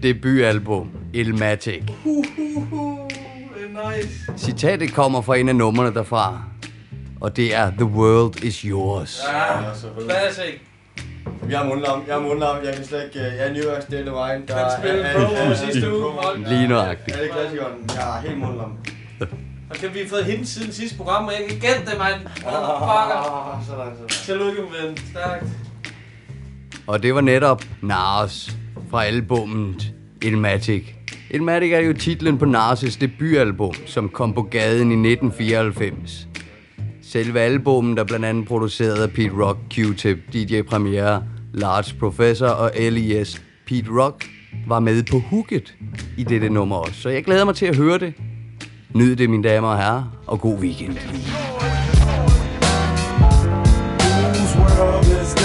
debutalbum, 0.03 0.89
Ilmatic. 1.13 1.83
Uh, 2.05 2.25
uh, 2.37 2.73
uh. 2.73 3.24
Er 3.75 3.97
nice. 3.97 4.09
Citatet 4.37 4.93
kommer 4.93 5.21
fra 5.21 5.35
en 5.35 5.49
af 5.49 5.55
numrene 5.55 5.93
derfra, 5.93 6.41
og 7.21 7.35
det 7.35 7.55
er 7.55 7.69
The 7.71 7.85
World 7.85 8.43
Is 8.43 8.59
Yours. 8.59 9.21
Ja, 9.33 9.73
classic. 10.03 10.53
Jeg 11.49 11.61
er 11.63 11.67
mundlam, 11.69 12.03
jeg 12.07 12.15
er 12.15 12.19
mundlam, 12.21 12.55
jeg 12.65 12.75
kan 12.75 12.85
slet 12.85 13.03
ikke... 13.03 13.19
øh, 13.19 13.25
Jeg 13.35 13.47
er 13.47 13.53
New 13.53 13.63
York 13.63 13.81
State 13.81 14.11
of 14.11 14.29
Wine, 14.29 14.43
der 14.47 14.57
Han 14.57 14.71
spillede 14.81 15.05
promo 15.15 15.55
sidste 15.55 15.93
uge. 15.93 16.49
Lige 16.49 16.67
nøjagtigt. 16.67 17.17
Er 17.17 17.21
det 17.21 17.31
klassikeren? 17.31 17.73
Jeg 17.95 18.17
er 18.17 18.21
helt 18.21 18.37
mundlam. 18.39 18.71
Og 19.69 19.75
kan 19.75 19.93
vi 19.93 19.99
have 19.99 20.09
fået 20.09 20.25
hende 20.25 20.45
siden 20.45 20.71
sidste 20.73 20.97
program, 20.97 21.25
og 21.25 21.31
jeg 21.31 21.49
kan 21.49 21.59
gætte 21.59 21.91
det, 21.91 21.97
mand. 21.97 22.21
Motherfucker. 22.43 23.53
Ah, 23.53 23.65
sådan, 23.67 23.93
sådan. 23.95 24.09
Tillykke 24.09 24.61
med 24.61 24.89
den. 24.89 24.97
Stærkt. 24.97 25.45
Og 26.87 27.03
det 27.03 27.15
var 27.15 27.21
netop 27.21 27.63
Nars 27.81 28.55
fra 28.91 29.03
albummet 29.05 29.93
Ilmatic. 30.21 30.83
Ilmatic 31.29 31.71
er 31.71 31.79
jo 31.79 31.93
titlen 31.93 32.37
på 32.37 32.45
Nars' 32.45 32.97
debutalbum, 33.01 33.73
som 33.85 34.09
kom 34.09 34.33
på 34.33 34.41
gaden 34.41 34.91
i 34.91 35.11
1994. 35.11 36.27
Selve 37.01 37.39
albummet 37.39 37.99
er 37.99 38.03
blandt 38.03 38.25
andet 38.25 38.47
produceret 38.47 39.03
af 39.03 39.09
Pete 39.09 39.43
Rock, 39.43 39.57
Q-Tip, 39.73 40.17
DJ 40.33 40.61
Premier, 40.61 41.21
Large 41.53 41.95
Professor 41.99 42.47
og 42.47 42.71
L.E.S. 42.79 43.41
Pete 43.67 43.89
Rock 43.89 44.25
var 44.67 44.79
med 44.79 45.03
på 45.03 45.19
hooket 45.19 45.75
i 46.17 46.23
dette 46.23 46.49
nummer 46.49 46.75
også, 46.75 47.01
så 47.01 47.09
jeg 47.09 47.23
glæder 47.23 47.45
mig 47.45 47.55
til 47.55 47.65
at 47.65 47.75
høre 47.75 47.97
det. 47.97 48.13
Nyd 48.93 49.15
det, 49.15 49.29
mine 49.29 49.43
damer 49.43 49.67
og 49.67 49.77
herrer, 49.77 50.03
og 50.27 50.41
god 50.41 50.59
weekend. 50.59 50.97
Whose 54.33 54.57
world 54.57 55.21
is 55.21 55.33
this? 55.33 55.44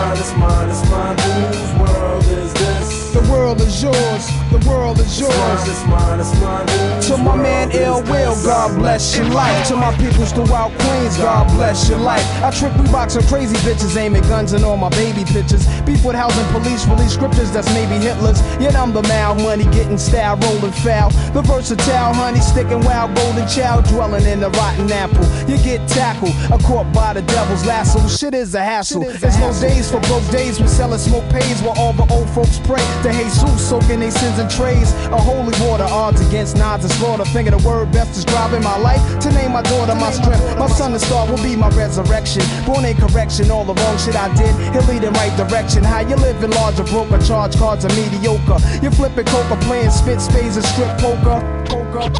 Mine, 0.00 0.16
it's 0.16 0.34
mine, 0.34 0.70
it's 0.70 0.90
mine. 0.90 1.18
Whose 1.18 1.72
world 1.78 2.24
is 2.24 2.54
this? 2.54 2.79
The 3.12 3.20
world 3.30 3.60
is 3.60 3.82
yours. 3.82 4.26
The 4.52 4.62
world 4.68 4.98
is 5.00 5.18
It's 5.18 5.28
mine, 5.28 5.30
yours. 5.58 5.68
it's 5.68 5.84
mine, 5.86 6.20
it's 6.20 6.40
mine. 6.40 6.66
To 7.08 7.16
my 7.22 7.34
man 7.36 7.70
world 7.72 7.74
Ill 7.74 8.02
Will. 8.04 8.34
God 8.44 8.76
bless 8.78 9.16
your 9.16 9.26
life. 9.30 9.66
To 9.68 9.76
my 9.76 9.92
peoples 9.96 10.32
wild 10.44 10.72
Queens, 10.78 11.16
God 11.16 11.48
bless 11.56 11.88
your 11.88 11.98
life. 11.98 12.24
I 12.42 12.50
trick 12.52 12.72
we 12.76 12.88
box 12.92 13.16
with 13.16 13.26
crazy 13.28 13.56
bitches, 13.66 13.96
aiming 13.96 14.22
guns 14.22 14.52
and 14.52 14.64
all 14.64 14.76
my 14.76 14.90
baby 14.90 15.24
pictures. 15.24 15.66
Beef 15.82 16.04
with 16.04 16.14
housing 16.14 16.46
police, 16.52 16.86
release 16.86 17.12
scriptures 17.12 17.50
that's 17.50 17.68
maybe 17.74 17.96
Hitler's. 17.96 18.40
Yet 18.60 18.76
I'm 18.76 18.92
the 18.92 19.02
mal, 19.02 19.34
money 19.34 19.64
getting 19.64 19.98
style, 19.98 20.36
rolling 20.36 20.72
foul. 20.72 21.10
The 21.34 21.42
versatile 21.42 22.14
honey, 22.14 22.40
sticking 22.40 22.80
wild, 22.82 23.16
golden 23.16 23.48
child, 23.48 23.86
dwelling 23.86 24.24
in 24.24 24.38
the 24.38 24.50
rotten 24.50 24.90
apple. 24.92 25.26
You 25.50 25.58
get 25.64 25.88
tackled, 25.88 26.34
a 26.52 26.58
caught 26.62 26.92
by 26.92 27.14
the 27.14 27.22
devil's 27.22 27.66
lasso. 27.66 28.06
Shit 28.06 28.34
is 28.34 28.54
a 28.54 28.62
hassle. 28.62 29.02
There's 29.02 29.38
no 29.38 29.52
days 29.60 29.90
for 29.90 29.98
broke 30.02 30.28
days. 30.30 30.60
We 30.60 30.68
selling 30.68 30.98
smoke 31.00 31.28
pays 31.30 31.60
while 31.62 31.76
all 31.76 31.92
the 31.92 32.06
old 32.14 32.30
folks 32.30 32.60
pray 32.60 32.82
to 33.02 33.12
Jesus, 33.12 33.68
soaking 33.68 34.00
their 34.00 34.10
sins 34.10 34.38
in 34.38 34.48
trays. 34.48 34.92
A 35.12 35.20
holy 35.20 35.54
water, 35.64 35.84
odds 35.84 36.20
against 36.26 36.56
nods 36.56 36.84
and 36.84 36.92
slaughter. 36.94 37.24
Finger 37.24 37.52
the 37.52 37.68
word 37.68 37.92
best 37.92 38.14
describing 38.14 38.62
my 38.62 38.76
life. 38.78 39.00
To 39.20 39.30
name 39.32 39.52
my 39.52 39.62
daughter 39.62 39.94
my 39.94 40.10
strength. 40.10 40.58
My 40.58 40.66
son, 40.66 40.92
the 40.92 40.98
star, 40.98 41.26
will 41.30 41.42
be 41.42 41.56
my 41.56 41.68
resurrection. 41.70 42.42
Born 42.66 42.84
in 42.84 42.96
correction, 42.96 43.50
all 43.50 43.64
the 43.64 43.74
wrong 43.74 43.98
shit 43.98 44.16
I 44.16 44.32
did. 44.34 44.54
He'll 44.72 44.84
lead 44.84 45.04
in 45.04 45.12
right 45.14 45.34
direction. 45.36 45.84
How 45.84 46.00
you 46.00 46.16
living 46.16 46.50
larger, 46.50 46.84
broker, 46.84 47.18
charge 47.18 47.56
cards 47.56 47.84
are 47.84 47.94
mediocre. 47.94 48.58
You're 48.82 48.92
flipping 48.92 49.26
coca, 49.26 49.56
playing 49.62 49.90
spit 49.90 50.20
spades 50.20 50.56
and 50.56 50.66
strip 50.66 50.96
poker. 50.98 51.40
Poker. 51.66 52.10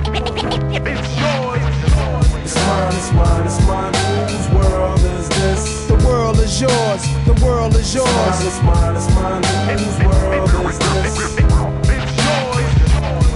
It's 2.42 2.56
mine, 2.56 2.94
it's 2.94 3.12
mine, 3.12 3.46
it's 3.46 3.60
mine. 3.66 3.94
Whose 4.28 4.48
world 4.50 5.00
is 5.00 5.28
this? 5.28 5.86
The 5.86 5.96
world 6.06 6.38
is 6.38 6.60
yours. 6.60 7.19
The 7.40 7.46
world 7.46 7.74
is 7.74 7.94
yours. 7.94 8.06
it's 8.44 8.62
mine, 8.62 8.94
it's 8.96 9.08
mine. 9.14 9.42
Whose 9.78 9.98
world 10.04 10.50
is 10.68 10.78
this? 10.78 11.38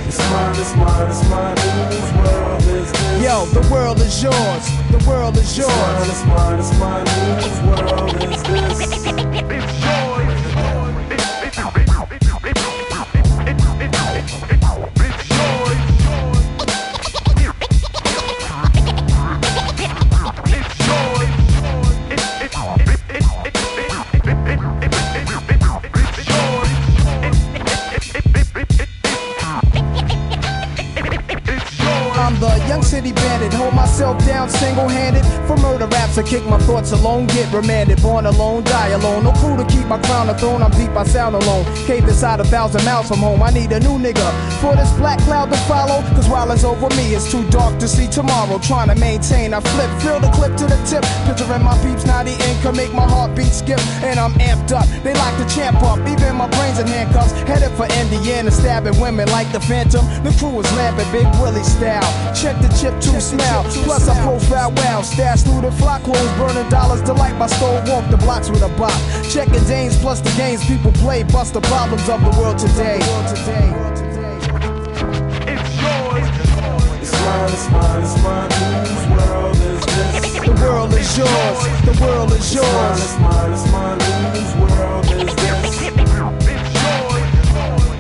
It's 0.07 0.21
mine, 0.31 0.55
it's 0.61 0.77
mine, 0.77 1.09
it's 1.09 1.23
mine. 1.31 1.57
Whose 1.57 2.13
world 2.13 2.63
is 2.63 2.93
this? 2.93 3.23
Yo, 3.25 3.47
the 3.47 3.67
world 3.73 3.99
is 4.01 4.23
yours. 4.23 4.65
The 4.91 4.99
world 5.09 5.37
is 5.39 5.59
It's 5.59 5.67
mine, 5.67 5.97
yours. 5.97 6.09
it's 6.11 6.25
mine, 6.27 6.59
it's 6.61 6.73
mine. 6.79 7.07
Whose 7.41 7.61
world 7.63 8.15
is 8.23 8.43
this? 8.43 9.74
Single-handed. 34.75 35.34
I 36.17 36.23
kick 36.23 36.45
my 36.47 36.59
thoughts 36.59 36.93
alone, 36.93 37.27
get 37.27 37.53
remanded. 37.53 38.01
Born 38.01 38.27
alone, 38.27 38.63
die 38.63 38.91
alone. 38.91 39.25
No 39.25 39.33
crew 39.33 39.57
to 39.57 39.65
keep 39.65 39.87
my 39.87 40.01
crown 40.03 40.29
a 40.29 40.39
throne, 40.39 40.63
I'm 40.63 40.71
deep, 40.71 40.91
I 40.91 41.03
sound 41.03 41.35
alone. 41.35 41.65
Cave 41.87 42.05
inside 42.05 42.39
a 42.39 42.45
thousand 42.45 42.85
miles 42.85 43.09
from 43.09 43.19
home, 43.19 43.43
I 43.43 43.51
need 43.51 43.73
a 43.73 43.81
new 43.81 43.99
nigga. 43.99 44.29
For 44.61 44.77
this 44.77 44.93
black 44.93 45.19
cloud 45.21 45.51
to 45.51 45.57
follow, 45.67 46.03
cause 46.15 46.29
while 46.29 46.51
it's 46.53 46.63
over 46.63 46.89
me, 46.95 47.15
it's 47.15 47.29
too 47.31 47.43
dark 47.51 47.81
to 47.81 47.89
see 47.89 48.07
tomorrow. 48.07 48.59
Trying 48.61 48.91
to 48.91 48.95
maintain, 48.95 49.53
I 49.53 49.61
flip, 49.61 49.91
fill 50.01 50.21
the 50.21 50.31
clip 50.31 50.57
to 50.59 50.67
the 50.67 50.79
tip. 50.87 51.03
Picturing 51.27 51.65
my 51.65 51.77
peeps, 51.83 52.07
now 52.07 52.23
the 52.23 52.33
income 52.49 52.77
make 52.77 52.93
my 52.95 53.09
heartbeat 53.09 53.53
skip. 53.53 53.81
And 54.05 54.21
I'm 54.21 54.35
amped 54.35 54.71
up, 54.71 54.87
they 55.03 55.15
like 55.15 55.37
to 55.43 55.55
champ 55.55 55.83
up. 55.83 55.99
Even 56.07 56.37
my 56.37 56.49
brains 56.49 56.79
in 56.79 56.87
handcuffs, 56.87 57.33
headed 57.43 57.73
for 57.73 57.87
Indiana, 57.99 58.53
stabbing 58.53 59.01
women 59.01 59.29
like 59.31 59.51
the 59.51 59.61
Phantom. 59.61 60.07
The 60.23 60.31
crew 60.39 60.61
is 60.61 60.71
lamping 60.77 61.11
Big 61.11 61.27
Willie 61.41 61.65
style. 61.65 62.07
Check 62.35 62.55
the 62.63 62.69
chip 62.79 62.95
to 63.01 63.21
smell. 63.21 63.65
Plus 63.83 64.07
I 64.09 64.15
profile 64.23 64.71
well. 64.77 65.03
Stash 65.03 65.43
through 65.43 65.63
the 65.63 65.73
flock 65.73 66.04
clothes, 66.05 66.31
burning 66.39 66.69
dollars. 66.69 67.03
Delight 67.03 67.37
my 67.37 67.47
store. 67.47 67.83
Walk 67.89 68.09
the 68.11 68.19
blocks 68.19 68.51
with 68.51 68.63
a 68.63 68.69
bop. 68.77 68.93
Checking 69.31 69.65
Danes 69.65 69.97
plus 69.99 70.21
the 70.21 70.31
games 70.37 70.65
people 70.67 70.93
play. 70.93 71.23
Bust 71.25 71.55
the 71.55 71.61
problems 71.63 72.09
of 72.09 72.21
the 72.23 72.31
world 72.39 72.59
today. 72.59 72.99
It's 77.01 77.13
mine, 77.21 77.51
it's 77.53 77.69
mine, 77.71 78.03
it's 78.03 78.23
mine. 78.23 78.51
Whose 78.85 79.07
world 79.17 79.57
is 79.57 79.85
this? 79.87 80.41
The 80.45 80.53
world 80.63 80.93
is 80.95 81.19
yours. 81.19 81.59
The 81.89 81.95
world 82.05 82.33
is 82.33 82.37
It's 82.39 82.55
mine, 82.55 82.65
yours. 82.65 83.03
it's 83.03 83.19
mine, 83.21 83.53
it's 83.53 83.67
mine. 83.73 84.01
Whose 84.35 84.55
world 84.61 85.05
is 85.07 85.35
this? 85.35 85.65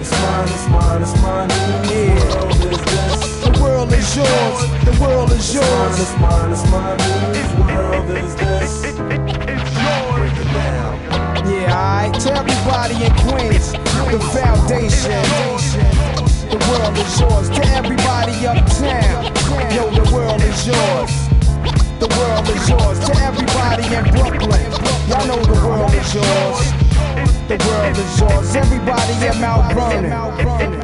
It's 0.00 0.12
mine, 0.20 0.48
it's 0.48 0.66
mine, 0.68 1.02
it's 1.02 1.14
mine. 1.22 1.50
Whose 1.50 2.20
world 2.20 2.52
is 2.62 2.78
this? 2.84 3.40
The 3.44 3.52
world 3.62 3.92
is 3.92 4.16
yours. 4.16 4.58
The 4.84 4.92
world 5.02 5.30
is 5.32 5.54
It's 5.54 6.16
mine, 6.18 6.52
it's 6.52 6.70
mine, 6.70 6.98
it's 7.36 7.58
mine. 7.58 7.63
Is 8.06 8.36
this? 8.36 8.84
Yeah, 11.48 11.72
alright. 11.72 12.20
To 12.20 12.32
everybody 12.34 13.04
in 13.04 13.12
Queens, 13.24 13.72
the 14.12 14.20
foundation. 14.32 15.22
The 16.50 16.58
world 16.68 16.98
is 16.98 17.20
yours. 17.20 17.48
To 17.48 17.66
everybody 17.72 18.46
uptown, 18.46 19.24
yo, 19.74 19.90
the 19.90 20.04
world 20.12 20.42
is 20.42 20.66
yours. 20.66 21.12
The 21.98 22.08
world 22.18 22.48
is 22.48 22.68
yours. 22.68 22.98
To 23.08 23.16
everybody 23.24 23.84
in 23.94 24.04
Brooklyn, 24.12 24.70
y'all 25.08 25.26
know 25.26 25.42
the 25.42 25.58
world 25.66 25.94
is 25.94 26.14
yours. 26.14 26.72
The 27.48 27.56
world 27.66 27.96
is 27.96 28.20
yours. 28.20 28.54
Everybody 28.54 29.14
in 29.26 29.40
Mount 29.40 29.72
Vernon, 29.72 30.10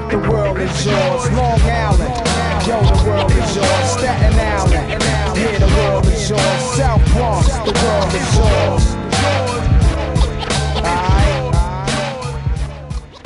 the 0.08 0.18
world 0.28 0.58
is 0.58 0.86
yours. 0.86 1.30
Long 1.32 1.60
Island, 1.60 2.29
yo, 2.68 2.76
the 2.92 3.10
world 3.10 3.30
is 3.40 3.56
yours. 3.56 3.86
Staten 3.96 4.34
Island, 4.54 5.02
Here, 5.38 5.58
the 5.58 5.70
world 5.78 6.06
is 6.06 6.30
yours. 6.30 6.60
South 6.78 7.04
Bronx, 7.14 7.46
the 7.68 7.74
world 7.82 8.12
is 8.20 8.28
yours. 8.38 8.84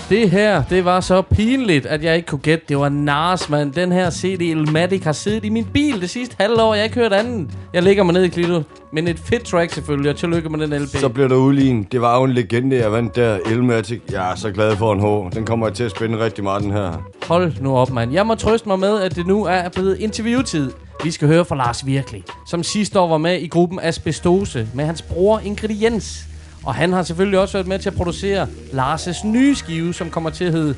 Det 0.09 0.31
her, 0.31 0.63
det 0.71 0.85
var 0.85 1.01
så 1.01 1.23
pinligt, 1.23 1.87
at 1.87 2.05
jeg 2.05 2.17
ikke 2.17 2.27
kunne 2.27 2.39
gætte. 2.39 2.65
Det 2.69 2.79
var 2.79 2.89
Nars, 2.89 3.49
mand. 3.49 3.73
Den 3.73 3.93
her 3.93 4.11
CD 4.11 4.41
Elmatic 4.41 5.05
har 5.05 5.13
siddet 5.13 5.45
i 5.45 5.49
min 5.49 5.65
bil 5.65 6.01
det 6.01 6.11
sidste 6.11 6.37
halve 6.41 6.63
år. 6.63 6.75
Jeg 6.75 6.81
har 6.81 6.85
ikke 6.85 6.95
hørt 7.01 7.13
anden. 7.13 7.51
Jeg 7.73 7.83
ligger 7.83 8.03
mig 8.03 8.13
ned 8.13 8.23
i 8.23 8.29
klito. 8.29 8.63
Men 8.95 9.09
et 9.09 9.19
fedt 9.19 9.45
track 9.45 9.73
selvfølgelig, 9.73 10.11
og 10.11 10.17
tillykke 10.17 10.49
med 10.49 10.59
den 10.59 10.83
LP. 10.83 10.89
Så 10.89 11.09
bliver 11.09 11.29
der 11.29 11.37
udlignet. 11.37 11.93
Det 11.93 12.01
var 12.01 12.19
jo 12.19 12.25
en 12.25 12.33
legende, 12.33 12.77
jeg 12.77 12.93
vandt 12.93 13.17
der. 13.17 13.39
Elmatic. 13.47 14.01
Jeg 14.13 14.31
er 14.31 14.35
så 14.35 14.51
glad 14.51 14.77
for 14.77 14.93
en 14.93 15.01
H. 15.01 15.35
Den 15.37 15.47
kommer 15.47 15.67
jeg 15.67 15.75
til 15.75 15.85
at 15.85 15.91
spænde 15.91 16.25
rigtig 16.25 16.45
meget, 16.45 16.63
den 16.63 16.71
her. 16.71 17.11
Hold 17.29 17.53
nu 17.61 17.77
op, 17.77 17.91
mand. 17.91 18.13
Jeg 18.13 18.27
må 18.27 18.35
trøste 18.35 18.69
mig 18.69 18.79
med, 18.79 19.01
at 19.01 19.17
det 19.17 19.27
nu 19.27 19.45
er 19.45 19.69
blevet 19.69 19.99
interviewtid. 19.99 20.73
Vi 21.05 21.11
skal 21.11 21.29
høre 21.29 21.45
fra 21.45 21.57
Lars 21.57 21.87
Virkelig, 21.87 22.25
som 22.47 22.63
sidste 22.63 23.01
år 23.01 23.09
var 23.09 23.19
med 23.19 23.41
i 23.41 23.47
gruppen 23.47 23.81
Asbestose 23.83 24.69
med 24.75 24.85
hans 24.85 25.03
bror 25.03 25.39
Ingrediens. 25.39 26.27
Og 26.65 26.75
han 26.75 26.93
har 26.93 27.03
selvfølgelig 27.03 27.39
også 27.39 27.53
været 27.53 27.67
med 27.67 27.79
til 27.79 27.89
at 27.89 27.97
producere 27.97 28.47
Lars' 28.73 29.27
nye 29.27 29.55
skive, 29.55 29.95
som 29.95 30.11
kommer 30.11 30.31
til 30.31 30.45
at 30.45 30.53
hedde 30.53 30.75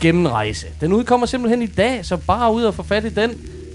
Gennemrejse. 0.00 0.66
Den 0.80 0.92
udkommer 0.92 1.26
simpelthen 1.26 1.62
i 1.62 1.66
dag, 1.66 2.04
så 2.04 2.16
bare 2.16 2.52
ud 2.52 2.62
og 2.62 2.74
få 2.74 2.82
fat 2.82 3.04
i 3.04 3.08
den. 3.08 3.30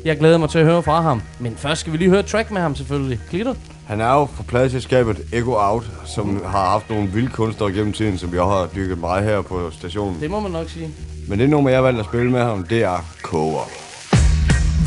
Jeg 0.05 0.17
glæder 0.17 0.37
mig 0.37 0.49
til 0.49 0.59
at 0.59 0.65
høre 0.65 0.83
fra 0.83 1.01
ham. 1.01 1.21
Men 1.39 1.55
først 1.57 1.81
skal 1.81 1.93
vi 1.93 1.97
lige 1.97 2.09
høre 2.09 2.23
track 2.23 2.51
med 2.51 2.61
ham 2.61 2.75
selvfølgelig. 2.75 3.19
Glitter? 3.29 3.53
Han 3.87 4.01
er 4.01 4.13
jo 4.13 4.25
fra 4.35 4.43
pladselskabet 4.43 5.17
Ego 5.33 5.53
Out, 5.53 5.85
som 6.05 6.41
har 6.45 6.65
haft 6.73 6.89
nogle 6.89 7.07
vilde 7.07 7.29
kunstnere 7.29 7.71
gennem 7.71 7.93
tiden, 7.93 8.17
som 8.17 8.33
jeg 8.33 8.43
har 8.43 8.69
dykket 8.75 8.97
meget 8.97 9.23
her 9.23 9.41
på 9.41 9.71
stationen. 9.71 10.21
Det 10.21 10.31
må 10.31 10.39
man 10.39 10.51
nok 10.51 10.69
sige. 10.69 10.89
Men 11.27 11.39
det 11.39 11.49
nummer, 11.49 11.69
jeg 11.69 11.83
valgte 11.83 11.99
at 11.99 12.05
spille 12.05 12.31
med 12.31 12.43
ham, 12.43 12.63
det 12.63 12.83
er 12.83 12.99
Koger. 13.23 13.67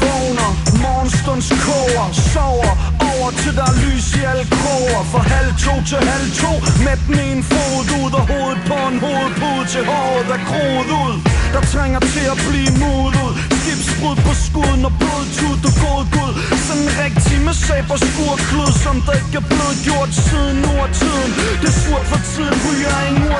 Vågner, 0.02 0.50
morgenstuns 0.84 1.48
koger 1.66 2.06
Sover 2.32 2.74
over 3.10 3.30
til 3.42 3.52
der 3.58 3.66
er 3.72 3.76
lys 3.84 4.06
i 4.18 4.22
alle 4.30 4.46
kroger 4.56 5.02
Fra 5.12 5.20
halv 5.34 5.52
to 5.66 5.74
til 5.90 6.00
halv 6.12 6.28
to 6.42 6.52
Med 6.86 6.96
den 7.06 7.18
ene 7.28 7.42
fod 7.50 7.86
ud 8.00 8.12
og 8.20 8.24
hovedet 8.32 8.62
på 8.70 8.76
en 8.90 8.98
hovedpude 9.04 9.64
Til 9.72 9.82
håret 9.90 10.28
er 10.36 10.42
groet 10.48 10.90
ud 11.02 11.14
Der 11.54 11.62
trænger 11.72 12.00
til 12.14 12.26
at 12.34 12.38
blive 12.48 12.72
mudet 12.82 13.59
Skibsbrud 13.70 14.16
på 14.26 14.32
skuden 14.46 14.82
og 14.88 14.92
blodtud 15.00 15.56
Du 15.64 15.70
god 15.84 16.02
guld 16.14 16.34
Sådan 16.66 16.82
en 16.82 16.90
rigtig 17.04 17.36
med 17.46 17.54
sab 17.66 17.86
og 17.94 17.98
skurklud 18.06 18.70
Som 18.84 18.96
der 19.06 19.14
ikke 19.20 19.36
er 19.40 19.46
blevet 19.50 19.76
gjort 19.86 20.10
siden 20.26 20.56
nordtiden. 20.64 21.30
Tiden 21.38 21.56
Det 21.62 21.68
er 21.72 21.76
surt 21.82 22.06
for 22.10 22.19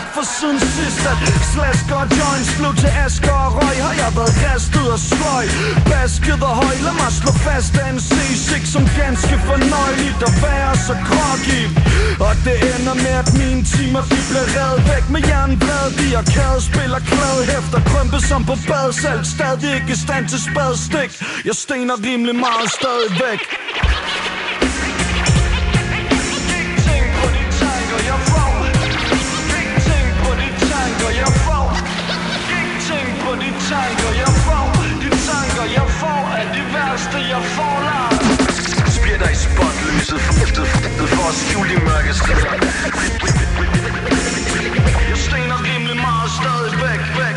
godt 0.01 0.15
for 0.17 0.27
siden 0.39 0.61
sidst 0.77 1.03
At 1.13 1.19
slasker 1.53 1.97
og 2.03 2.09
joints 2.19 2.51
blev 2.59 2.73
til 2.83 2.91
asker 3.05 3.37
og 3.47 3.51
røg. 3.59 3.77
Har 3.87 3.95
jeg 4.03 4.11
været 4.19 4.35
restet 4.47 4.87
og 4.95 5.01
sløj? 5.11 5.45
Basket 5.91 6.41
og 6.49 6.55
høj 6.63 6.77
Lad 6.87 6.95
mig 7.03 7.13
slå 7.21 7.33
fast 7.47 7.73
af 7.83 7.89
en 7.93 8.01
C6 8.09 8.53
som 8.75 8.85
ganske 9.01 9.35
fornøjeligt 9.49 10.21
At 10.29 10.35
være 10.45 10.73
så 10.87 10.95
groggy. 11.09 11.61
Og 12.27 12.35
det 12.45 12.57
ender 12.73 12.97
med 13.05 13.15
at 13.23 13.31
mine 13.41 13.63
timer 13.75 14.03
de 14.13 14.19
bliver 14.29 14.49
reddet 14.57 14.83
væk 14.91 15.05
Med 15.15 15.23
jernblad. 15.31 15.87
De 16.01 16.09
har 16.17 16.27
kæde 16.35 16.61
spiller 16.69 17.01
klad 17.11 17.37
Hæfter 17.51 17.81
krømpe 17.91 18.19
som 18.29 18.43
på 18.51 18.55
bad. 18.71 18.89
Selv 19.03 19.23
Stadig 19.35 19.71
ikke 19.79 19.91
i 19.97 19.99
stand 20.05 20.25
til 20.33 20.41
spadstik 20.49 21.11
Jeg 21.49 21.57
stener 21.65 21.97
rimelig 22.07 22.37
meget 22.47 22.69
stadigvæk. 22.79 23.41
Fugtet 41.31 41.49
skjult 41.49 41.71
i 41.71 41.79
mørke 41.85 42.15
skridt 42.15 42.45
Jeg 45.09 45.19
stener 45.27 45.59
rimelig 45.71 45.97
meget 46.07 46.31
stadig 46.39 46.75
væk, 46.85 47.03
væk, 47.21 47.30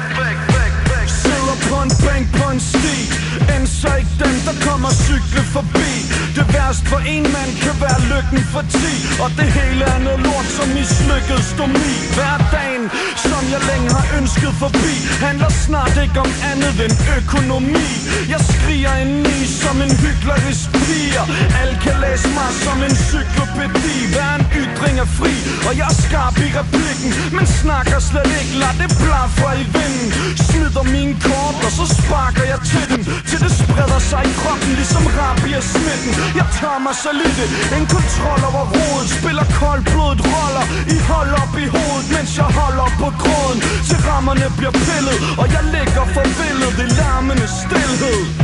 så 3.83 3.91
ikke 4.01 4.15
den, 4.23 4.35
der 4.47 4.55
kommer 4.67 4.91
cykle 5.07 5.43
forbi. 5.55 5.91
Det 6.35 6.45
værst 6.53 6.83
for 6.91 7.01
en 7.15 7.25
mand 7.35 7.51
kan 7.63 7.75
være 7.85 7.99
lykken 8.11 8.41
for 8.53 8.63
ti. 8.79 8.93
Og 9.23 9.29
det 9.39 9.49
hele 9.57 9.83
er 9.93 9.99
noget 10.07 10.21
lort 10.27 10.47
som 10.57 10.67
mislykket 10.77 11.41
stomi 11.53 11.93
Hverdagen, 12.15 12.83
som 13.29 13.43
jeg 13.53 13.61
længe 13.69 13.89
har 13.97 14.05
ønsket 14.19 14.53
forbi 14.63 14.93
Handler 15.25 15.51
snart 15.65 15.95
ikke 16.05 16.19
om 16.25 16.31
andet 16.51 16.75
end 16.85 16.95
økonomi. 17.17 17.89
Jeg 18.33 18.41
skriger 18.51 18.93
en 19.03 19.11
ny 19.27 19.37
som 19.61 19.75
en 19.85 19.93
hyklerisk 20.03 20.65
piger 20.85 21.25
Alle 21.59 21.75
kan 21.85 21.95
læse 22.05 22.29
mig 22.37 22.51
som 22.65 22.77
en 22.87 22.95
cyklopædi 23.09 23.97
Hver 24.13 24.33
en 24.39 24.45
ytring 24.61 24.95
er 25.05 25.09
fri, 25.19 25.33
og 25.67 25.73
jeg 25.79 25.87
er 25.93 25.97
skarp 26.05 26.37
i 26.45 26.49
replikken. 26.59 27.09
Men 27.37 27.45
snakker 27.61 27.99
slet 28.09 28.31
ikke, 28.39 28.53
lad 28.63 28.73
det 28.81 28.89
blafre 29.01 29.51
i 29.63 29.65
vinden. 29.75 30.07
Smider 30.45 30.85
mine 30.95 31.15
kort, 31.27 31.55
og 31.67 31.71
så 31.77 31.85
sparker 31.99 32.45
jeg 32.53 32.59
til 32.71 32.85
dem 32.91 33.01
Til 33.29 33.39
det 33.45 33.51
spreder 33.73 33.99
sig 33.99 34.23
i 34.31 34.33
kroppen, 34.41 34.71
ligesom 34.79 35.03
rabies 35.17 35.65
smitten. 35.73 36.13
Jeg 36.39 36.47
tager 36.59 36.79
mig 36.85 36.95
så 37.03 37.11
lidt 37.21 37.39
en 37.77 37.85
kontrol 37.95 38.41
over 38.49 38.65
rodet 38.75 39.09
Spiller 39.17 39.45
koldblodet 39.59 40.21
roller 40.33 40.65
i 40.95 40.97
hold 41.09 41.31
op 41.43 41.53
i 41.63 41.67
hovedet 41.75 42.07
Mens 42.13 42.31
jeg 42.41 42.49
holder 42.59 42.87
på 43.01 43.07
gråden. 43.21 43.59
Til 43.87 43.99
rammerne 44.09 44.47
bliver 44.57 44.73
pillet 44.85 45.17
Og 45.41 45.45
jeg 45.55 45.63
ligger 45.75 46.03
forvildet 46.17 46.75
i 46.85 46.87
larmende 46.99 47.47
stillhed. 47.61 48.42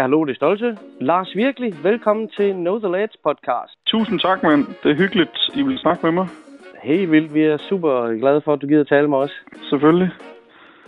Hallo, 0.00 0.24
det 0.24 0.30
er 0.30 0.34
Stolte. 0.34 0.78
Lars 1.00 1.36
Virkelig, 1.36 1.74
velkommen 1.84 2.28
til 2.28 2.52
Know 2.52 2.78
The 2.78 2.88
Lads 2.92 3.16
podcast. 3.24 3.72
Tusind 3.86 4.20
tak, 4.20 4.42
mand. 4.42 4.66
Det 4.82 4.90
er 4.90 4.94
hyggeligt, 4.94 5.38
I 5.54 5.62
vil 5.62 5.78
snakke 5.78 6.00
med 6.06 6.12
mig. 6.12 6.26
Helt 6.82 7.10
vildt, 7.10 7.34
vi 7.34 7.40
er 7.42 7.56
super 7.56 8.18
glade 8.20 8.40
for, 8.40 8.52
at 8.52 8.62
du 8.62 8.66
gider 8.66 8.84
tale 8.84 9.08
med 9.08 9.18
os. 9.18 9.30
Selvfølgelig. 9.70 10.10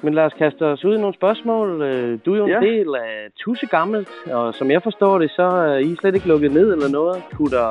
Men 0.03 0.15
lad 0.15 0.25
os 0.25 0.33
kaste 0.33 0.63
os 0.67 0.85
ud 0.85 0.95
i 0.97 1.01
nogle 1.01 1.15
spørgsmål. 1.15 1.83
Øh, 1.83 2.19
Du 2.27 2.33
er 2.35 2.39
jo 2.39 2.45
en 2.45 2.51
Ja. 2.51 2.61
del 2.61 2.95
af 2.95 3.29
Tusse 3.41 3.67
Gammelt, 3.67 4.09
og 4.33 4.55
som 4.55 4.71
jeg 4.71 4.83
forstår 4.83 5.19
det, 5.19 5.31
så 5.31 5.43
er 5.43 5.79
I 5.79 5.97
slet 6.01 6.15
ikke 6.15 6.29
lukket 6.29 6.53
ned 6.53 6.73
eller 6.73 6.89
noget. 6.89 7.23
Kunne 7.33 7.51
der 7.51 7.69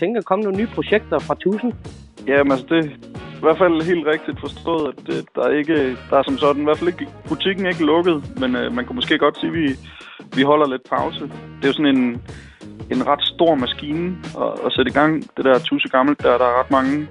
tænke 0.00 0.18
at 0.18 0.24
komme 0.24 0.42
nogle 0.44 0.58
nye 0.58 0.68
projekter 0.74 1.18
fra 1.18 1.34
Tusen? 1.34 1.72
Jamen 2.26 2.52
altså, 2.52 2.66
det 2.68 2.78
er 2.78 2.88
i 3.40 3.42
hvert 3.46 3.58
fald 3.58 3.82
helt 3.94 4.06
rigtigt 4.06 4.40
forstået, 4.40 4.88
at 4.92 5.08
øh, 5.16 5.22
der 5.34 5.42
er 5.48 5.52
ikke, 5.60 5.76
der 6.10 6.16
er 6.18 6.22
som 6.22 6.36
sådan, 6.38 6.62
i 6.62 6.64
hvert 6.64 6.78
fald 6.78 6.88
ikke, 6.94 7.06
butikken 7.28 7.64
er 7.66 7.68
ikke 7.68 7.86
lukket, 7.86 8.16
men 8.40 8.56
øh, 8.56 8.72
man 8.76 8.84
kunne 8.84 8.96
måske 8.96 9.18
godt 9.18 9.38
sige, 9.40 9.50
at 9.52 9.54
vi, 9.60 9.66
vi 10.36 10.42
holder 10.42 10.68
lidt 10.68 10.88
pause. 10.90 11.20
Det 11.56 11.64
er 11.64 11.66
jo 11.66 11.72
sådan 11.72 11.96
en, 11.96 12.22
en 12.90 13.06
ret 13.06 13.22
stor 13.34 13.54
maskine 13.54 14.16
at, 14.42 14.66
at 14.66 14.72
sætte 14.72 14.90
i 14.90 14.94
gang. 14.94 15.12
Det 15.36 15.44
der 15.44 15.58
tusse 15.58 15.88
gammelt, 15.88 16.22
der, 16.22 16.38
der 16.38 16.44
er 16.44 16.60
ret 16.60 16.70
mange. 16.70 17.08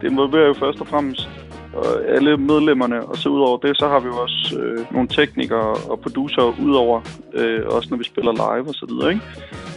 Det 0.00 0.10
involverer 0.10 0.46
jo 0.46 0.54
først 0.54 0.80
og 0.80 0.86
fremmest 0.86 1.28
øh, 1.76 2.16
alle 2.16 2.36
medlemmerne, 2.36 3.04
og 3.04 3.16
så 3.16 3.28
udover 3.28 3.58
det, 3.58 3.78
så 3.78 3.88
har 3.88 4.00
vi 4.00 4.06
jo 4.06 4.16
også 4.16 4.58
øh, 4.60 4.92
nogle 4.92 5.08
teknikere 5.08 5.70
og 5.92 6.00
producer 6.00 6.60
udover, 6.62 7.00
øh, 7.34 7.66
også 7.66 7.88
når 7.90 7.96
vi 7.96 8.04
spiller 8.04 8.32
live 8.32 8.68
og 8.68 8.74
så 8.74 8.86
videre, 8.88 9.12
ikke? 9.12 9.24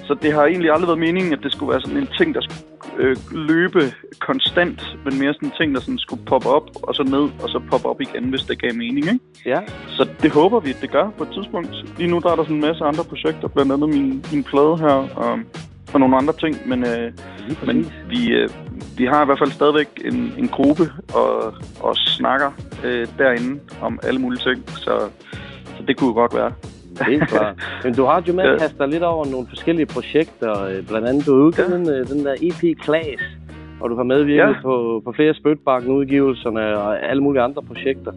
Så 0.08 0.16
det 0.22 0.34
har 0.34 0.46
egentlig 0.46 0.72
aldrig 0.72 0.88
været 0.88 1.00
meningen, 1.00 1.34
at 1.34 1.40
det 1.44 1.52
skulle 1.52 1.72
være 1.72 1.82
sådan 1.82 1.98
en 1.98 2.10
ting, 2.18 2.36
der 2.36 2.42
skulle 2.42 2.66
øh, 2.98 3.16
løbe 3.32 3.82
konstant, 4.20 4.98
men 5.06 5.20
mere 5.20 5.34
sådan 5.34 5.50
en 5.50 5.54
ting, 5.60 5.76
der 5.76 5.82
sådan 5.82 5.98
skulle 5.98 6.26
poppe 6.26 6.50
op, 6.50 6.68
og 6.84 6.96
så 6.96 7.04
ned, 7.04 7.26
og 7.44 7.50
så 7.50 7.62
poppe 7.70 7.88
op 7.90 8.02
igen, 8.02 8.24
hvis 8.30 8.42
det 8.42 8.62
gav 8.62 8.74
mening, 8.74 9.06
ikke? 9.14 9.20
Ja. 9.46 9.60
Så 9.88 10.08
det 10.22 10.32
håber 10.32 10.60
vi, 10.60 10.70
at 10.70 10.82
det 10.82 10.92
gør 10.92 11.10
på 11.18 11.24
et 11.24 11.30
tidspunkt. 11.34 11.70
Lige 11.98 12.12
nu 12.12 12.20
der 12.20 12.30
er 12.32 12.36
der 12.36 12.44
sådan 12.44 12.56
en 12.56 12.62
masse 12.62 12.84
andre 12.84 13.04
projekter, 13.04 13.48
blandt 13.48 13.72
andet 13.72 13.90
min, 13.90 14.26
min 14.34 14.44
plade 14.44 14.78
her, 14.78 14.98
og, 15.16 15.40
og 15.96 16.00
nogle 16.00 16.18
andre 16.18 16.34
ting, 16.44 16.54
men, 16.70 16.80
øh, 16.84 17.12
men 17.68 17.78
vi, 18.10 18.22
øh, 18.40 18.50
vi 18.98 19.06
har 19.06 19.22
i 19.24 19.26
hvert 19.26 19.40
fald 19.40 19.52
stadigvæk 19.52 19.90
en, 20.06 20.34
en 20.38 20.48
gruppe 20.48 20.84
og, 21.14 21.54
og 21.88 21.96
snakker 21.96 22.50
øh, 22.86 23.08
derinde 23.18 23.60
om 23.82 24.00
alle 24.04 24.20
mulige 24.22 24.40
ting, 24.50 24.70
så, 24.70 24.94
så 25.78 25.84
det 25.88 25.98
kunne 25.98 26.08
jo 26.08 26.14
godt 26.14 26.36
være. 26.36 26.52
Helt 27.08 27.28
klart. 27.28 27.56
Men 27.84 27.94
du 27.94 28.04
har 28.06 28.24
jo 28.28 28.34
med 28.34 28.44
at 28.44 28.60
kaste 28.60 28.78
dig 28.78 28.88
lidt 28.88 29.04
over 29.04 29.26
nogle 29.26 29.48
forskellige 29.50 29.86
projekter. 29.86 30.64
øh, 30.64 30.88
Blandt 30.88 31.08
andet, 31.08 31.26
du 31.26 31.32
har 31.36 31.44
udgivet 31.44 31.88
ja. 31.88 32.14
den 32.14 32.26
der 32.26 32.34
EP 32.42 32.78
Klaas, 32.82 33.22
og 33.82 33.90
du 33.90 33.96
har 33.96 34.04
medvirket 34.04 34.38
Ja. 34.56 34.62
på, 34.62 35.02
på 35.06 35.12
flere 35.16 35.34
Spøtbakken-udgivelserne 35.34 36.78
og 36.78 37.10
alle 37.10 37.24
mulige 37.24 37.42
andre 37.42 37.62
projekter. 37.64 38.12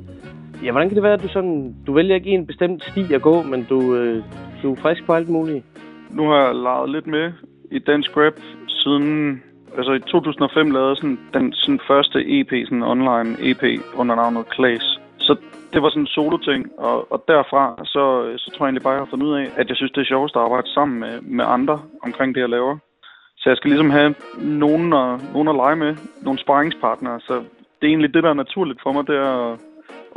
Ja, 0.65 0.71
hvordan 0.73 0.89
kan 0.89 0.95
det 0.97 1.03
være, 1.03 1.13
at 1.13 1.23
du 1.23 1.29
sådan... 1.29 1.75
Du 1.87 1.93
vælger 1.93 2.15
ikke 2.15 2.31
en 2.31 2.47
bestemt 2.47 2.85
sti 2.91 3.15
at 3.15 3.23
gå, 3.23 3.43
men 3.43 3.67
du, 3.71 3.95
øh, 3.95 4.23
du 4.63 4.73
er 4.73 4.77
frisk 4.77 5.07
på 5.07 5.13
alt 5.13 5.29
muligt? 5.29 5.65
Nu 6.11 6.29
har 6.29 6.47
jeg 6.47 6.55
leget 6.55 6.91
lidt 6.91 7.07
med 7.07 7.33
i 7.71 7.79
dansk 7.79 8.17
rap 8.17 8.37
siden... 8.69 9.43
Altså 9.77 9.93
i 9.93 10.01
2005 10.01 10.71
lavede 10.71 10.89
jeg 10.89 10.97
sådan 10.97 11.19
den 11.35 11.53
sådan 11.53 11.81
første 11.87 12.19
EP, 12.41 12.53
sådan 12.65 12.83
online 12.83 13.37
EP 13.41 13.65
under 13.97 14.15
navnet 14.15 14.49
Klaas. 14.49 15.01
Så 15.19 15.37
det 15.73 15.83
var 15.83 15.89
sådan 15.91 16.03
en 16.03 16.07
solo-ting, 16.17 16.79
og, 16.79 17.13
og 17.13 17.25
derfra 17.29 17.63
så, 17.85 18.05
så 18.39 18.51
tror 18.51 18.65
jeg 18.65 18.69
egentlig 18.69 18.83
bare, 18.83 18.93
jeg 18.93 19.01
har 19.01 19.11
fundet 19.11 19.27
ud 19.27 19.35
af, 19.35 19.47
at 19.57 19.69
jeg 19.69 19.77
synes, 19.77 19.93
det 19.93 20.01
er 20.01 20.13
sjovest 20.13 20.37
at 20.37 20.43
arbejde 20.43 20.73
sammen 20.75 21.01
med, 21.01 21.21
med 21.21 21.45
andre 21.49 21.81
omkring 22.03 22.35
det, 22.35 22.41
jeg 22.41 22.49
laver. 22.49 22.77
Så 23.37 23.51
jeg 23.51 23.57
skal 23.57 23.71
ligesom 23.71 23.91
have 23.91 24.15
nogen 24.39 24.93
at, 24.93 25.33
nogen 25.33 25.49
at 25.49 25.55
lege 25.55 25.77
med, 25.77 25.97
nogle 26.23 26.39
sparringspartnere. 26.39 27.21
Så 27.21 27.35
det 27.79 27.87
er 27.87 27.93
egentlig 27.93 28.15
det, 28.15 28.23
der 28.23 28.31
er 28.31 28.43
naturligt 28.45 28.83
for 28.83 28.93
mig, 28.93 29.07
det 29.07 29.17
er 29.17 29.53
at, 29.53 29.59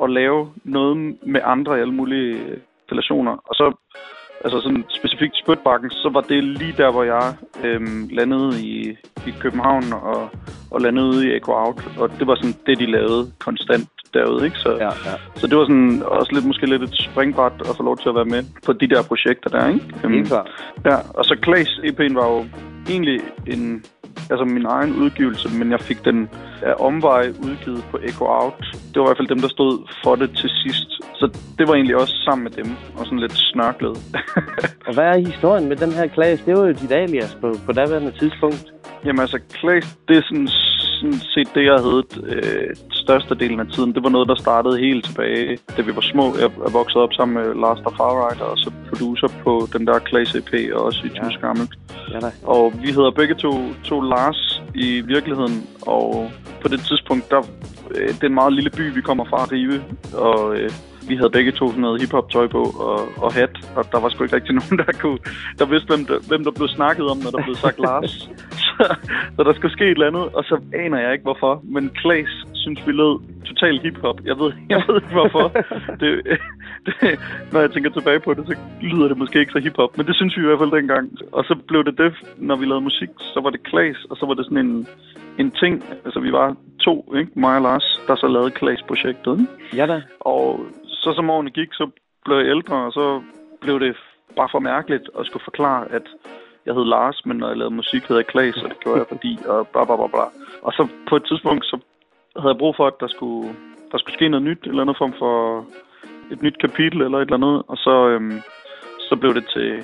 at 0.03 0.09
lave 0.09 0.53
noget 0.63 1.17
med 1.23 1.41
andre 1.43 1.77
i 1.77 1.81
alle 1.81 1.93
mulige 1.93 2.31
øh, 2.45 2.57
relationer. 2.91 3.31
Og 3.31 3.55
så 3.55 3.65
altså 4.43 4.61
sådan 4.61 4.83
specifikt 4.99 5.35
Spytbakken, 5.43 5.89
så 5.89 6.09
var 6.13 6.21
det 6.21 6.43
lige 6.43 6.73
der, 6.77 6.91
hvor 6.91 7.03
jeg 7.03 7.33
øhm, 7.63 8.09
landede 8.11 8.61
i, 8.61 8.89
i 9.27 9.31
København 9.39 9.93
og, 9.93 10.29
og 10.71 10.81
landede 10.81 11.07
ude 11.07 11.27
i 11.27 11.35
Echo 11.37 11.51
Out. 11.51 11.79
Og 11.97 12.09
det 12.19 12.27
var 12.27 12.35
sådan 12.35 12.55
det, 12.65 12.79
de 12.79 12.91
lavede 12.91 13.31
konstant 13.39 13.89
derude, 14.13 14.45
ikke? 14.45 14.57
Så, 14.57 14.69
ja, 14.69 14.91
ja. 15.07 15.15
så 15.35 15.47
det 15.47 15.57
var 15.57 15.63
sådan 15.63 16.03
også 16.05 16.31
lidt, 16.33 16.45
måske 16.45 16.65
lidt 16.65 16.83
et 16.83 16.95
springbræt 17.11 17.53
at 17.69 17.75
få 17.77 17.83
lov 17.83 17.97
til 17.97 18.09
at 18.09 18.15
være 18.15 18.25
med 18.25 18.43
på 18.65 18.73
de 18.73 18.87
der 18.87 19.03
projekter 19.03 19.49
der, 19.49 19.67
ikke? 19.67 19.85
Øhm, 20.03 20.25
klart. 20.25 20.49
Ja, 20.85 20.97
og 21.17 21.25
så 21.25 21.37
Klaas 21.41 21.69
EP'en 21.69 22.13
var 22.13 22.27
jo 22.33 22.45
egentlig 22.89 23.19
en, 23.47 23.83
altså 24.31 24.45
min 24.45 24.65
egen 24.65 24.93
udgivelse, 25.03 25.49
men 25.59 25.71
jeg 25.71 25.79
fik 25.79 26.05
den 26.05 26.29
af 26.61 26.73
omvej 26.79 27.23
udgivet 27.29 27.83
på 27.91 27.97
Echo 28.03 28.25
Out. 28.25 28.63
Det 28.91 28.97
var 28.99 29.05
i 29.05 29.07
hvert 29.09 29.17
fald 29.17 29.27
dem, 29.27 29.39
der 29.39 29.47
stod 29.47 29.73
for 30.03 30.15
det 30.15 30.29
til 30.41 30.49
sidst. 30.63 30.89
Så 31.19 31.25
det 31.57 31.67
var 31.67 31.73
egentlig 31.73 31.95
også 31.95 32.15
sammen 32.25 32.43
med 32.43 32.51
dem, 32.51 32.69
og 32.97 33.05
sådan 33.05 33.19
lidt 33.19 33.37
snørklet. 33.51 33.97
Og 34.87 34.93
hvad 34.93 35.03
er 35.03 35.17
historien 35.17 35.69
med 35.69 35.75
den 35.75 35.91
her 35.91 36.07
klasse? 36.07 36.45
Det 36.45 36.53
var 36.57 36.65
jo 36.67 36.73
dit 36.73 36.91
alias 36.91 37.37
på, 37.41 37.55
på 37.65 37.71
daværende 37.71 38.11
tidspunkt. 38.11 38.65
Jamen 39.05 39.19
altså, 39.19 39.39
Claes, 39.59 39.97
det 40.07 40.17
er 40.17 40.21
sådan, 40.21 40.49
sådan 41.01 41.21
set 41.33 41.49
det, 41.55 41.63
jeg 41.71 41.77
havde 41.85 42.03
øh, 42.33 42.69
størstedelen 43.03 43.59
af 43.59 43.67
tiden. 43.73 43.93
Det 43.95 44.03
var 44.03 44.09
noget, 44.09 44.27
der 44.27 44.35
startede 44.35 44.79
helt 44.87 45.05
tilbage, 45.05 45.57
da 45.77 45.81
vi 45.81 45.95
var 45.95 46.05
små. 46.13 46.25
Jeg 46.41 46.49
er 46.67 46.71
vokset 46.79 47.01
op 47.01 47.13
sammen 47.13 47.33
med 47.39 47.47
Lars 47.63 47.79
der 47.85 47.93
Farrider, 47.97 48.47
og 48.53 48.57
så 48.57 48.69
producer 48.89 49.29
på 49.43 49.67
den 49.73 49.87
der 49.87 49.99
Claes 50.09 50.35
EP, 50.35 50.53
og 50.73 50.79
også 50.85 51.01
i 51.07 51.09
ja. 51.15 51.23
Tysk 51.23 51.39
Gammelt. 51.41 51.73
Ja, 52.13 52.19
da. 52.19 52.29
Og 52.43 52.73
vi 52.83 52.87
hedder 52.97 53.11
begge 53.11 53.35
to, 53.35 53.51
to 53.83 54.01
Lars 54.01 54.61
i 54.75 55.01
virkeligheden, 55.13 55.55
og 55.81 56.31
på 56.61 56.67
det 56.67 56.79
tidspunkt, 56.89 57.31
der, 57.31 57.41
øh, 57.95 58.07
det 58.07 58.23
er 58.23 58.27
en 58.27 58.41
meget 58.41 58.53
lille 58.53 58.69
by, 58.69 58.93
vi 58.93 59.01
kommer 59.01 59.25
fra, 59.25 59.39
Rive, 59.51 59.83
og 60.13 60.55
øh, 60.55 60.71
vi 61.09 61.15
havde 61.15 61.29
begge 61.29 61.51
to 61.51 61.67
sådan 61.67 61.81
noget 61.81 62.01
hiphop-tøj 62.01 62.47
på 62.47 62.63
og, 62.87 62.99
og 63.23 63.33
hat, 63.33 63.55
og 63.75 63.91
der 63.91 63.99
var 63.99 64.09
sgu 64.09 64.23
ikke 64.23 64.35
rigtig 64.35 64.55
nogen, 64.61 64.77
der 64.77 64.91
kunne, 65.01 65.19
der 65.59 65.65
vidste, 65.65 65.87
hvem 65.87 66.05
der, 66.05 66.17
hvem 66.27 66.43
der 66.43 66.51
blev 66.51 66.67
snakket 66.67 67.05
om, 67.11 67.17
når 67.17 67.31
der 67.31 67.43
blev 67.43 67.55
sagt 67.55 67.79
Lars. 67.87 68.29
Så, 68.77 68.95
så 69.35 69.43
der 69.43 69.53
skulle 69.53 69.71
ske 69.71 69.85
et 69.85 69.91
eller 69.91 70.07
andet, 70.07 70.25
og 70.37 70.43
så 70.43 70.55
aner 70.83 70.99
jeg 70.99 71.13
ikke 71.13 71.23
hvorfor, 71.23 71.61
men 71.63 71.89
Klaas 71.89 72.33
synes, 72.53 72.87
vi 72.87 72.91
lød 72.91 73.15
totalt 73.45 73.81
hiphop. 73.81 74.17
Jeg 74.25 74.39
ved, 74.39 74.51
jeg 74.69 74.83
ved 74.87 74.95
ikke 74.95 75.17
hvorfor. 75.19 75.45
Det, 76.01 76.09
det, 76.85 77.19
når 77.51 77.59
jeg 77.59 77.71
tænker 77.71 77.89
tilbage 77.89 78.19
på 78.19 78.33
det, 78.33 78.43
så 78.47 78.55
lyder 78.81 79.07
det 79.07 79.17
måske 79.17 79.39
ikke 79.39 79.51
så 79.51 79.59
hiphop, 79.59 79.97
men 79.97 80.05
det 80.07 80.15
synes 80.15 80.37
vi 80.37 80.41
i 80.41 80.45
hvert 80.45 80.59
fald 80.59 80.71
dengang. 80.79 81.11
Og 81.31 81.43
så 81.43 81.55
blev 81.67 81.83
det 81.83 81.97
det, 81.97 82.13
når 82.37 82.55
vi 82.55 82.65
lavede 82.65 82.83
musik, 82.89 83.09
så 83.33 83.39
var 83.43 83.49
det 83.49 83.63
Klaas, 83.63 83.99
og 84.09 84.17
så 84.17 84.25
var 84.25 84.33
det 84.33 84.45
sådan 84.45 84.65
en, 84.65 84.87
en 85.37 85.51
ting, 85.51 85.83
altså 86.05 86.19
vi 86.19 86.31
var 86.31 86.55
to, 86.85 87.13
ikke? 87.19 87.31
mig 87.35 87.55
og 87.55 87.61
Lars, 87.61 88.01
der 88.07 88.15
så 88.15 88.27
lavede 88.27 88.51
Klaas-projektet. 88.51 89.47
Ja 89.75 89.85
da. 89.85 90.01
Og 90.19 90.65
så 90.85 91.13
som 91.15 91.29
årene 91.29 91.49
gik, 91.49 91.73
så 91.73 91.89
blev 92.25 92.37
jeg 92.37 92.47
ældre, 92.47 92.75
og 92.75 92.91
så 92.91 93.21
blev 93.61 93.79
det 93.79 93.95
bare 94.35 94.49
for 94.51 94.59
mærkeligt 94.59 95.09
at 95.19 95.25
skulle 95.25 95.43
forklare, 95.43 95.91
at 95.91 96.05
jeg 96.65 96.73
hed 96.75 96.85
Lars, 96.85 97.25
men 97.25 97.37
når 97.37 97.47
jeg 97.47 97.57
lavede 97.57 97.75
musik, 97.75 98.03
hed 98.03 98.15
jeg 98.15 98.27
Klaas, 98.27 98.57
og 98.63 98.69
det 98.69 98.79
gjorde 98.79 98.99
jeg 98.99 99.07
fordi, 99.09 99.33
og 99.45 99.67
bla 99.67 99.85
bla 99.85 99.95
bla 99.95 100.07
bla. 100.07 100.25
Og 100.61 100.71
så 100.73 100.87
på 101.09 101.15
et 101.15 101.25
tidspunkt, 101.29 101.65
så 101.65 101.77
havde 102.39 102.53
jeg 102.53 102.59
brug 102.59 102.73
for, 102.75 102.87
at 102.87 102.99
der 102.99 103.07
skulle, 103.07 103.55
der 103.91 103.97
skulle 103.97 104.17
ske 104.17 104.29
noget 104.29 104.43
nyt, 104.49 104.63
eller 104.63 104.81
andet 104.81 104.97
form 104.97 105.13
for 105.19 105.65
et 106.31 106.41
nyt 106.41 106.57
kapitel, 106.65 107.01
eller 107.01 107.17
et 107.17 107.21
eller 107.21 107.41
andet, 107.41 107.63
og 107.67 107.77
så, 107.77 108.07
øhm, 108.07 108.41
så 109.09 109.15
blev 109.15 109.33
det 109.33 109.45
til, 109.55 109.83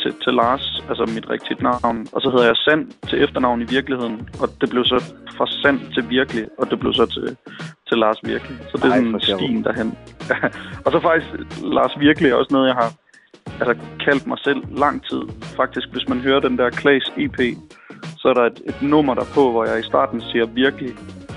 til, 0.00 0.12
til 0.24 0.32
Lars, 0.40 0.82
altså 0.88 1.04
mit 1.14 1.30
rigtige 1.30 1.62
navn. 1.62 2.06
Og 2.14 2.20
så 2.22 2.28
hedder 2.30 2.46
jeg 2.46 2.56
Sand 2.56 2.82
til 3.08 3.22
efternavn 3.24 3.62
i 3.62 3.68
virkeligheden, 3.76 4.16
og 4.42 4.48
det 4.60 4.70
blev 4.70 4.84
så 4.84 4.98
fra 5.36 5.46
Sand 5.46 5.78
til 5.94 6.10
Virkelig, 6.10 6.44
og 6.58 6.70
det 6.70 6.80
blev 6.80 6.92
så 6.92 7.06
til, 7.06 7.36
til 7.88 7.96
Lars 8.02 8.20
Virkelig. 8.24 8.56
Så 8.70 8.76
det 8.76 8.84
er 8.84 8.90
Ej, 8.90 8.98
sådan 8.98 9.38
stien 9.38 9.64
derhen. 9.64 9.98
og 10.84 10.92
så 10.92 10.98
faktisk, 11.00 11.28
Lars 11.62 11.94
Virkelig 11.98 12.30
er 12.30 12.34
også 12.34 12.52
noget, 12.54 12.68
jeg 12.68 12.74
har 12.74 12.90
altså, 13.60 13.74
kaldt 14.04 14.26
mig 14.26 14.38
selv 14.38 14.60
lang 14.78 15.04
tid. 15.10 15.22
Faktisk, 15.56 15.88
hvis 15.92 16.08
man 16.08 16.20
hører 16.20 16.40
den 16.40 16.58
der 16.58 16.70
Klaas 16.70 17.12
EP, 17.16 17.38
så 18.16 18.28
er 18.28 18.34
der 18.34 18.42
et, 18.42 18.62
et 18.66 18.82
nummer 18.82 19.14
der 19.14 19.24
på, 19.34 19.50
hvor 19.50 19.64
jeg 19.64 19.80
i 19.80 19.82
starten 19.82 20.20
siger 20.20 20.46
virkelig. 20.46 20.94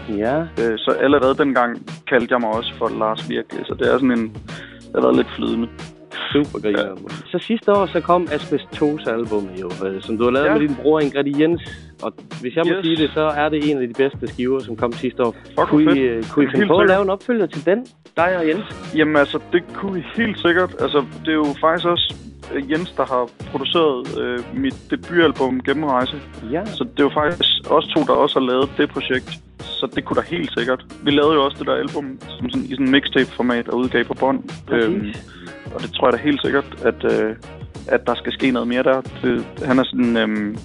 Ja. 0.09 0.41
Øh, 0.41 0.77
så 0.77 0.91
allerede 1.01 1.37
dengang 1.37 1.71
kaldte 2.07 2.33
jeg 2.33 2.41
mig 2.41 2.49
også 2.49 2.73
for 2.77 2.89
Lars 2.99 3.29
Virkelig, 3.29 3.65
så 3.65 3.73
det 3.79 3.87
er 3.87 3.97
sådan 3.97 4.11
en, 4.11 4.33
det 4.81 4.95
har 4.95 5.01
været 5.01 5.15
lidt 5.15 5.31
flydende. 5.35 5.67
Super 6.33 6.59
griner. 6.59 6.81
Ja. 6.83 6.95
Så 7.31 7.37
sidste 7.47 7.71
år, 7.71 7.85
så 7.85 7.99
kom 8.01 8.27
Asbestose-albummet 8.31 9.61
jo, 9.61 9.69
øh, 9.87 10.01
som 10.01 10.17
du 10.17 10.23
har 10.23 10.31
lavet 10.31 10.45
ja. 10.47 10.53
Med 10.53 10.61
din 10.67 10.75
bror 10.81 10.99
Ingrediens. 10.99 11.61
Og 12.03 12.13
hvis 12.41 12.55
jeg 12.55 12.63
må 12.67 12.73
Yes. 12.73 12.85
sige 12.85 12.95
det, 12.97 13.11
så 13.13 13.21
er 13.21 13.49
det 13.49 13.71
en 13.71 13.81
af 13.81 13.87
de 13.87 13.93
bedste 13.93 14.27
skiver, 14.27 14.59
som 14.59 14.75
kom 14.75 14.91
sidste 14.93 15.23
år. 15.23 15.35
hvor 15.53 15.65
kunne, 15.65 15.97
I, 15.97 15.99
øh, 15.99 16.23
kunne 16.23 16.45
I 16.45 16.47
finde 16.47 16.57
Helt 16.57 16.67
på 16.69 16.77
at 16.77 16.87
lave 16.87 17.01
en 17.01 17.09
opfølger 17.09 17.45
til 17.45 17.65
den? 17.65 17.85
Dig 18.17 18.37
og 18.37 18.47
Jens? 18.47 18.65
Jamen 18.95 19.15
altså, 19.15 19.39
det 19.53 19.63
kunne 19.73 19.93
vi 19.93 20.05
helt 20.15 20.39
sikkert. 20.39 20.75
Altså, 20.79 21.05
det 21.25 21.29
er 21.31 21.33
jo 21.33 21.45
faktisk 21.61 21.87
også 21.87 22.15
Jens, 22.71 22.91
der 22.91 23.05
har 23.05 23.29
produceret 23.51 24.19
øh, 24.21 24.39
mit 24.53 24.75
debutalbum 24.91 25.61
Gennemrejse. 25.63 26.17
Ja. 26.51 26.65
Så 26.65 26.83
det 26.83 26.99
er 26.99 27.03
jo 27.03 27.09
faktisk 27.09 27.49
os 27.69 27.87
to, 27.87 27.99
der 28.01 28.13
også 28.13 28.39
har 28.39 28.45
lavet 28.45 28.69
det 28.77 28.89
projekt. 28.89 29.29
Så 29.59 29.87
det 29.95 30.05
kunne 30.05 30.21
da 30.21 30.25
helt 30.35 30.51
sikkert. 30.57 30.85
Vi 31.03 31.11
lavede 31.11 31.33
jo 31.33 31.45
også 31.45 31.57
det 31.59 31.67
der 31.67 31.73
album 31.73 32.19
som 32.29 32.49
sådan, 32.49 32.65
i 32.65 32.71
sådan 32.71 32.85
en 32.85 32.91
mixtape-format 32.91 33.67
og 33.67 33.77
udgav 33.77 34.03
på 34.03 34.13
bånd. 34.13 34.43
Præcis. 34.67 35.23
og 35.73 35.81
det 35.81 35.93
tror 35.93 36.07
jeg 36.07 36.13
da 36.13 36.17
helt 36.17 36.41
sikkert, 36.41 36.85
at, 36.85 36.99
øh, 37.13 37.35
at 37.87 38.07
der 38.07 38.15
skal 38.15 38.33
ske 38.33 38.51
noget 38.51 38.67
mere 38.67 38.83
der. 38.83 39.01
Det, 39.01 39.45
han 39.65 39.79
er 39.79 39.83
sådan 39.83 40.17
øhm, 40.17 40.57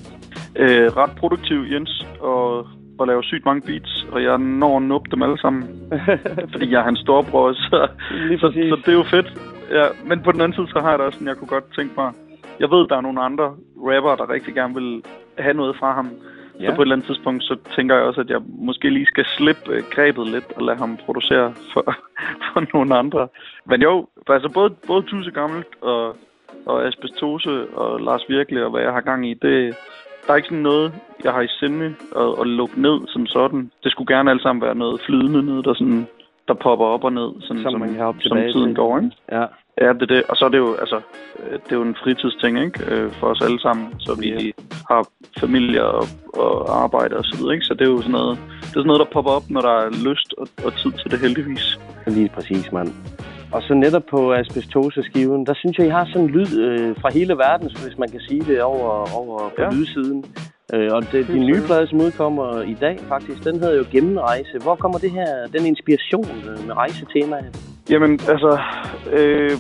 øh, 0.57 0.87
ret 0.97 1.11
produktiv, 1.17 1.59
Jens, 1.73 2.07
og, 2.21 2.67
og 2.99 3.07
laver 3.07 3.23
sygt 3.23 3.45
mange 3.45 3.63
beats, 3.67 4.07
og 4.13 4.23
jeg 4.23 4.39
når 4.39 4.77
at 4.77 4.83
nuppe 4.83 5.11
dem 5.11 5.23
alle 5.23 5.39
sammen. 5.39 5.91
fordi 6.53 6.71
jeg 6.73 6.81
er 6.81 6.85
hans 6.85 7.01
storebror, 7.01 7.53
så, 7.53 7.89
så, 8.41 8.47
så 8.71 8.77
det 8.85 8.89
er 8.89 8.99
jo 8.99 9.03
fedt. 9.03 9.33
Ja, 9.71 9.87
men 10.05 10.23
på 10.23 10.33
den 10.33 10.41
anden 10.41 10.57
side, 10.57 10.69
så 10.69 10.81
har 10.81 10.91
jeg 10.91 10.99
da 10.99 11.05
også 11.05 11.17
sådan, 11.17 11.29
jeg 11.29 11.37
kunne 11.37 11.49
godt 11.57 11.75
tænke 11.77 11.95
mig... 11.97 12.13
Jeg 12.61 12.71
ved, 12.71 12.89
der 12.89 12.97
er 12.97 13.01
nogle 13.01 13.23
andre 13.23 13.55
rapper, 13.77 14.17
der 14.17 14.31
rigtig 14.31 14.55
gerne 14.55 14.75
vil 14.75 15.03
have 15.39 15.55
noget 15.55 15.77
fra 15.77 15.93
ham. 15.93 16.11
Ja. 16.61 16.67
Så 16.67 16.75
på 16.75 16.83
et 16.83 16.85
eller 16.85 16.95
andet 16.95 17.07
tidspunkt, 17.07 17.45
så 17.45 17.57
tænker 17.77 17.95
jeg 17.95 18.05
også, 18.05 18.21
at 18.21 18.31
jeg 18.31 18.41
måske 18.47 18.91
lige 18.91 19.07
skal 19.07 19.25
slippe 19.25 19.73
øh, 19.73 19.83
grebet 19.91 20.27
lidt 20.27 20.53
og 20.57 20.63
lade 20.63 20.79
ham 20.79 20.97
producere 20.97 21.55
for, 21.73 21.83
for 22.53 22.67
nogle 22.75 22.97
andre. 22.97 23.29
Men 23.67 23.83
jo, 23.83 24.09
altså 24.29 24.49
både, 24.49 24.71
både 24.87 25.03
Tusse 25.03 25.31
Gammelt 25.31 25.67
og, 25.81 26.17
og 26.67 26.87
Asbestose 26.87 27.67
og 27.75 28.01
Lars 28.01 28.25
Virkelig 28.29 28.65
og 28.65 28.71
hvad 28.71 28.83
jeg 28.83 28.93
har 28.93 29.01
gang 29.01 29.31
i, 29.31 29.35
det, 29.35 29.77
der 30.27 30.33
er 30.33 30.37
ikke 30.37 30.49
sådan 30.49 30.63
noget, 30.63 30.95
jeg 31.25 31.33
har 31.33 31.41
i 31.41 31.49
sinde 31.61 31.95
at, 32.17 32.41
at 32.41 32.47
lukke 32.47 32.83
ned 32.83 32.99
som 33.07 33.27
sådan. 33.27 33.71
Det 33.85 33.93
skulle 33.93 34.17
gerne 34.17 34.31
alt 34.31 34.43
sammen 34.43 34.63
være 34.63 34.75
noget 34.75 35.01
flydende 35.07 35.43
noget, 35.43 35.65
der 35.65 35.75
sådan 35.75 36.07
der 36.51 36.55
popper 36.67 36.87
op 36.95 37.05
og 37.09 37.13
ned, 37.13 37.31
sådan, 37.47 37.63
Som 37.63 37.73
som, 37.73 37.81
man 37.81 37.97
hoppe 38.07 38.21
som 38.23 38.37
tiden 38.55 38.75
går, 38.75 38.93
ikke? 38.99 39.11
Ja. 39.37 39.45
Ja, 39.83 39.89
det 39.93 40.03
er 40.03 40.07
det. 40.15 40.23
Og 40.31 40.37
så 40.37 40.45
er 40.45 40.49
det 40.55 40.59
jo, 40.59 40.71
altså, 40.83 40.99
øh, 41.41 41.53
det 41.65 41.73
er 41.73 41.77
jo 41.77 41.83
en 41.83 41.97
fritidsting, 42.03 42.55
ikke? 42.67 42.79
Øh, 42.95 43.11
For 43.19 43.27
os 43.27 43.41
alle 43.47 43.61
sammen. 43.61 43.87
Så 43.99 44.11
vi 44.21 44.29
Ja. 44.29 44.51
har 44.91 45.03
familier 45.43 45.83
og, 45.83 46.05
og 46.45 46.83
arbejde 46.85 47.17
og 47.17 47.25
så 47.25 47.35
videre, 47.39 47.55
ikke? 47.55 47.67
Så 47.67 47.75
det 47.75 47.85
er 47.87 47.91
jo 47.91 47.99
sådan 47.99 48.13
noget, 48.21 48.39
det 48.61 48.67
er 48.77 48.81
sådan 48.83 48.87
noget, 48.93 49.01
der 49.05 49.13
popper 49.17 49.31
op, 49.39 49.43
når 49.55 49.61
der 49.61 49.75
er 49.87 49.91
lyst 50.09 50.35
og, 50.39 50.47
og 50.65 50.73
tid 50.81 50.93
til 51.01 51.11
det 51.11 51.19
heldigvis. 51.21 51.79
Lige 52.07 52.31
præcis, 52.35 52.73
mand. 52.73 52.89
Og 53.53 53.63
så 53.63 53.75
netop 53.75 54.03
på 54.11 54.33
Asbestose-skiven, 54.35 55.47
der 55.47 55.55
synes 55.55 55.79
jeg, 55.79 55.87
I 55.87 55.91
har 55.91 56.05
sådan 56.05 56.23
en 56.23 56.29
lyd 56.31 56.53
øh, 56.67 56.97
fra 57.01 57.09
hele 57.13 57.35
verden, 57.47 57.71
hvis 57.85 57.99
man 57.99 58.09
kan 58.09 58.21
sige 58.29 58.41
det, 58.41 58.63
over, 58.63 58.91
over 59.21 59.39
på 59.57 59.63
Ja. 59.63 59.71
lydsiden. 59.71 60.25
Øh, 60.75 60.89
og 60.93 61.13
det, 61.13 61.27
din 61.27 61.47
nye 61.47 61.63
plade, 61.67 61.87
som 61.87 62.01
udkommer 62.01 62.63
i 62.63 62.75
dag 62.75 62.99
faktisk, 63.09 63.45
den 63.45 63.61
hedder 63.61 63.77
jo 63.77 63.85
Gennemrejse. 63.93 64.59
Hvor 64.63 64.75
kommer 64.75 64.99
det 64.99 65.11
her, 65.11 65.47
den 65.53 65.67
inspiration 65.67 66.29
øh, 66.49 66.67
med 66.67 66.75
rejsetemaet? 66.77 67.57
Jamen, 67.91 68.13
altså, 68.13 68.61
øh, 69.13 69.51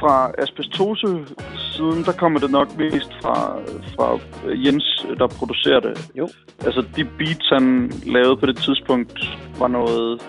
fra 0.00 0.32
asbestose-siden, 0.38 2.04
der 2.04 2.12
kommer 2.12 2.40
det 2.40 2.50
nok 2.50 2.68
mest 2.78 3.12
fra, 3.22 3.58
fra 3.94 4.18
Jens, 4.64 5.06
der 5.18 5.26
producerer 5.26 5.80
det. 5.80 6.10
Jo. 6.18 6.28
Altså, 6.66 6.80
de 6.96 7.04
beats, 7.18 7.48
han 7.52 7.92
lavede 8.06 8.36
på 8.36 8.46
det 8.46 8.56
tidspunkt, 8.56 9.18
var 9.58 9.68
noget... 9.68 10.22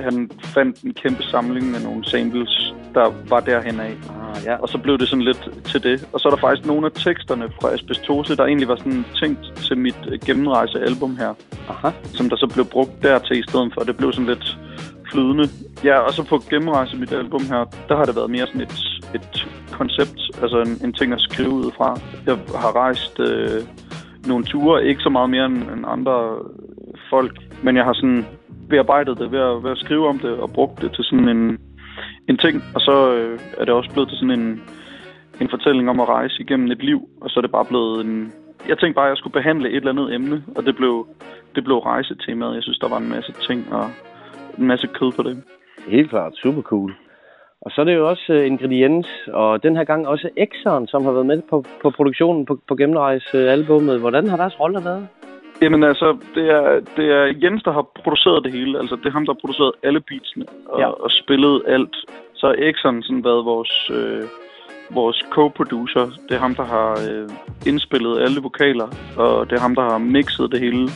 Han 0.00 0.30
fandt 0.44 0.82
en 0.82 0.94
kæmpe 0.94 1.22
samling 1.22 1.76
af 1.76 1.82
nogle 1.82 2.04
samples, 2.04 2.74
der 2.94 3.12
var 3.28 3.40
derhen 3.40 3.80
af. 3.80 3.94
Ah, 4.10 4.44
ja. 4.44 4.56
Og 4.56 4.68
så 4.68 4.78
blev 4.78 4.98
det 4.98 5.08
sådan 5.08 5.24
lidt 5.24 5.48
til 5.64 5.82
det. 5.82 6.08
Og 6.12 6.20
så 6.20 6.28
er 6.28 6.32
der 6.32 6.40
faktisk 6.40 6.66
nogle 6.66 6.86
af 6.86 6.92
teksterne 6.94 7.48
fra 7.60 7.72
Asbestose, 7.74 8.36
der 8.36 8.44
egentlig 8.44 8.68
var 8.68 8.76
sådan 8.76 9.04
tænkt 9.22 9.44
til 9.56 9.78
mit 9.78 10.00
øh, 10.10 10.18
gennemrejse-album 10.26 11.16
her. 11.16 11.34
Aha. 11.68 11.90
Som 12.04 12.28
der 12.28 12.36
så 12.36 12.46
blev 12.54 12.66
brugt 12.66 13.02
dertil 13.02 13.38
i 13.38 13.42
stedet 13.42 13.70
for. 13.74 13.80
Det 13.80 13.96
blev 13.96 14.12
sådan 14.12 14.26
lidt 14.26 14.58
flydende. 15.12 15.48
Ja, 15.84 15.98
og 15.98 16.12
så 16.12 16.22
på 16.24 16.42
gennemrejse 16.50 16.96
mit 16.96 17.12
album 17.12 17.42
her, 17.42 17.64
der 17.88 17.96
har 17.96 18.04
det 18.04 18.16
været 18.16 18.30
mere 18.30 18.46
sådan 18.46 18.60
et, 18.60 18.78
et 19.14 19.48
koncept, 19.72 20.20
altså 20.42 20.58
en, 20.60 20.86
en 20.86 20.92
ting 20.92 21.12
at 21.12 21.20
skrive 21.20 21.50
ud 21.50 21.70
fra. 21.76 22.00
Jeg 22.26 22.36
har 22.62 22.76
rejst 22.76 23.20
øh, 23.20 23.62
nogle 24.26 24.44
ture, 24.44 24.84
ikke 24.84 25.02
så 25.02 25.08
meget 25.08 25.30
mere 25.30 25.46
end, 25.46 25.56
end 25.56 25.84
andre 25.86 26.16
folk, 27.10 27.38
men 27.62 27.76
jeg 27.76 27.84
har 27.84 27.92
sådan 27.92 28.26
bearbejdet 28.70 29.18
det 29.18 29.32
ved 29.32 29.40
at, 29.50 29.62
ved 29.64 29.70
at 29.70 29.78
skrive 29.84 30.08
om 30.08 30.18
det 30.18 30.32
og 30.44 30.50
brugt 30.50 30.82
det 30.82 30.90
til 30.92 31.04
sådan 31.04 31.28
en, 31.28 31.58
en 32.28 32.36
ting, 32.36 32.56
og 32.74 32.80
så 32.80 33.14
øh, 33.14 33.38
er 33.58 33.64
det 33.64 33.74
også 33.74 33.90
blevet 33.92 34.08
til 34.08 34.18
sådan 34.18 34.38
en, 34.40 34.62
en 35.40 35.48
fortælling 35.50 35.90
om 35.90 36.00
at 36.00 36.08
rejse 36.08 36.36
igennem 36.40 36.70
et 36.70 36.82
liv, 36.82 37.00
og 37.22 37.30
så 37.30 37.40
er 37.40 37.42
det 37.42 37.52
bare 37.52 37.64
blevet 37.64 38.04
en... 38.04 38.32
Jeg 38.68 38.78
tænkte 38.78 38.96
bare, 38.96 39.06
at 39.06 39.10
jeg 39.10 39.16
skulle 39.16 39.38
behandle 39.40 39.68
et 39.68 39.76
eller 39.76 39.90
andet 39.90 40.14
emne, 40.14 40.44
og 40.56 40.64
det 40.66 40.76
blev, 40.76 41.06
det 41.54 41.64
blev 41.64 41.78
rejsetemaet. 41.78 42.54
Jeg 42.54 42.62
synes, 42.62 42.78
der 42.78 42.88
var 42.88 42.98
en 42.98 43.08
masse 43.08 43.32
ting 43.32 43.72
og 43.72 43.90
en 44.58 44.66
masse 44.66 44.86
kød 44.86 45.12
på 45.16 45.22
det. 45.22 45.42
Helt 45.88 46.10
klart, 46.10 46.36
super 46.36 46.62
cool. 46.62 46.92
Og 47.62 47.70
så 47.70 47.80
er 47.80 47.84
det 47.84 47.94
jo 47.94 48.08
også 48.08 48.32
uh, 48.32 48.46
Ingrediens, 48.46 49.08
og 49.32 49.62
den 49.62 49.76
her 49.76 49.84
gang 49.84 50.08
også 50.08 50.28
Exxon, 50.36 50.86
som 50.86 51.04
har 51.04 51.12
været 51.12 51.26
med 51.26 51.42
på, 51.50 51.64
på 51.82 51.90
produktionen 51.90 52.46
på, 52.46 52.58
på 52.68 52.74
Gennemrejse-albummet. 52.74 54.00
Hvordan 54.00 54.28
har 54.28 54.36
deres 54.36 54.60
rolle 54.60 54.84
været? 54.84 55.08
Jamen 55.62 55.82
altså, 55.84 56.16
det 56.34 56.50
er, 56.50 56.80
det 56.96 57.06
er 57.18 57.24
Jens, 57.42 57.62
der 57.62 57.72
har 57.72 57.86
produceret 58.02 58.44
det 58.44 58.52
hele. 58.52 58.78
Altså, 58.78 58.96
det 58.96 59.06
er 59.06 59.10
ham, 59.10 59.26
der 59.26 59.32
har 59.32 59.40
produceret 59.40 59.72
alle 59.82 60.00
beatsene 60.00 60.44
og, 60.66 60.80
Ja. 60.80 60.86
og 60.86 61.10
spillet 61.10 61.62
alt. 61.66 61.96
Så 62.34 62.46
har 62.46 62.56
Exxon 62.58 63.02
sådan 63.02 63.24
været 63.24 63.44
vores, 63.44 63.90
øh, 63.98 64.22
vores 64.94 65.16
co-producer. 65.34 66.06
Det 66.28 66.34
er 66.36 66.38
ham, 66.46 66.54
der 66.54 66.64
har 66.64 66.90
øh, 67.10 67.28
indspillet 67.66 68.20
alle 68.20 68.40
vokaler, 68.42 68.88
og 69.16 69.50
det 69.50 69.56
er 69.56 69.60
ham, 69.60 69.74
der 69.74 69.82
har 69.82 69.98
mixet 69.98 70.52
det 70.52 70.60
hele, 70.60 70.88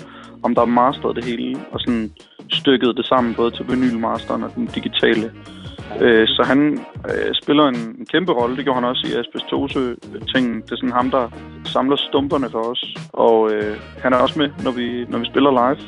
om 0.43 0.55
der 0.55 0.61
har 0.61 0.73
masteret 0.83 1.17
det 1.17 1.25
hele, 1.25 1.57
og 1.73 1.81
sådan 1.81 2.11
stykket 2.53 2.97
det 2.97 3.07
sammen, 3.07 3.35
både 3.35 3.51
til 3.51 3.65
vinylmasteren 3.69 4.43
og 4.43 4.51
den 4.55 4.67
digitale. 4.67 5.31
Øh, 6.01 6.29
så 6.29 6.43
han 6.47 6.79
øh, 7.11 7.35
spiller 7.43 7.65
en, 7.65 7.77
en 7.99 8.07
kæmpe 8.07 8.33
rolle. 8.33 8.57
Det 8.57 8.65
gjorde 8.65 8.81
han 8.81 8.89
også 8.89 9.07
i 9.09 9.19
Asbestose-tingen. 9.21 10.63
Det 10.63 10.73
er 10.73 10.77
sådan 10.77 10.93
ham, 10.93 11.11
der 11.11 11.25
samler 11.65 11.97
stumperne 11.97 12.51
for 12.51 12.63
os. 12.73 12.85
Og 13.13 13.53
øh, 13.53 13.77
han 14.03 14.13
er 14.13 14.17
også 14.17 14.39
med, 14.39 14.49
når 14.65 14.71
vi, 14.71 15.05
når 15.09 15.19
vi 15.19 15.27
spiller 15.27 15.51
live. 15.51 15.81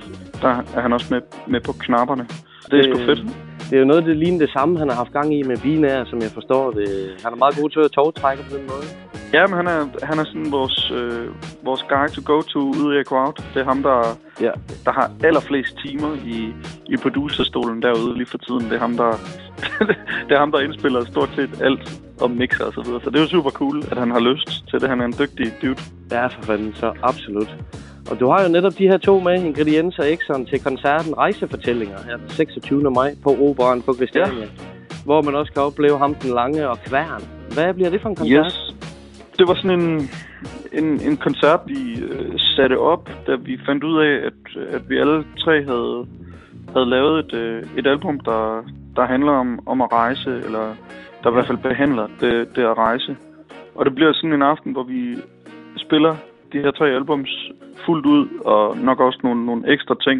Der 0.42 0.62
er 0.76 0.80
han 0.80 0.92
også 0.92 1.06
med, 1.14 1.20
med 1.46 1.60
på 1.60 1.72
knapperne. 1.72 2.26
Det 2.70 2.78
er 2.78 2.82
sgu 2.82 3.04
fedt. 3.04 3.22
Det 3.68 3.76
er 3.76 3.78
jo 3.78 3.84
noget, 3.84 4.04
det 4.04 4.16
ligner 4.16 4.38
det 4.38 4.50
samme, 4.50 4.78
han 4.78 4.88
har 4.88 4.96
haft 4.96 5.12
gang 5.12 5.34
i 5.38 5.42
med 5.42 5.56
binær, 5.56 6.04
som 6.04 6.18
jeg 6.22 6.30
forstår 6.30 6.70
det. 6.70 6.88
Han 7.24 7.32
er 7.32 7.36
meget 7.36 7.56
god 7.60 7.70
til 7.70 7.80
at 7.80 7.90
togtrække 7.90 8.42
på 8.50 8.56
den 8.56 8.66
måde. 8.66 8.86
Ja, 9.32 9.46
men 9.46 9.56
han 9.56 9.66
er, 9.66 9.80
han 10.02 10.18
er 10.18 10.24
sådan 10.24 10.52
vores, 10.52 10.90
øh, 10.90 11.28
vores 11.62 11.82
guy 11.82 12.06
to 12.14 12.22
go 12.32 12.42
to 12.42 12.60
ude 12.60 13.00
i 13.00 13.04
Crowd. 13.04 13.36
Det 13.54 13.60
er 13.60 13.64
ham, 13.64 13.82
der, 13.82 14.18
ja. 14.40 14.50
der 14.84 14.92
har 14.92 15.10
allerflest 15.24 15.78
timer 15.84 16.14
i, 16.14 16.54
i 16.94 16.96
producerstolen 16.96 17.82
derude 17.82 18.14
lige 18.16 18.26
for 18.26 18.38
tiden. 18.38 18.64
Det 18.64 18.72
er 18.72 18.78
ham, 18.78 18.96
der, 18.96 19.10
det 20.28 20.32
er 20.34 20.38
ham, 20.38 20.52
der 20.52 20.60
indspiller 20.60 21.04
stort 21.04 21.30
set 21.36 21.50
alt 21.60 22.05
og 22.20 22.30
mixer 22.30 22.64
og 22.64 22.72
så 22.72 22.82
videre. 22.82 23.00
Så 23.04 23.10
det 23.10 23.16
er 23.16 23.20
jo 23.20 23.28
super 23.28 23.50
cool, 23.50 23.82
at 23.90 23.98
han 23.98 24.10
har 24.10 24.20
lyst 24.20 24.48
til 24.70 24.80
det. 24.80 24.88
Han 24.88 25.00
er 25.00 25.04
en 25.04 25.14
dygtig 25.18 25.52
dude. 25.62 25.82
Ja, 26.10 26.26
for 26.26 26.42
fanden, 26.42 26.74
så 26.74 26.92
absolut. 27.02 27.56
Og 28.10 28.20
du 28.20 28.28
har 28.28 28.42
jo 28.42 28.48
netop 28.48 28.78
de 28.78 28.88
her 28.88 28.98
to 28.98 29.20
med, 29.20 29.44
ingredienser 29.44 30.02
Exxon, 30.02 30.46
til 30.46 30.64
koncerten 30.64 31.18
Rejsefortællinger 31.18 31.98
her 32.06 32.16
den 32.16 32.28
26. 32.28 32.90
maj 32.90 33.14
på 33.22 33.30
Operan 33.30 33.82
på 33.82 33.94
Christiania. 33.94 34.40
Ja. 34.40 34.48
Hvor 35.04 35.22
man 35.22 35.34
også 35.34 35.52
kan 35.52 35.62
opleve 35.62 35.98
ham 35.98 36.14
den 36.14 36.30
lange 36.30 36.68
og 36.68 36.78
kværn. 36.78 37.22
Hvad 37.54 37.74
bliver 37.74 37.90
det 37.90 38.02
for 38.02 38.08
en 38.08 38.16
koncert? 38.16 38.46
Yes. 38.46 38.74
Det 39.38 39.48
var 39.48 39.54
sådan 39.54 39.80
en, 39.80 40.10
en, 40.72 41.00
en 41.00 41.16
koncert, 41.16 41.60
vi 41.66 42.00
øh, 42.02 42.32
satte 42.56 42.78
op, 42.78 43.10
da 43.26 43.32
vi 43.34 43.58
fandt 43.66 43.84
ud 43.84 43.98
af, 44.00 44.12
at, 44.28 44.74
at 44.74 44.88
vi 44.88 44.98
alle 44.98 45.24
tre 45.38 45.64
havde, 45.64 46.06
havde 46.72 46.90
lavet 46.90 47.24
et, 47.24 47.34
øh, 47.34 47.62
et 47.78 47.86
album, 47.86 48.20
der, 48.20 48.62
der 48.96 49.06
handler 49.06 49.32
om, 49.32 49.60
om 49.66 49.82
at 49.82 49.92
rejse, 49.92 50.30
eller 50.30 50.74
der 51.26 51.32
i 51.32 51.38
hvert 51.38 51.50
fald 51.50 51.68
behandler 51.70 52.06
det, 52.20 52.56
det 52.56 52.64
at 52.72 52.78
rejse. 52.78 53.16
Og 53.74 53.84
det 53.84 53.94
bliver 53.94 54.12
sådan 54.12 54.32
en 54.32 54.42
aften, 54.42 54.72
hvor 54.72 54.82
vi 54.82 55.00
spiller 55.76 56.14
de 56.52 56.58
her 56.64 56.70
tre 56.70 56.88
albums 56.88 57.32
fuldt 57.86 58.06
ud, 58.06 58.24
og 58.44 58.76
nok 58.76 59.00
også 59.00 59.20
nogle, 59.22 59.46
nogle 59.46 59.72
ekstra 59.72 59.94
ting. 60.06 60.18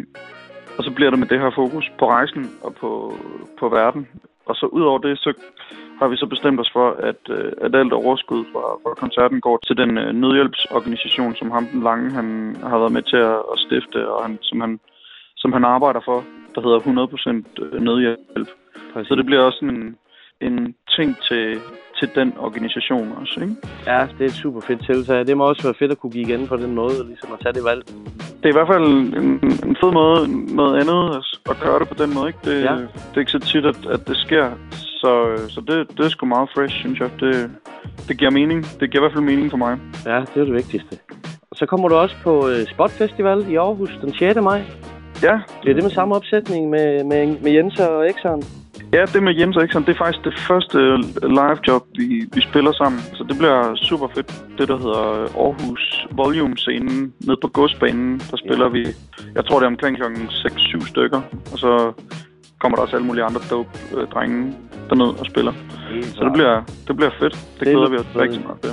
Og 0.77 0.83
så 0.83 0.91
bliver 0.95 1.09
det 1.09 1.19
med 1.19 1.27
det 1.27 1.39
her 1.39 1.51
fokus 1.55 1.85
på 1.99 2.05
rejsen 2.09 2.43
og 2.63 2.75
på, 2.75 3.13
på 3.59 3.69
verden. 3.69 4.07
Og 4.45 4.55
så 4.55 4.65
ud 4.65 4.81
over 4.81 4.99
det, 4.99 5.19
så 5.19 5.33
har 5.99 6.07
vi 6.07 6.17
så 6.17 6.25
bestemt 6.25 6.59
os 6.59 6.71
for, 6.73 6.89
at, 7.09 7.21
øh, 7.29 7.51
at 7.61 7.75
alt 7.75 7.93
overskud 7.93 8.45
fra, 8.51 8.63
fra 8.83 8.93
koncerten 9.03 9.41
går 9.41 9.57
til 9.67 9.77
den 9.77 9.97
øh, 9.97 10.13
nødhjælpsorganisation, 10.13 11.35
som 11.35 11.51
ham 11.51 11.65
den 11.65 11.83
lange 11.83 12.11
han 12.11 12.57
har 12.63 12.77
været 12.77 12.91
med 12.91 13.01
til 13.01 13.17
at, 13.17 13.39
at 13.53 13.57
stifte, 13.65 14.09
og 14.11 14.23
han, 14.25 14.37
som, 14.41 14.61
han, 14.61 14.79
som 15.37 15.53
han 15.53 15.63
arbejder 15.65 16.01
for, 16.05 16.23
der 16.55 16.61
hedder 16.65 16.79
100% 17.79 17.79
nødhjælp. 17.87 18.49
Præcis. 18.93 19.07
Så 19.07 19.15
det 19.15 19.25
bliver 19.25 19.41
også 19.41 19.65
en, 19.65 19.95
en 20.41 20.75
ting 20.97 21.17
til, 21.27 21.59
til 21.99 22.09
den 22.15 22.33
organisation 22.39 23.13
også, 23.21 23.39
ikke? 23.41 23.55
Ja, 23.87 24.07
det 24.17 24.21
er 24.21 24.25
et 24.25 24.31
super 24.43 24.61
fedt 24.61 24.85
tiltag. 24.85 25.27
Det 25.27 25.37
må 25.37 25.43
også 25.49 25.63
være 25.63 25.73
fedt 25.79 25.91
at 25.91 25.97
kunne 25.99 26.11
give 26.11 26.23
igen 26.23 26.47
på 26.47 26.57
den 26.57 26.75
måde, 26.75 26.93
ligesom 27.07 27.29
at 27.33 27.39
tage 27.43 27.53
det 27.53 27.63
valg. 27.63 27.83
Det 28.37 28.45
er 28.45 28.49
i 28.49 28.57
hvert 28.59 28.67
fald 28.73 28.83
en, 28.85 29.17
en 29.69 29.77
fed 29.83 29.91
måde, 29.91 30.55
noget 30.55 30.81
andet 30.81 31.15
at, 31.17 31.51
at 31.51 31.57
gøre 31.63 31.79
det 31.79 31.87
på 31.87 32.03
den 32.03 32.13
måde, 32.15 32.27
ikke? 32.27 32.39
Det, 32.45 32.63
Ja. 32.63 32.71
det 32.75 33.15
er 33.15 33.19
ikke 33.19 33.31
så 33.31 33.39
tit, 33.39 33.65
at, 33.65 33.85
at 33.85 34.07
det 34.07 34.17
sker. 34.17 34.51
Så, 34.71 35.11
så 35.49 35.61
det, 35.67 35.97
det 35.97 36.05
er 36.05 36.09
sgu 36.09 36.25
meget 36.25 36.49
fresh, 36.55 36.75
synes 36.75 36.99
jeg. 36.99 37.09
Det, 37.19 37.51
det 38.07 38.17
giver 38.17 38.31
mening. 38.31 38.65
Det 38.79 38.91
giver 38.91 39.01
i 39.01 39.05
hvert 39.05 39.13
fald 39.13 39.23
mening 39.23 39.49
for 39.51 39.57
mig. 39.57 39.77
Ja, 40.05 40.19
det 40.33 40.37
er 40.41 40.45
det 40.45 40.53
vigtigste. 40.53 40.97
Så 41.53 41.65
kommer 41.65 41.87
du 41.89 41.95
også 41.95 42.15
på 42.23 42.47
øh, 42.49 42.65
Spot 42.67 42.91
Festival 42.91 43.45
i 43.49 43.55
Aarhus 43.55 43.89
den 44.01 44.13
6. 44.13 44.35
maj. 44.41 44.61
Ja. 45.23 45.39
Det 45.63 45.69
er 45.69 45.73
det 45.73 45.83
med 45.83 45.91
samme 45.91 46.15
opsætning 46.15 46.69
med, 46.69 47.03
med, 47.03 47.37
med 47.43 47.51
Jens 47.51 47.79
og 47.79 48.09
Exxon. 48.09 48.43
Ja, 48.93 49.05
det 49.13 49.23
med 49.23 49.35
Jens 49.35 49.57
og 49.57 49.63
Ekson, 49.63 49.85
det 49.85 49.89
er 49.89 49.97
faktisk 49.97 50.23
det 50.23 50.39
første 50.39 50.77
live 51.21 51.59
job, 51.67 51.83
vi, 51.97 52.07
vi 52.33 52.41
spiller 52.41 52.71
sammen. 52.71 53.01
Så 53.01 53.23
det 53.29 53.37
bliver 53.37 53.75
super 53.75 54.07
fedt. 54.15 54.31
Det, 54.57 54.67
der 54.67 54.77
hedder 54.77 55.03
Aarhus 55.43 56.07
Volume-scenen 56.11 57.13
nede 57.19 57.37
på 57.41 57.47
godsbanen, 57.47 58.21
der 58.31 58.37
spiller 58.37 58.69
vi, 58.69 58.85
jeg 59.35 59.45
tror 59.45 59.59
det 59.59 59.63
er 59.63 59.67
omkring 59.67 59.97
klokken 59.97 60.21
6-7 60.21 60.87
stykker. 60.87 61.21
Og 61.51 61.57
så 61.59 61.91
kommer 62.59 62.75
der 62.75 62.83
også 62.83 62.95
alle 62.95 63.07
mulige 63.07 63.23
andre 63.23 63.41
dope 63.49 63.69
øh, 63.97 64.07
drenge 64.07 64.53
derned 64.89 65.19
og 65.19 65.25
spiller. 65.25 65.53
Så 66.03 66.23
det 66.23 66.33
bliver, 66.33 66.63
det 66.87 66.95
bliver 66.95 67.11
fedt. 67.19 67.33
Det, 67.33 67.59
det 67.59 67.67
glæder 67.67 67.89
vi 67.89 67.97
os 67.97 68.05
rigtig 68.15 68.41
meget 68.41 68.61
til. 68.61 68.71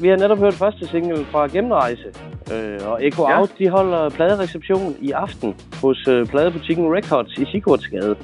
Vi 0.00 0.08
har 0.08 0.16
netop 0.16 0.38
hørt 0.38 0.54
første 0.54 0.86
single 0.86 1.24
fra 1.24 1.46
Gennemrejse. 1.46 2.08
Øh, 2.54 2.88
og 2.88 3.06
Echo 3.06 3.28
Ja. 3.28 3.40
Out, 3.40 3.50
de 3.58 3.68
holder 3.68 4.08
pladereception 4.08 4.96
i 5.00 5.10
aften 5.10 5.56
hos 5.82 6.08
øh, 6.08 6.26
pladebutikken 6.26 6.94
Records 6.96 7.38
i 7.38 7.44
Sigurdsgade. 7.44 8.16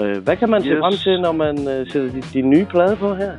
Øh, 0.00 0.22
hvad 0.24 0.36
kan 0.36 0.50
man 0.50 0.62
se 0.62 0.68
Yes. 0.68 0.78
frem 0.78 0.92
til, 0.92 1.20
når 1.20 1.32
man 1.32 1.56
øh, 1.68 1.90
sætter 1.90 2.10
de, 2.10 2.20
de 2.20 2.40
nye 2.42 2.64
plade 2.64 2.96
på 2.96 3.14
her? 3.14 3.32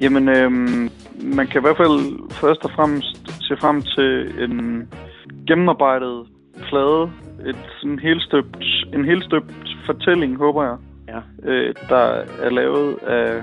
Jamen, 0.00 0.28
øhm, 0.28 0.90
man 1.36 1.46
kan 1.46 1.60
i 1.60 1.64
hvert 1.64 1.76
fald 1.76 2.30
først 2.32 2.64
og 2.64 2.70
fremmest 2.70 3.42
se 3.48 3.56
frem 3.56 3.82
til 3.82 4.10
en 4.44 4.88
gennemarbejdet 5.46 6.26
plade. 6.68 7.02
Et 7.46 7.56
sådan 7.80 7.98
helstøbt, 7.98 8.64
en 8.94 9.04
helstøbt 9.04 9.68
fortælling, 9.86 10.36
håber 10.36 10.62
jeg. 10.64 10.76
Ja. 11.08 11.50
Øh, 11.50 11.74
der 11.88 12.04
er 12.42 12.50
lavet 12.50 12.96
af, 13.06 13.42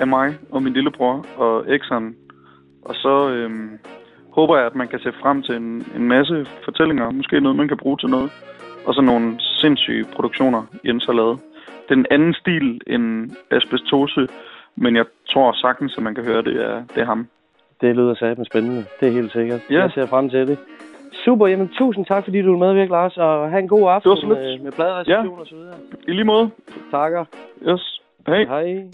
af 0.00 0.06
mig 0.06 0.34
og 0.50 0.62
min 0.62 0.72
lillebror 0.72 1.26
og 1.36 1.74
Exxon. 1.74 2.14
Og 2.84 2.94
så 2.94 3.30
øhm, 3.30 3.70
håber 4.32 4.56
jeg, 4.56 4.66
at 4.66 4.74
man 4.74 4.88
kan 4.88 4.98
se 4.98 5.12
frem 5.22 5.42
til 5.42 5.54
en, 5.56 5.86
en 5.96 6.08
masse 6.08 6.46
fortællinger. 6.64 7.10
Måske 7.10 7.40
noget, 7.40 7.56
man 7.56 7.68
kan 7.68 7.76
bruge 7.76 7.98
til 7.98 8.08
noget. 8.08 8.30
Og 8.86 8.94
så 8.94 9.00
nogle 9.00 9.34
sindssyge 9.40 10.04
produktioner, 10.16 10.62
Jens 10.86 11.04
har 11.06 11.12
lavet. 11.12 11.38
Det 11.88 11.94
er 11.94 11.98
en 11.98 12.06
anden 12.10 12.34
stil 12.34 12.80
end 12.86 13.30
asbestose, 13.50 14.28
men 14.76 14.96
jeg 14.96 15.04
tror 15.28 15.52
sagtens, 15.52 15.94
at 15.96 16.02
man 16.02 16.14
kan 16.14 16.24
høre, 16.24 16.42
det 16.42 16.56
er, 16.64 16.82
det 16.94 17.00
er 17.02 17.04
ham. 17.04 17.28
Det 17.80 17.96
lyder 17.96 18.14
satme 18.14 18.44
spændende. 18.44 18.84
Det 19.00 19.08
er 19.08 19.12
helt 19.12 19.32
sikkert. 19.32 19.60
Ja. 19.70 19.80
Jeg 19.80 19.90
ser 19.94 20.06
frem 20.06 20.30
til 20.30 20.46
det. 20.48 20.58
Super, 21.24 21.46
jamen 21.46 21.68
tusind 21.68 22.06
tak, 22.06 22.24
fordi 22.24 22.42
du 22.42 22.50
vil 22.50 22.58
medvirke, 22.58 22.92
Lars, 22.92 23.16
og 23.16 23.50
have 23.50 23.62
en 23.62 23.68
god 23.68 23.90
aften 23.90 24.28
med, 24.28 24.58
med 24.58 24.72
pladereception 24.72 25.38
og 25.38 25.46
så 25.46 25.54
videre. 25.54 25.74
I 26.08 26.12
lige 26.12 26.24
måde. 26.24 26.50
Takker. 26.90 27.24
Yes. 27.68 28.00
Hej. 28.26 28.44
Hej. 28.44 28.84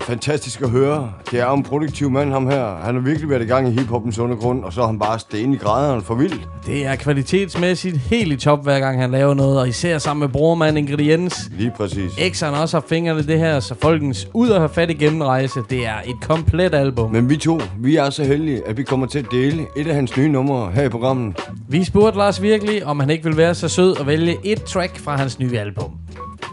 Fantastisk 0.00 0.62
at 0.62 0.70
høre. 0.70 1.12
Det 1.30 1.40
er 1.40 1.50
en 1.50 1.62
produktiv 1.62 2.10
mand, 2.10 2.32
ham 2.32 2.46
her. 2.46 2.76
Han 2.76 2.94
har 2.94 3.02
virkelig 3.02 3.30
været 3.30 3.42
i 3.42 3.46
gang 3.46 3.68
i 3.68 3.70
hiphoppens 3.70 4.18
undergrund, 4.18 4.64
og 4.64 4.72
så 4.72 4.82
er 4.82 4.86
han 4.86 4.98
bare 4.98 5.18
sten 5.18 5.52
i 5.52 5.56
graderne 5.56 6.02
for 6.02 6.14
vildt. 6.14 6.48
Det 6.66 6.86
er 6.86 6.96
kvalitetsmæssigt 6.96 7.96
helt 7.96 8.32
i 8.32 8.36
top, 8.36 8.62
hver 8.62 8.80
gang 8.80 9.00
han 9.00 9.10
laver 9.10 9.34
noget, 9.34 9.60
og 9.60 9.68
især 9.68 9.98
sammen 9.98 10.20
med 10.20 10.28
brormand 10.28 10.78
Ingrediens. 10.78 11.50
Lige 11.58 11.72
præcis. 11.76 12.12
X'eren 12.12 12.60
også 12.60 12.76
har 12.76 12.84
fingrene 12.88 13.20
i 13.20 13.22
det 13.22 13.38
her, 13.38 13.60
så 13.60 13.74
folkens 13.82 14.28
ud 14.34 14.48
og 14.48 14.60
have 14.60 14.68
fat 14.68 14.90
i 14.90 14.94
gennemrejse. 14.94 15.60
Det 15.70 15.86
er 15.86 15.96
et 16.06 16.16
komplet 16.22 16.74
album. 16.74 17.12
Men 17.12 17.30
vi 17.30 17.36
to, 17.36 17.60
vi 17.78 17.96
er 17.96 18.10
så 18.10 18.24
heldige, 18.24 18.68
at 18.68 18.76
vi 18.76 18.82
kommer 18.82 19.06
til 19.06 19.18
at 19.18 19.26
dele 19.30 19.66
et 19.76 19.86
af 19.86 19.94
hans 19.94 20.16
nye 20.16 20.28
numre 20.28 20.70
her 20.72 20.82
i 20.82 20.88
programmet. 20.88 21.40
Vi 21.68 21.84
spurgte 21.84 22.18
Lars 22.18 22.42
virkelig, 22.42 22.86
om 22.86 23.00
han 23.00 23.10
ikke 23.10 23.24
ville 23.24 23.38
være 23.38 23.54
så 23.54 23.68
sød 23.68 24.00
og 24.00 24.06
vælge 24.06 24.36
et 24.44 24.62
track 24.62 24.98
fra 24.98 25.16
hans 25.16 25.38
nye 25.38 25.58
album. 25.58 25.92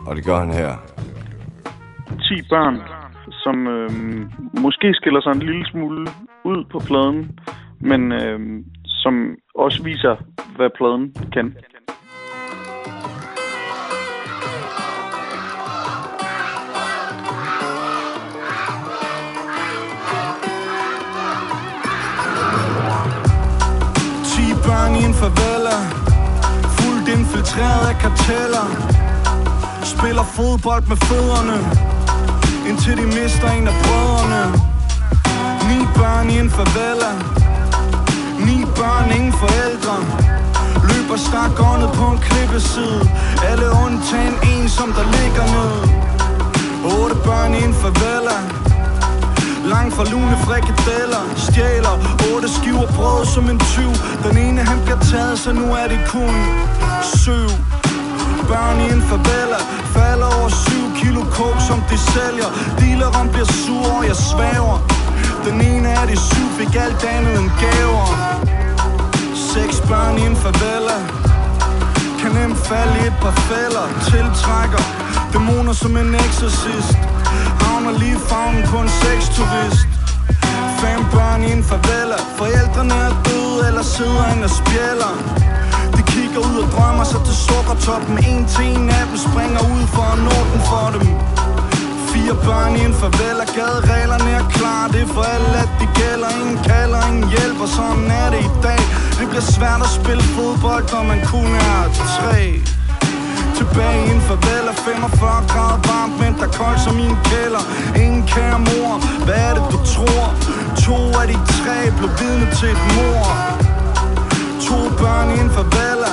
Og 0.06 0.16
det 0.16 0.26
gør 0.26 0.40
han 0.40 0.54
her. 0.54 0.76
10 2.08 2.42
børn, 2.50 3.03
som 3.44 3.68
øh, 3.68 3.92
måske 4.66 4.94
skiller 4.94 5.22
sig 5.22 5.32
en 5.32 5.40
lille 5.50 5.66
smule 5.72 6.02
ud 6.44 6.64
på 6.72 6.80
pladen, 6.88 7.40
men 7.80 8.12
øh, 8.12 8.40
som 8.86 9.14
også 9.56 9.84
viser, 9.84 10.16
hvad 10.56 10.70
pladen 10.78 11.16
kan. 11.34 11.48
Ti 24.30 24.46
i 25.00 25.04
en 25.10 25.16
favela 25.22 25.78
Fuldt 26.78 27.08
infiltreret 27.18 27.84
af 27.92 27.96
karteller 28.04 28.66
Spiller 29.94 30.26
fodbold 30.38 30.84
med 30.92 30.98
fødderne 31.08 31.93
Indtil 32.70 32.98
de 32.98 33.06
mister 33.06 33.50
en 33.58 33.68
af 33.68 33.74
brødrene. 33.84 34.44
Ni 35.70 35.80
børn 35.96 36.30
i 36.30 36.40
en 36.40 36.50
favela. 36.50 37.12
Ni 38.46 38.66
børn, 38.78 39.12
ingen 39.18 39.34
forældre. 39.34 39.96
Løber 40.90 41.18
stakåndet 41.18 41.90
på 41.98 42.06
en 42.14 42.20
klippeside. 42.28 43.02
Alle 43.50 43.68
undtagen 43.86 44.36
en, 44.52 44.70
som 44.70 44.94
der 44.98 45.06
ligger 45.18 45.46
ned. 45.56 45.74
Otte 46.98 47.16
børn 47.16 47.54
i 47.54 47.64
en 47.64 47.74
favela. 47.74 48.38
Langt 49.66 49.94
fra 49.96 50.04
lune 50.12 50.38
frikadeller. 50.46 51.24
Stjæler 51.36 51.96
otte 52.34 52.50
skiver 52.58 52.88
brød 52.96 53.26
som 53.26 53.50
en 53.50 53.60
tyv. 53.60 53.92
Den 54.26 54.38
ene 54.38 54.62
han 54.62 54.80
bliver 54.84 55.00
taget, 55.00 55.40
så 55.40 55.54
nu 55.54 55.66
er 55.82 55.88
det 55.88 56.00
kun 56.08 56.36
syv. 57.04 57.50
Børn 58.48 58.78
i 58.86 58.88
en 58.96 59.02
favela. 59.10 59.60
Falder 59.96 60.30
over 60.40 60.50
syv 60.50 60.86
kilo 61.02 61.22
coke, 61.38 61.62
som 61.70 61.80
de 61.90 61.98
sælger. 61.98 62.50
Dealeren 62.80 63.30
bliver 63.30 63.50
sur, 63.64 63.88
og 63.98 64.04
jeg 64.10 64.16
svæver. 64.16 64.78
Den 65.46 65.62
ene 65.62 65.90
af 66.00 66.08
de 66.08 66.18
syv 66.30 66.48
fik 66.60 66.76
alt 66.76 67.04
andet 67.04 67.40
end 67.40 67.50
gaver. 67.64 68.08
Seks 69.54 69.76
børn 69.90 70.18
i 70.18 70.26
en 70.32 70.36
favela. 70.36 70.98
Kan 72.20 72.32
nemt 72.32 72.58
falde 72.58 72.96
i 73.04 73.08
et 73.08 73.18
par 73.22 73.36
fælder. 73.50 73.86
Tiltrækker 74.12 74.84
dæmoner 75.34 75.74
som 75.74 75.98
en 75.98 76.16
exorcist. 76.16 76.98
Havner 77.62 77.94
lige 78.00 78.20
farven 78.30 78.64
på 78.72 78.78
en 78.78 78.90
sexturist. 78.90 79.88
Fem 80.82 81.00
børn 81.14 81.44
i 81.44 81.52
en 81.52 81.64
favela. 81.64 82.18
Forældrene 82.38 82.94
er 82.94 83.14
døde 83.26 83.68
eller 83.68 83.84
sidder 83.84 84.26
inde 84.34 84.44
og 84.44 84.50
spjælder. 84.50 85.14
De 85.98 86.02
kigger 86.14 86.42
ud 86.50 86.56
og 86.64 86.70
drømmer 86.76 87.06
sig 87.12 87.22
til 87.28 87.36
sukkertoppen 87.48 88.16
En 88.30 88.46
til 88.54 88.66
en 88.76 88.90
af 89.00 89.06
dem 89.10 89.18
springer 89.28 89.62
ud 89.74 89.84
for 89.96 90.06
at 90.14 90.20
nå 90.28 90.38
den 90.52 90.62
for 90.70 90.88
dem. 90.96 91.06
Fire 92.12 92.36
børn 92.46 92.72
i 92.80 92.82
en 92.90 92.96
farvel 93.02 93.38
og 93.44 93.50
gadereglerne 93.58 94.32
er 94.40 94.46
klar. 94.58 94.84
Det 94.94 95.02
er 95.08 95.12
for 95.16 95.26
alle 95.36 95.54
at 95.66 95.72
de 95.82 95.88
gælder. 96.02 96.30
Ingen 96.40 96.60
kalder, 96.72 97.02
ingen 97.10 97.28
hjælper. 97.34 97.68
Sådan 97.78 98.08
er 98.22 98.28
det 98.34 98.42
i 98.50 98.52
dag. 98.68 98.82
Det 99.20 99.26
bliver 99.32 99.48
svært 99.58 99.82
at 99.88 99.92
spille 100.00 100.24
fodbold 100.36 100.86
Når 100.94 101.04
man 101.12 101.20
kun 101.34 101.50
er 101.72 101.80
tre. 102.16 102.44
Tilbage 103.58 104.00
i 104.08 104.10
en 104.16 104.22
favela 104.28 104.72
45 104.72 105.44
grader 105.52 105.80
varmt, 105.92 106.16
men 106.22 106.32
der 106.40 106.48
er 106.50 106.54
koldt 106.60 106.82
som 106.86 106.96
i 107.04 107.06
en 107.14 107.18
kælder. 107.30 107.64
Ingen 108.04 108.24
kære 108.34 108.60
mor, 108.70 108.92
hvad 109.26 109.40
er 109.48 109.54
det 109.58 109.66
du 109.74 109.80
tror? 109.94 110.26
To 110.86 110.98
af 111.22 111.26
de 111.32 111.38
tre 111.60 111.78
blev 111.98 112.10
vidne 112.20 112.48
til 112.60 112.70
et 112.76 112.82
mor 112.96 113.63
To 114.68 114.78
børn 115.00 115.28
i 115.36 115.40
en 115.44 115.50
favela. 115.58 116.12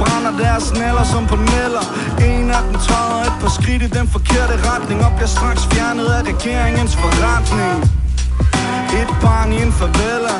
Brænder 0.00 0.32
deres 0.44 0.72
næller 0.80 1.04
som 1.12 1.26
på 1.26 1.36
neller. 1.36 1.84
En 2.30 2.50
af 2.50 2.62
dem 2.66 2.76
træder 2.86 3.20
et 3.28 3.36
par 3.40 3.52
skridt 3.58 3.82
i 3.82 3.88
den 3.98 4.08
forkerte 4.08 4.54
retning 4.70 5.04
Og 5.04 5.12
bliver 5.16 5.32
straks 5.36 5.62
fjernet 5.72 6.06
af 6.16 6.22
regeringens 6.32 6.96
forretning. 7.02 7.78
Et 9.00 9.10
barn 9.22 9.52
i 9.52 9.62
en 9.62 9.72
favela 9.72 10.34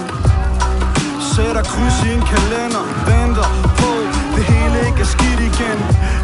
Sætter 1.32 1.62
kryds 1.62 1.98
i 2.06 2.10
en 2.16 2.22
kalender 2.32 2.84
Venter 3.06 3.48
på 3.78 3.90
det 4.36 4.44
hele 4.44 4.76
ikke 4.88 5.00
er 5.00 5.10
skidt 5.14 5.40
igen 5.50 5.78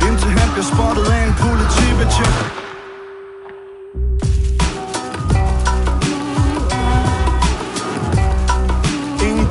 Indtil 0.09 0.31
han 0.39 0.49
bliver 0.53 0.69
spottet 0.73 1.07
af 1.15 1.27
en 1.27 1.35
politibetjent. 1.45 2.62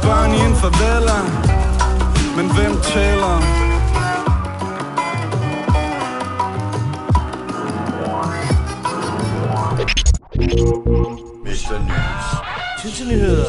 Børn 0.03 0.31
i 0.33 0.39
en 0.49 0.55
favela 0.55 1.17
Men 2.37 2.45
hvem 2.55 2.73
tæller? 2.81 3.37
Mr. 11.45 11.77
News. 11.79 12.25
Tissenyheder. 12.81 13.45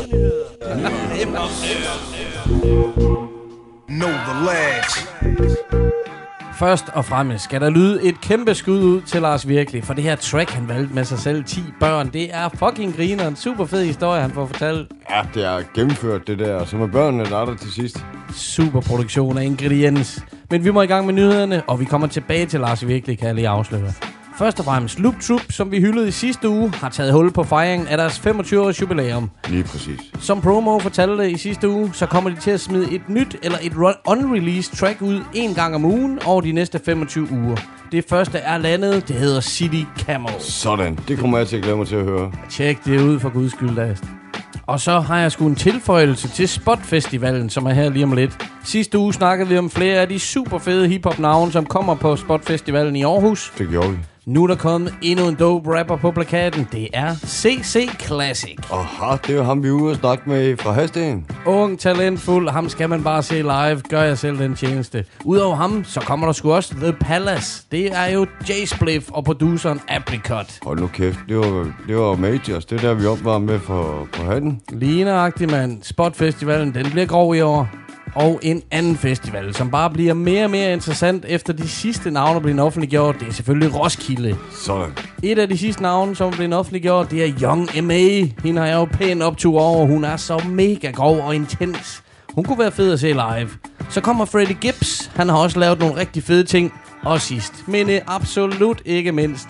Know 3.89 4.13
the 4.27 4.35
lads. 4.47 5.92
Først 6.63 6.89
og 6.95 7.05
fremmest 7.05 7.45
skal 7.45 7.61
der 7.61 7.71
lyde 7.71 8.03
et 8.03 8.21
kæmpe 8.21 8.55
skud 8.55 8.83
ud 8.83 9.01
til 9.01 9.23
Lars 9.23 9.49
Virkelig, 9.49 9.85
for 9.85 9.95
det 9.95 10.05
her 10.05 10.17
track, 10.17 10.51
han 10.51 10.69
valgte 10.69 10.95
med 10.95 11.05
sig 11.05 11.19
selv 11.19 11.45
10 11.45 11.61
børn, 11.81 12.11
det 12.13 12.35
er 12.35 12.49
fucking 12.49 12.97
griner. 12.97 13.29
En 13.29 13.37
super 13.37 13.65
fed 13.65 13.85
historie, 13.85 14.21
han 14.21 14.31
får 14.31 14.47
fortalt. 14.47 14.93
Ja, 15.11 15.23
det 15.35 15.45
er 15.45 15.63
gennemført, 15.75 16.27
det 16.27 16.39
der. 16.39 16.65
Så 16.65 16.77
med 16.77 16.89
børnene, 16.89 17.25
der 17.25 17.39
er 17.39 17.45
der 17.45 17.57
til 17.57 17.73
sidst. 17.73 18.05
Super 18.33 18.81
produktion 18.81 19.39
af 19.39 19.45
ingrediens. 19.45 20.25
Men 20.51 20.65
vi 20.65 20.71
må 20.71 20.83
i 20.83 20.87
gang 20.87 21.07
med 21.07 21.15
nyhederne, 21.15 21.63
og 21.67 21.81
vi 21.81 21.85
kommer 21.85 22.07
tilbage 22.07 22.47
til 22.47 22.61
Lars 22.61 22.87
Virkelig, 22.87 23.19
kan 23.19 23.27
jeg 23.27 23.35
lige 23.35 23.49
afsløre. 23.49 23.93
Først 24.43 24.59
og 24.59 24.65
fremmest, 24.65 24.99
Loop 24.99 25.15
Troop, 25.21 25.41
som 25.51 25.71
vi 25.71 25.81
hyldede 25.81 26.09
i 26.09 26.11
sidste 26.11 26.49
uge, 26.49 26.71
har 26.71 26.89
taget 26.89 27.13
hul 27.13 27.33
på 27.33 27.43
fejringen 27.43 27.89
af 27.89 27.97
deres 27.97 28.19
25-års 28.19 28.81
jubilæum. 28.81 29.31
Lige 29.49 29.65
præcis. 29.65 30.01
Som 30.21 30.41
promo 30.41 30.79
fortalte 30.79 31.31
i 31.31 31.37
sidste 31.37 31.69
uge, 31.69 31.91
så 31.95 32.07
kommer 32.07 32.31
de 32.31 32.37
til 32.37 32.51
at 32.51 32.61
smide 32.61 32.93
et 32.93 33.09
nyt 33.09 33.37
eller 33.43 33.59
et 33.63 33.73
unreleased 34.07 34.77
track 34.77 35.03
ud 35.03 35.21
en 35.35 35.55
gang 35.55 35.75
om 35.75 35.85
ugen 35.85 36.19
over 36.27 36.41
de 36.41 36.53
næste 36.53 36.81
25 36.85 37.29
uger. 37.33 37.57
Det 37.93 38.05
første 38.09 38.39
er 38.39 38.59
landet, 38.59 39.09
det 39.09 39.17
hedder 39.17 39.41
City 39.41 39.85
Camel. 39.99 40.33
Sådan. 40.39 40.99
Det 41.09 41.19
kommer 41.19 41.39
jeg 41.39 41.49
til 41.49 41.57
at 41.57 41.63
glæde 41.63 41.77
mig 41.77 41.87
til 41.87 41.97
at 41.97 42.05
høre. 42.05 42.33
Tjek 42.51 42.85
det 42.85 43.01
ud 43.01 43.21
for 43.21 43.29
guds 43.29 43.53
skyld, 43.53 43.77
da. 43.77 43.97
Og 44.67 44.81
så 44.81 45.01
har 45.01 45.19
jeg 45.19 45.33
sgu 45.33 45.47
en 45.47 45.55
tilføjelse 45.55 46.29
til 46.29 46.49
Spotfestivalen, 46.49 47.51
som 47.51 47.67
er 47.67 47.73
her 47.73 47.91
lige 47.91 48.05
om 48.05 48.13
lidt. 48.13 48.49
Sidste 48.65 48.99
uge 48.99 49.13
snakkede 49.13 49.49
vi 49.49 49.59
om 49.59 49.71
flere 49.71 50.01
af 50.01 50.09
de 50.09 50.19
super 50.19 50.59
fede 50.59 50.89
hiphop-navne, 50.89 51.53
som 51.53 51.67
kommer 51.67 51.95
på 51.95 52.17
Spotfestivalen 52.17 52.97
i 52.97 53.03
Aarhus. 53.03 53.53
Det 53.59 53.69
gjorde 53.69 53.91
vi. 53.91 53.99
Nu 54.27 54.43
er 54.43 54.47
der 54.47 54.55
kommet 54.55 54.95
endnu 55.03 55.29
en 55.29 55.35
dope 55.35 55.79
rapper 55.79 55.97
på 55.97 56.11
plakaten. 56.11 56.69
Det 56.73 56.89
er 56.93 57.15
CC 57.15 57.89
Classic. 58.01 58.57
Aha, 58.73 59.17
det 59.27 59.31
er 59.31 59.37
jo 59.37 59.43
ham, 59.43 59.63
vi 59.63 59.69
er 59.69 59.73
ude 59.73 59.91
og 59.91 59.97
snakke 59.97 60.29
med 60.31 60.57
fra 60.57 60.73
Hasten. 60.73 61.27
Ung, 61.47 61.79
talentfuld, 61.79 62.49
ham 62.49 62.69
skal 62.69 62.89
man 62.89 63.03
bare 63.03 63.23
se 63.23 63.35
live. 63.35 63.81
Gør 63.89 64.03
jeg 64.03 64.19
selv 64.19 64.39
den 64.39 64.55
tjeneste. 64.55 65.05
Udover 65.25 65.57
ham, 65.57 65.85
så 65.85 66.01
kommer 66.01 66.27
der 66.27 66.33
sgu 66.33 66.53
også 66.53 66.75
The 66.75 66.93
Palace. 66.93 67.65
Det 67.73 67.97
er 67.97 68.07
jo 68.07 68.27
Jay 68.49 68.65
Spliff 68.67 69.11
og 69.11 69.25
produceren 69.25 69.81
Apricot. 69.89 70.59
Hold 70.63 70.79
nu 70.81 70.87
kæft, 70.87 71.19
det 71.29 71.39
var, 71.39 71.73
det 71.89 71.97
var 71.97 72.17
Majors. 72.17 72.65
Det 72.65 72.85
er 72.85 72.89
der, 72.89 72.95
vi 72.95 73.07
opvarmer 73.07 73.53
med 73.53 73.61
for, 73.61 74.09
på 74.13 74.23
hatten. 74.23 74.61
Ligneragtig, 74.73 75.51
mand. 75.51 75.83
Spotfestivalen, 75.83 76.75
den 76.75 76.91
bliver 76.91 77.07
grov 77.07 77.35
i 77.35 77.41
år. 77.41 77.69
Og 78.15 78.41
en 78.43 78.63
anden 78.71 78.97
festival, 78.97 79.55
som 79.55 79.71
bare 79.71 79.91
bliver 79.91 80.15
mere 80.15 80.45
og 80.45 80.51
mere 80.51 80.73
interessant 80.73 81.25
efter 81.29 81.53
de 81.53 81.69
sidste 81.69 82.11
navne 82.11 82.41
bliver 82.41 82.63
offentliggjort, 82.63 83.21
det 83.21 83.29
er 83.29 83.33
selvfølgelig 83.33 83.75
Roskilde. 83.75 84.37
Sådan. 84.67 84.93
Et 85.23 85.39
af 85.39 85.49
de 85.49 85.59
sidste 85.59 85.83
navne, 85.83 86.17
som 86.17 86.31
blevet 86.31 86.55
offentliggjort, 86.55 87.11
det 87.11 87.25
er 87.25 87.33
Young 87.43 87.69
M.A. 87.83 88.25
Hende 88.45 88.61
har 88.61 88.67
jeg 88.67 88.75
jo 88.75 88.85
pænt 88.85 89.23
optur 89.23 89.61
over. 89.61 89.87
Hun 89.87 90.05
er 90.05 90.17
så 90.17 90.43
mega 90.49 90.91
grov 90.91 91.19
og 91.21 91.35
intens. 91.35 92.03
Hun 92.35 92.45
kunne 92.45 92.59
være 92.59 92.73
fed 92.73 92.93
at 92.93 93.01
se 93.01 93.13
live. 93.13 93.49
Så 93.91 94.01
kommer 94.01 94.25
Freddie 94.25 94.57
Gibbs. 94.61 95.11
Han 95.15 95.29
har 95.29 95.37
også 95.37 95.59
lavet 95.59 95.79
nogle 95.79 95.97
rigtig 95.97 96.23
fede 96.23 96.45
ting. 96.45 96.73
Og 97.03 97.21
sidst, 97.21 97.69
men 97.69 97.91
absolut 98.07 98.83
ikke 98.85 99.13
mindst, 99.13 99.49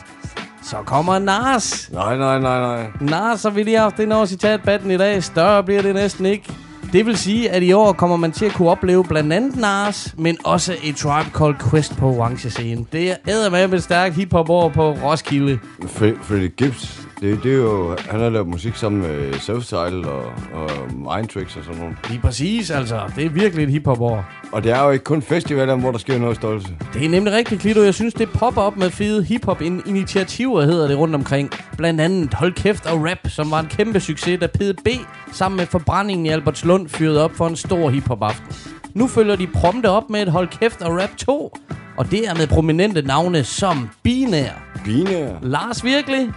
så 0.63 0.77
kommer 0.77 1.19
Nas. 1.19 1.91
Nej, 1.93 2.17
nej, 2.17 2.39
nej, 2.39 2.61
nej. 2.61 2.87
Nas 3.01 3.43
har 3.43 3.51
vi 3.51 3.63
lige 3.63 3.79
haft 3.79 3.99
ind 3.99 4.13
over 4.13 4.27
citatbatten 4.27 4.91
i 4.91 4.97
dag. 4.97 5.23
Større 5.25 5.65
bliver 5.65 5.83
det 5.83 5.95
næsten 5.95 6.27
ikke. 6.27 6.53
Det 6.93 7.07
vil 7.07 7.16
sige, 7.16 7.51
at 7.51 7.62
i 7.62 7.72
år 7.72 7.93
kommer 7.93 8.16
man 8.16 8.32
til 8.32 8.45
at 8.45 8.53
kunne 8.53 8.68
opleve 8.70 9.05
blandt 9.05 9.32
andet 9.32 9.57
Nars, 9.57 10.14
men 10.18 10.36
også 10.45 10.76
et 10.84 10.97
Tribe 10.97 11.30
Called 11.38 11.57
Quest 11.70 11.97
på 11.97 12.07
orange 12.07 12.51
scene. 12.51 12.84
Det 12.93 13.11
er 13.11 13.51
med 13.51 13.78
et 13.78 13.82
stærkt 13.82 14.14
hiphop 14.14 14.49
over 14.49 14.68
på 14.70 14.90
Roskilde. 14.93 15.59
Fre- 15.82 16.22
Freddie 16.22 16.49
Gibbs, 16.49 17.01
det, 17.23 17.43
det 17.43 17.53
er 17.53 17.57
jo... 17.57 17.97
Han 18.11 18.20
har 18.20 18.29
lavet 18.29 18.49
musik 18.49 18.77
sammen 18.77 19.03
med 19.03 19.33
Self-Title 19.33 20.09
og, 20.09 20.25
og 20.53 20.70
Mind 20.93 21.29
Tricks 21.29 21.57
og 21.57 21.64
sådan 21.64 21.81
noget. 21.81 21.97
Lige 22.09 22.20
præcis, 22.20 22.70
altså. 22.70 23.01
Det 23.16 23.25
er 23.25 23.29
virkelig 23.29 23.64
et 23.64 23.70
hiphop 23.70 24.01
år. 24.01 24.25
Og 24.53 24.64
det 24.64 24.73
er 24.73 24.85
jo 24.85 24.91
ikke 24.91 25.05
kun 25.05 25.23
festivaler, 25.23 25.77
hvor 25.77 25.91
der 25.91 25.99
sker 25.99 26.18
noget 26.18 26.37
stolte. 26.37 26.68
Det 26.95 27.05
er 27.05 27.09
nemlig 27.09 27.33
rigtigt, 27.33 27.61
Klito. 27.61 27.83
Jeg 27.83 27.95
synes, 27.95 28.14
det 28.14 28.29
popper 28.31 28.62
op 28.62 28.77
med 28.77 28.91
fede 28.91 29.25
hiphop-initiativer, 29.25 30.62
hedder 30.62 30.89
det 30.89 30.99
rundt 30.99 31.14
omkring. 31.14 31.51
Blandt 31.77 32.01
andet 32.01 32.35
Hold 32.35 32.53
Kæft 32.53 32.87
og 32.87 33.05
Rap, 33.11 33.18
som 33.29 33.51
var 33.51 33.61
en 33.61 33.66
kæmpe 33.66 34.01
succes, 34.01 34.41
da 34.41 34.47
PDB 34.47 34.89
sammen 35.33 35.57
med 35.57 35.66
Forbrændingen 35.66 36.27
i 36.27 36.29
Albertslund 36.29 36.89
fyrede 36.89 37.25
op 37.25 37.33
for 37.35 37.47
en 37.47 37.57
stor 37.57 37.91
hiphop-aften. 37.91 38.47
Nu 38.95 39.07
følger 39.07 39.36
de 39.36 39.47
prompte 39.47 39.90
op 39.90 40.11
med 40.11 40.22
et 40.22 40.28
Hold 40.28 40.49
Kæft 40.49 40.82
og 40.82 41.03
Rap 41.03 41.16
2, 41.16 41.57
og 41.97 42.11
det 42.11 42.28
er 42.28 42.34
med 42.34 42.47
prominente 42.47 43.03
navne 43.03 43.45
som 43.45 43.88
Binær, 44.03 44.51
Binær. 44.84 45.32
Lars 45.43 45.84
Virkelig, 45.84 46.30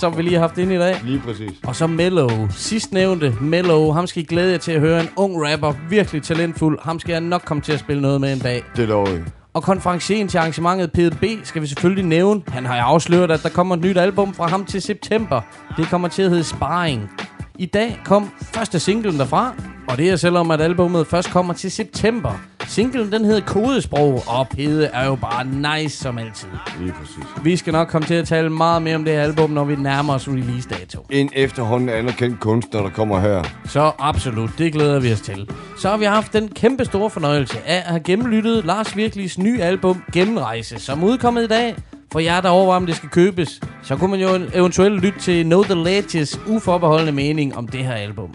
som 0.00 0.16
vi 0.16 0.22
lige 0.22 0.34
har 0.34 0.40
haft 0.40 0.58
ind 0.58 0.72
i 0.72 0.76
dag. 0.78 1.00
Lige 1.04 1.22
præcis. 1.24 1.50
Og 1.66 1.76
så 1.76 1.86
Mellow. 1.86 2.48
Sidst 2.50 2.92
nævnte 2.92 3.34
Mellow. 3.40 3.90
Ham 3.90 4.06
skal 4.06 4.22
I 4.22 4.26
glæde 4.26 4.52
jer 4.52 4.58
til 4.58 4.72
at 4.72 4.80
høre. 4.80 5.00
En 5.00 5.08
ung 5.16 5.46
rapper. 5.46 5.72
Virkelig 5.90 6.22
talentfuld. 6.22 6.78
Ham 6.82 6.98
skal 6.98 7.12
jeg 7.12 7.20
nok 7.20 7.42
komme 7.44 7.60
til 7.62 7.72
at 7.72 7.80
spille 7.80 8.02
noget 8.02 8.20
med 8.20 8.32
en 8.32 8.38
dag. 8.38 8.62
Det 8.76 8.88
lover 8.88 9.10
vi. 9.10 9.20
Og 9.54 9.62
konferenceren 9.62 10.28
til 10.28 10.38
arrangementet 10.38 10.92
PDB 10.92 11.24
skal 11.44 11.62
vi 11.62 11.66
selvfølgelig 11.66 12.04
nævne. 12.04 12.42
Han 12.48 12.66
har 12.66 12.76
afsløret, 12.76 13.30
at 13.30 13.42
der 13.42 13.48
kommer 13.48 13.74
et 13.74 13.80
nyt 13.80 13.98
album 13.98 14.34
fra 14.34 14.46
ham 14.46 14.64
til 14.64 14.82
september. 14.82 15.40
Det 15.76 15.88
kommer 15.90 16.08
til 16.08 16.22
at 16.22 16.30
hedde 16.30 16.44
Sparring. 16.44 17.10
I 17.58 17.66
dag 17.66 18.00
kom 18.04 18.30
første 18.40 18.80
singlen 18.80 19.18
derfra, 19.18 19.54
og 19.88 19.98
det 19.98 20.10
er 20.10 20.16
selvom 20.16 20.50
at 20.50 20.60
albumet 20.60 21.06
først 21.06 21.30
kommer 21.30 21.54
til 21.54 21.70
september. 21.70 22.32
Singlen 22.66 23.12
den 23.12 23.24
hedder 23.24 23.40
Kodesprog, 23.40 24.22
og 24.26 24.48
Pede 24.48 24.86
er 24.86 25.06
jo 25.06 25.14
bare 25.14 25.44
nice 25.44 25.98
som 25.98 26.18
altid. 26.18 26.48
Lige 26.80 26.92
præcis. 26.92 27.44
Vi 27.44 27.56
skal 27.56 27.72
nok 27.72 27.88
komme 27.88 28.06
til 28.06 28.14
at 28.14 28.28
tale 28.28 28.50
meget 28.50 28.82
mere 28.82 28.94
om 28.94 29.04
det 29.04 29.12
her 29.14 29.22
album, 29.22 29.50
når 29.50 29.64
vi 29.64 29.76
nærmer 29.76 30.14
os 30.14 30.28
release 30.28 30.68
dato. 30.68 31.06
En 31.10 31.30
efterhånden 31.34 31.88
anerkendt 31.88 32.40
kunstner, 32.40 32.82
der 32.82 32.90
kommer 32.90 33.20
her. 33.20 33.42
Så 33.66 33.92
absolut, 33.98 34.50
det 34.58 34.72
glæder 34.72 35.00
vi 35.00 35.12
os 35.12 35.20
til. 35.20 35.50
Så 35.78 35.88
har 35.88 35.96
vi 35.96 36.04
haft 36.04 36.32
den 36.32 36.48
kæmpe 36.48 36.84
store 36.84 37.10
fornøjelse 37.10 37.58
af 37.66 37.76
at 37.76 37.82
have 37.82 38.00
gennemlyttet 38.00 38.64
Lars 38.64 38.96
Virkeligs 38.96 39.38
nye 39.38 39.62
album 39.62 40.02
Gennemrejse, 40.12 40.78
som 40.78 41.04
udkommet 41.04 41.44
i 41.44 41.46
dag. 41.46 41.76
For 42.12 42.20
jer, 42.20 42.40
der 42.40 42.48
overvejer, 42.48 42.76
om 42.76 42.86
det 42.86 42.96
skal 42.96 43.08
købes, 43.08 43.60
så 43.82 43.96
kunne 43.96 44.10
man 44.10 44.20
jo 44.20 44.28
eventuelt 44.54 45.02
lytte 45.02 45.20
til 45.20 45.44
Know 45.44 45.62
The 45.62 45.74
Ledges 45.74 46.40
uforbeholdende 46.46 47.12
mening 47.12 47.56
om 47.56 47.68
det 47.68 47.84
her 47.84 47.94
album. 47.94 48.34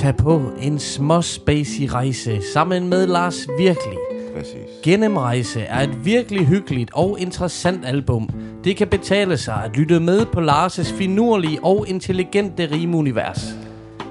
Tag 0.00 0.16
på 0.16 0.42
en 0.62 0.78
små 0.78 1.22
spacey 1.22 1.88
rejse 1.88 2.40
sammen 2.52 2.88
med 2.88 3.06
Lars 3.06 3.46
Virkelig. 3.58 3.98
Præcis. 4.36 4.68
Gennemrejse 4.82 5.60
er 5.60 5.80
et 5.80 6.04
virkelig 6.04 6.46
hyggeligt 6.46 6.90
og 6.94 7.20
interessant 7.20 7.84
album. 7.84 8.28
Det 8.64 8.76
kan 8.76 8.88
betale 8.88 9.36
sig 9.36 9.62
at 9.64 9.76
lytte 9.76 10.00
med 10.00 10.26
på 10.26 10.40
Lars' 10.40 10.94
finurlige 10.94 11.64
og 11.64 11.88
intelligente 11.88 12.68
rimeunivers. 12.72 13.44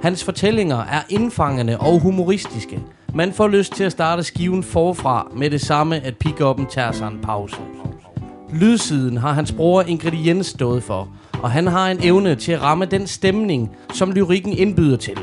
Hans 0.01 0.23
fortællinger 0.23 0.77
er 0.77 1.01
indfangende 1.09 1.77
og 1.79 1.99
humoristiske. 1.99 2.79
Man 3.13 3.33
får 3.33 3.47
lyst 3.47 3.73
til 3.73 3.83
at 3.83 3.91
starte 3.91 4.23
skiven 4.23 4.63
forfra 4.63 5.31
med 5.35 5.49
det 5.49 5.61
samme, 5.61 5.95
at 5.95 6.13
pick-up'en 6.25 6.69
tager 6.69 6.91
sig 6.91 7.07
en 7.07 7.19
pause. 7.23 7.55
Lydsiden 8.53 9.17
har 9.17 9.33
hans 9.33 9.51
bror 9.51 9.81
Ingrediens 9.81 10.47
stået 10.47 10.83
for, 10.83 11.07
og 11.43 11.51
han 11.51 11.67
har 11.67 11.91
en 11.91 11.99
evne 12.03 12.35
til 12.35 12.51
at 12.51 12.61
ramme 12.61 12.85
den 12.85 13.07
stemning, 13.07 13.71
som 13.93 14.11
lyrikken 14.11 14.53
indbyder 14.53 14.97
til. 14.97 15.17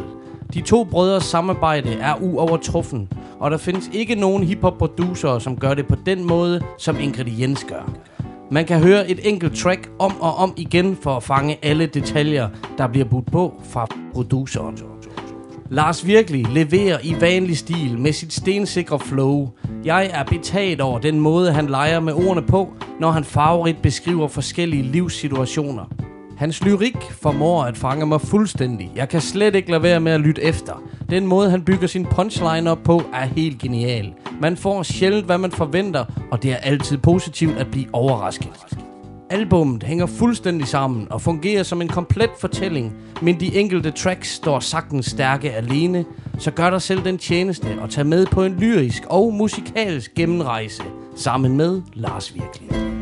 De 0.54 0.60
to 0.60 0.84
brødres 0.84 1.24
samarbejde 1.24 1.92
er 1.92 2.14
uovertruffen, 2.22 3.08
og 3.40 3.50
der 3.50 3.56
findes 3.56 3.90
ikke 3.92 4.14
nogen 4.14 4.42
hiphop-producer, 4.42 5.38
som 5.38 5.56
gør 5.56 5.74
det 5.74 5.86
på 5.86 5.96
den 6.06 6.24
måde, 6.24 6.60
som 6.78 6.96
Ingrediens 7.00 7.64
gør. 7.64 7.92
Man 8.50 8.64
kan 8.64 8.80
høre 8.80 9.10
et 9.10 9.20
enkelt 9.22 9.56
track 9.56 9.90
om 9.98 10.20
og 10.20 10.34
om 10.34 10.54
igen 10.56 10.96
for 11.02 11.16
at 11.16 11.22
fange 11.22 11.58
alle 11.62 11.86
detaljer, 11.86 12.48
der 12.78 12.86
bliver 12.86 13.06
budt 13.08 13.32
på 13.32 13.54
fra 13.64 13.86
produceren. 14.14 14.78
Lars 15.70 16.06
Virkelig 16.06 16.46
leverer 16.48 16.98
i 17.02 17.16
vanlig 17.20 17.58
stil 17.58 17.98
med 17.98 18.12
sit 18.12 18.32
stensikre 18.32 18.98
flow. 18.98 19.48
Jeg 19.84 20.10
er 20.12 20.24
betaget 20.24 20.80
over 20.80 20.98
den 20.98 21.20
måde, 21.20 21.52
han 21.52 21.66
leger 21.66 22.00
med 22.00 22.12
ordene 22.12 22.46
på, 22.46 22.72
når 23.00 23.10
han 23.10 23.24
farverigt 23.24 23.82
beskriver 23.82 24.28
forskellige 24.28 24.82
livssituationer. 24.82 26.05
Hans 26.36 26.64
lyrik 26.64 26.96
formår 27.10 27.64
at 27.64 27.76
fange 27.76 28.06
mig 28.06 28.20
fuldstændig. 28.20 28.92
Jeg 28.96 29.08
kan 29.08 29.20
slet 29.20 29.54
ikke 29.54 29.70
lade 29.70 29.82
være 29.82 30.00
med 30.00 30.12
at 30.12 30.20
lytte 30.20 30.42
efter. 30.42 30.82
Den 31.10 31.26
måde, 31.26 31.50
han 31.50 31.62
bygger 31.62 31.86
sin 31.86 32.06
punchline 32.06 32.70
op 32.70 32.78
på, 32.84 33.02
er 33.14 33.24
helt 33.24 33.58
genial. 33.58 34.12
Man 34.40 34.56
får 34.56 34.82
sjældent, 34.82 35.26
hvad 35.26 35.38
man 35.38 35.50
forventer, 35.50 36.04
og 36.30 36.42
det 36.42 36.52
er 36.52 36.56
altid 36.56 36.98
positivt 36.98 37.58
at 37.58 37.66
blive 37.70 37.86
overrasket. 37.92 38.50
Albummet 39.30 39.82
hænger 39.82 40.06
fuldstændig 40.06 40.66
sammen 40.66 41.06
og 41.10 41.22
fungerer 41.22 41.62
som 41.62 41.82
en 41.82 41.88
komplet 41.88 42.30
fortælling, 42.40 42.92
men 43.22 43.40
de 43.40 43.56
enkelte 43.56 43.90
tracks 43.90 44.28
står 44.28 44.60
sagtens 44.60 45.06
stærke 45.06 45.52
alene, 45.52 46.04
så 46.38 46.50
gør 46.50 46.70
dig 46.70 46.82
selv 46.82 47.04
den 47.04 47.18
tjeneste 47.18 47.78
og 47.80 47.90
tag 47.90 48.06
med 48.06 48.26
på 48.26 48.44
en 48.44 48.56
lyrisk 48.58 49.02
og 49.06 49.34
musikalsk 49.34 50.14
gennemrejse 50.14 50.82
sammen 51.16 51.56
med 51.56 51.82
Lars 51.94 52.34
Virkelig. 52.34 52.95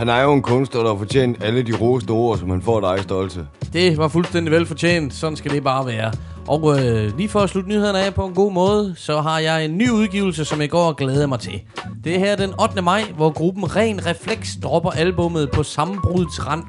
Han 0.00 0.08
er 0.08 0.22
jo 0.22 0.32
en 0.32 0.42
kunstner, 0.42 0.80
der 0.80 0.88
har 0.88 0.98
fortjent 0.98 1.44
alle 1.44 1.62
de 1.62 1.76
rosende 1.76 2.12
ord, 2.12 2.38
som 2.38 2.50
han 2.50 2.62
får 2.62 2.80
dig 2.80 3.02
stolte. 3.02 3.46
Det 3.72 3.98
var 3.98 4.08
fuldstændig 4.08 4.52
velfortjent. 4.52 5.14
Sådan 5.14 5.36
skal 5.36 5.50
det 5.50 5.64
bare 5.64 5.86
være. 5.86 6.12
Og 6.48 6.80
øh, 6.80 7.16
lige 7.16 7.28
for 7.28 7.40
at 7.40 7.50
slutte 7.50 7.68
nyhederne 7.68 8.00
af 8.00 8.14
på 8.14 8.26
en 8.26 8.34
god 8.34 8.52
måde, 8.52 8.94
så 8.96 9.20
har 9.20 9.38
jeg 9.38 9.64
en 9.64 9.78
ny 9.78 9.90
udgivelse, 9.90 10.44
som 10.44 10.60
jeg 10.60 10.70
går 10.70 10.84
og 10.84 10.96
glæder 10.96 11.26
mig 11.26 11.40
til. 11.40 11.60
Det 12.04 12.14
er 12.14 12.18
her 12.18 12.36
den 12.36 12.60
8. 12.62 12.82
maj, 12.82 13.02
hvor 13.16 13.30
gruppen 13.30 13.76
Ren 13.76 14.06
Reflex 14.06 14.48
dropper 14.62 14.90
albummet 14.90 15.50
på 15.50 15.62
sammenbrudets 15.62 16.46
rand. 16.46 16.64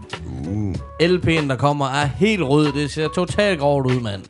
Uh. 0.48 0.74
LP'en, 1.02 1.50
der 1.50 1.56
kommer, 1.56 1.86
er 1.86 2.06
helt 2.06 2.44
rød. 2.44 2.72
Det 2.72 2.92
ser 2.92 3.08
totalt 3.08 3.60
grovt 3.60 3.92
ud, 3.92 4.00
mand. 4.00 4.22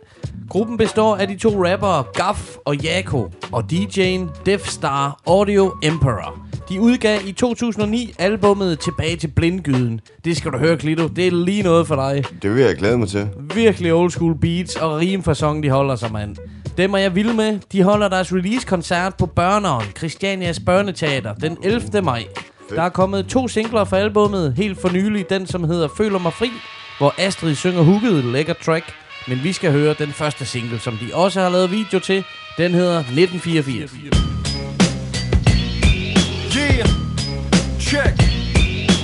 Gruppen 0.50 0.78
består 0.78 1.16
af 1.16 1.28
de 1.28 1.38
to 1.38 1.66
rappere 1.66 2.04
Gaff 2.14 2.56
og 2.66 2.76
Jako 2.76 3.30
og 3.52 3.64
DJ'en 3.72 4.44
Death 4.46 4.66
Star 4.66 5.22
Audio 5.28 5.74
Emperor. 5.84 6.51
De 6.70 6.82
udgav 6.82 7.20
i 7.28 7.32
2009 7.32 8.14
albummet 8.20 8.80
Tilbage 8.80 9.16
til 9.16 9.28
Blindgyden. 9.28 10.02
Det 10.26 10.38
skal 10.38 10.52
du 10.52 10.58
høre, 10.58 10.78
Klito. 10.78 11.08
Det 11.08 11.28
er 11.28 11.32
lige 11.32 11.64
noget 11.64 11.88
for 11.88 11.96
dig. 11.96 12.24
Det 12.42 12.56
vil 12.56 12.64
jeg 12.64 12.76
glæde 12.76 12.98
mig 12.98 13.08
til. 13.08 13.30
Virkelig 13.56 13.94
old 13.94 14.12
school 14.12 14.38
beats 14.40 14.76
og 14.76 14.98
rimfasong, 15.00 15.64
de 15.64 15.70
holder 15.70 15.96
sig, 15.96 16.12
mand. 16.12 16.36
Dem 16.78 16.94
er 16.94 16.98
jeg 16.98 17.16
vild 17.16 17.34
med. 17.34 17.60
De 17.72 17.84
holder 17.84 18.08
deres 18.10 18.34
release-koncert 18.34 19.16
på 19.16 19.26
Børneren, 19.26 19.86
Christianias 19.98 20.60
Børneteater, 20.60 21.34
den 21.34 21.58
11. 21.64 22.02
maj. 22.02 22.26
Der 22.70 22.82
er 22.82 22.90
kommet 22.90 23.28
to 23.28 23.48
singler 23.48 23.86
fra 23.86 23.98
albummet, 23.98 24.54
helt 24.58 24.82
for 24.82 24.90
nylig. 24.90 25.30
Den, 25.30 25.48
som 25.48 25.64
hedder 25.64 25.88
Føler 25.98 26.20
mig 26.20 26.34
fri, 26.34 26.50
hvor 26.98 27.14
Astrid 27.18 27.56
synger 27.56 27.82
hooket, 27.82 28.26
lækker 28.26 28.54
track. 28.54 28.86
Men 29.28 29.44
vi 29.44 29.54
skal 29.54 29.72
høre 29.72 29.96
den 30.00 30.10
første 30.10 30.46
single, 30.46 30.80
som 30.80 30.98
de 30.98 31.16
også 31.16 31.42
har 31.42 31.50
lavet 31.50 31.72
video 31.72 32.00
til. 32.00 32.24
Den 32.58 32.72
hedder 32.72 33.00
1984. 33.00 34.51
Yeah, 36.52 36.84
check. 37.80 38.16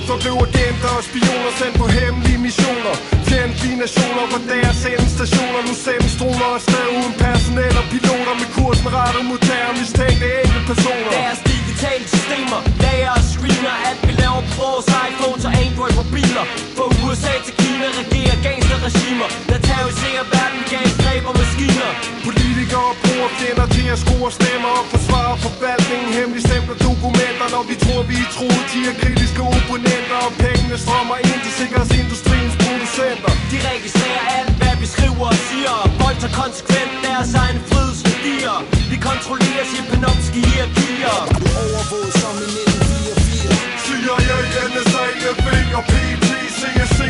Så 0.06 0.14
blev 0.22 0.34
agenter 0.46 0.92
og 0.98 1.04
spioner 1.08 1.52
sendt 1.60 1.76
på 1.82 1.86
hemmelige 1.98 2.40
missioner. 2.46 2.94
Fjendtlige 3.28 3.76
nationer 3.84 4.24
på 4.32 4.38
deres 4.50 4.80
endestationer 4.92 5.60
Nu 5.68 5.74
sendes 5.86 6.14
droner 6.20 6.48
afsted 6.58 6.86
uden 6.98 7.14
personel 7.24 7.74
og 7.80 7.86
piloter 7.92 8.34
Med 8.40 8.48
kursen 8.56 8.88
rettet 8.96 9.24
mod 9.30 9.40
terror 9.48 9.74
mistænkte 9.80 10.26
enkeltpersoner. 10.42 11.10
Deres 11.22 11.40
digitale 11.52 12.04
systemer 12.14 12.60
Lager 12.84 13.10
og 13.18 13.24
screener 13.32 13.74
Alt 13.88 14.02
vi 14.08 14.12
laver 14.22 14.42
på 14.48 14.54
vores 14.64 14.88
iPhones 15.08 15.44
og 15.48 15.52
Android-mobiler 15.64 16.44
Fra 16.76 16.86
USA 17.02 17.34
til 17.46 17.54
Kina 17.60 17.88
regerer 18.00 18.38
gangsterregimer. 18.46 19.28
Der 19.50 19.58
terroriserer 19.68 20.24
verden 20.34 20.58
greb 21.18 21.24
og 21.30 21.34
maskiner. 21.40 21.90
Politikere 22.26 22.90
bruger 23.02 23.30
fjender 23.38 23.66
til 23.76 23.86
at 23.94 23.98
skrue 24.04 24.30
stemmer 24.38 24.72
og 24.80 24.86
forsvare 24.94 25.34
forvaltningen. 25.44 26.08
Hemmelig 26.18 26.42
stempler 26.48 26.76
dokumenter, 26.86 27.27
når 27.58 27.66
vi 27.72 27.76
tror 27.84 28.00
vi 28.10 28.16
er 28.24 28.30
troet 28.36 28.64
De 28.72 28.80
er 28.90 28.94
kritiske 29.02 29.42
opponenter 29.56 30.18
og 30.28 30.32
pengene 30.44 30.76
strømmer 30.84 31.16
ind 31.30 31.40
til 31.46 31.52
sikkerhedsindustriens 31.60 32.56
producenter. 32.64 33.32
De 33.52 33.58
registrerer 33.70 34.24
alt, 34.38 34.54
hvad 34.60 34.74
vi 34.82 34.86
skriver 34.94 35.28
og 35.34 35.40
siger. 35.48 35.74
Folk 36.02 36.16
tager 36.22 36.36
konsekvent 36.42 36.92
deres 37.06 37.30
egne 37.42 37.60
frihedsværdier. 37.70 38.56
Vi 38.92 38.96
kontrollerer 39.08 39.64
Shipanovski 39.70 40.40
hierarkier 40.50 41.16
Overvåget 41.62 42.12
som 42.20 42.34
i 42.44 42.46
1984 42.46 43.84
CIA, 43.84 44.16
NSA, 44.72 45.04
FB 45.36 45.48
og 45.78 45.84
PT, 45.92 46.28
CSC, 46.58 47.00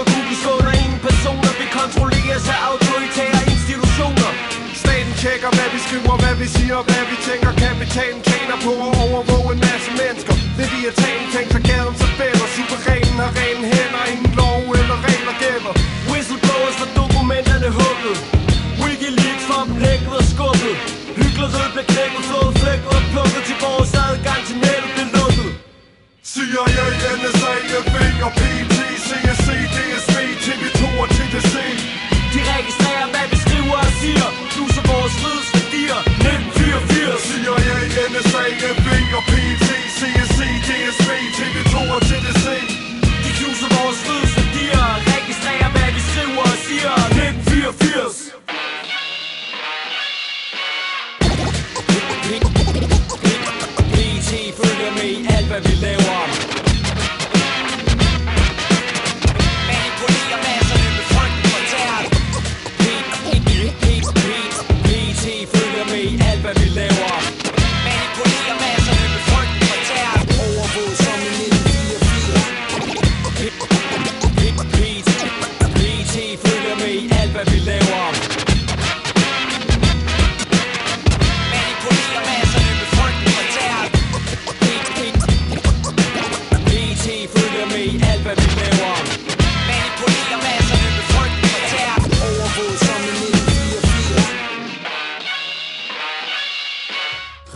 og 0.00 0.04
Google 0.12 0.36
så 0.44 0.52
der 0.66 0.74
ingen 0.82 1.00
personer 1.08 1.52
Vi 1.60 1.66
kontrolleres 1.80 2.44
af 2.54 2.58
autoritære 2.70 3.40
institutioner. 3.54 4.30
Staten 4.82 5.14
tjekker, 5.22 5.50
hvad 5.56 5.68
vi 5.74 5.78
skriver, 5.86 6.14
hvad 6.22 6.34
vi 6.42 6.46
siger, 6.56 6.78
hvad 6.88 7.04
vi 7.10 7.16
tænker. 7.28 7.50
Kapitalen 7.64 8.20
tjener 8.28 8.58
på 8.66 8.72
at 8.86 8.92
overvåge 9.04 9.48
en 9.54 9.60
masse 9.68 9.90
mennesker. 10.00 10.34
Det 10.58 10.66
vi 10.72 10.80
er 10.90 10.94
taget 11.02 11.26
tænkt 11.34 11.50
sig 11.54 11.62
gaden 11.70 11.94
så 12.00 12.08
fælder. 12.18 12.46
Suverænen 12.54 13.16
har 13.24 13.32
rene 13.40 13.64
hænder, 13.72 14.02
ingen 14.12 14.32
lov 14.40 14.60
eller 14.80 14.96
regler 15.08 15.34
gælder. 15.44 15.72
Whistleblowers 16.10 16.76
for 16.80 16.88
dokumenterne 17.00 17.68
hugget. 17.78 18.16
Wikileaks 18.82 19.44
for 19.50 19.62
dem 19.66 19.76
lækket 19.84 20.14
og 20.20 20.26
skubbet. 20.32 20.74
Hyggeleriet 21.20 21.72
blev 21.74 21.86
knækket, 21.92 22.24
fået 22.30 22.52
flækket 22.60 22.90
og 22.98 23.02
plukket 23.12 23.42
Til 23.48 23.56
vores 23.64 23.92
adgang 24.04 24.42
til 24.48 24.58
nettet 24.64 25.13
blev 26.36 26.48
lukket 26.54 26.74
CIA, 26.74 27.12
NSA, 27.20 27.54
FBI 27.84 28.08
og 28.26 28.32
PT, 28.40 28.76
CSC, 29.06 29.48
DSB, 29.76 30.16
TV2 30.44 30.82
og 31.02 31.08
TDC 31.16 31.54
De 32.34 32.40
registrerer, 32.54 33.06
hvad 33.12 33.26
vi 33.32 33.36
skriver 33.44 33.78
og 33.86 33.92
siger. 34.00 34.28
Knuser 34.52 34.84
vores 34.90 35.14
frihedsværdier 35.20 35.43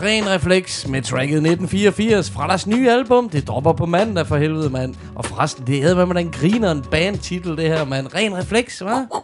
Ren 0.08 0.28
refleks 0.28 0.88
med 0.88 1.02
tracket 1.02 1.36
1984 1.36 2.30
fra 2.30 2.46
deres 2.46 2.66
nye 2.66 2.90
album. 2.90 3.28
Det 3.28 3.48
dropper 3.48 3.72
på 3.72 3.86
mandag 3.86 4.26
for 4.26 4.36
helvede, 4.36 4.70
mand. 4.70 4.94
Og 5.14 5.24
forresten, 5.24 5.66
det 5.66 5.82
havde 5.82 6.06
med 6.06 6.14
den 6.14 6.30
griner 6.30 6.70
en 6.72 6.84
bandtitel, 6.90 7.56
det 7.56 7.64
her, 7.64 7.84
mand. 7.84 8.14
Ren 8.14 8.36
refleks, 8.36 8.82
hva'? 8.82 9.18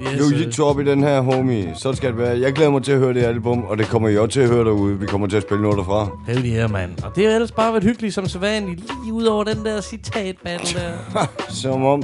Yes, 0.00 0.20
Jiu-Jitsu 0.20 0.62
op 0.62 0.80
i 0.80 0.84
den 0.84 1.02
her, 1.02 1.20
homie. 1.20 1.72
Så 1.74 1.92
skal 1.92 2.10
det 2.10 2.18
være. 2.18 2.40
Jeg 2.40 2.52
glæder 2.52 2.70
mig 2.70 2.82
til 2.82 2.92
at 2.92 2.98
høre 2.98 3.14
det 3.14 3.22
album, 3.22 3.64
og 3.64 3.78
det 3.78 3.86
kommer 3.86 4.08
I 4.08 4.16
også 4.16 4.32
til 4.32 4.40
at 4.40 4.48
høre 4.48 4.64
derude. 4.64 4.98
Vi 4.98 5.06
kommer 5.06 5.26
til 5.26 5.36
at 5.36 5.42
spille 5.42 5.62
noget 5.62 5.78
derfra. 5.78 6.08
Heldig 6.26 6.52
her, 6.52 6.68
mand. 6.68 7.02
Og 7.04 7.16
det 7.16 7.26
har 7.26 7.32
ellers 7.34 7.52
bare 7.52 7.72
været 7.72 7.84
hyggeligt 7.84 8.14
som 8.14 8.26
så 8.26 8.38
vanligt. 8.38 8.80
Lige 9.04 9.12
ud 9.12 9.24
over 9.24 9.44
den 9.44 9.64
der 9.64 9.80
citat 9.80 10.36
battle 10.44 10.80
der. 10.80 11.26
Som 11.62 11.84
om... 11.84 12.02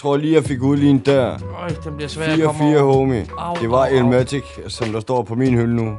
Jeg 0.00 0.02
tror 0.02 0.16
lige, 0.16 0.34
jeg 0.34 0.44
fik 0.44 0.62
udlignet 0.62 1.06
der. 1.06 1.38
Øj, 1.62 1.68
den 1.84 1.96
bliver 1.96 2.08
svær 2.08 2.26
at 2.32 2.40
komme 2.42 2.74
4-4, 2.74 2.78
over. 2.78 2.94
homie. 2.94 3.26
Au, 3.38 3.54
det 3.62 3.70
var 3.70 3.76
au, 3.76 3.92
au. 3.92 3.96
Elmatic, 3.96 4.42
som 4.68 4.92
der 4.92 5.00
står 5.00 5.22
på 5.22 5.34
min 5.34 5.54
hylde 5.54 5.74
nu. 5.76 5.86
Øj, 5.86 5.94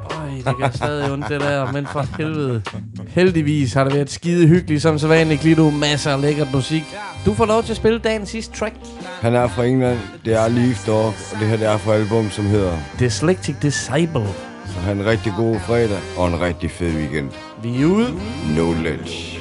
det 0.45 0.57
gør 0.57 0.69
stadig 0.73 1.11
ondt, 1.11 1.29
det 1.29 1.41
der. 1.41 1.71
Men 1.71 1.85
for 1.85 2.05
helvede. 2.17 2.61
Heldigvis 3.07 3.73
har 3.73 3.83
det 3.83 3.93
været 3.93 4.09
skide 4.11 4.47
hyggeligt 4.47 4.81
som 4.81 4.99
så 4.99 5.07
vanligt. 5.07 5.43
Lige 5.43 5.55
nu 5.55 5.71
masser 5.71 6.11
af 6.11 6.21
lækkert 6.21 6.47
musik. 6.53 6.83
Du 7.25 7.33
får 7.33 7.45
lov 7.45 7.63
til 7.63 7.71
at 7.71 7.77
spille 7.77 7.99
dagens 7.99 8.29
sidste 8.29 8.57
track. 8.59 8.75
Han 9.21 9.35
er 9.35 9.47
fra 9.47 9.63
England. 9.63 9.99
Det 10.25 10.33
er 10.33 10.47
Leaf 10.47 10.85
Dog, 10.87 11.05
og 11.05 11.39
det 11.39 11.47
her 11.47 11.57
det 11.57 11.67
er 11.67 11.77
fra 11.77 11.93
album, 11.93 12.29
som 12.29 12.45
hedder... 12.45 12.73
Dyslexic 12.99 13.55
Disciple. 13.61 14.27
Så 14.65 14.79
han 14.79 14.97
en 14.97 15.05
rigtig 15.05 15.33
god 15.37 15.59
fredag 15.59 15.99
og 16.17 16.27
en 16.27 16.41
rigtig 16.41 16.71
fed 16.71 16.91
weekend. 16.93 17.29
Vi 17.63 17.81
er 17.81 17.85
ude. 17.85 18.13
Knowledge. 18.53 19.39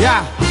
Yeah. 0.00 0.49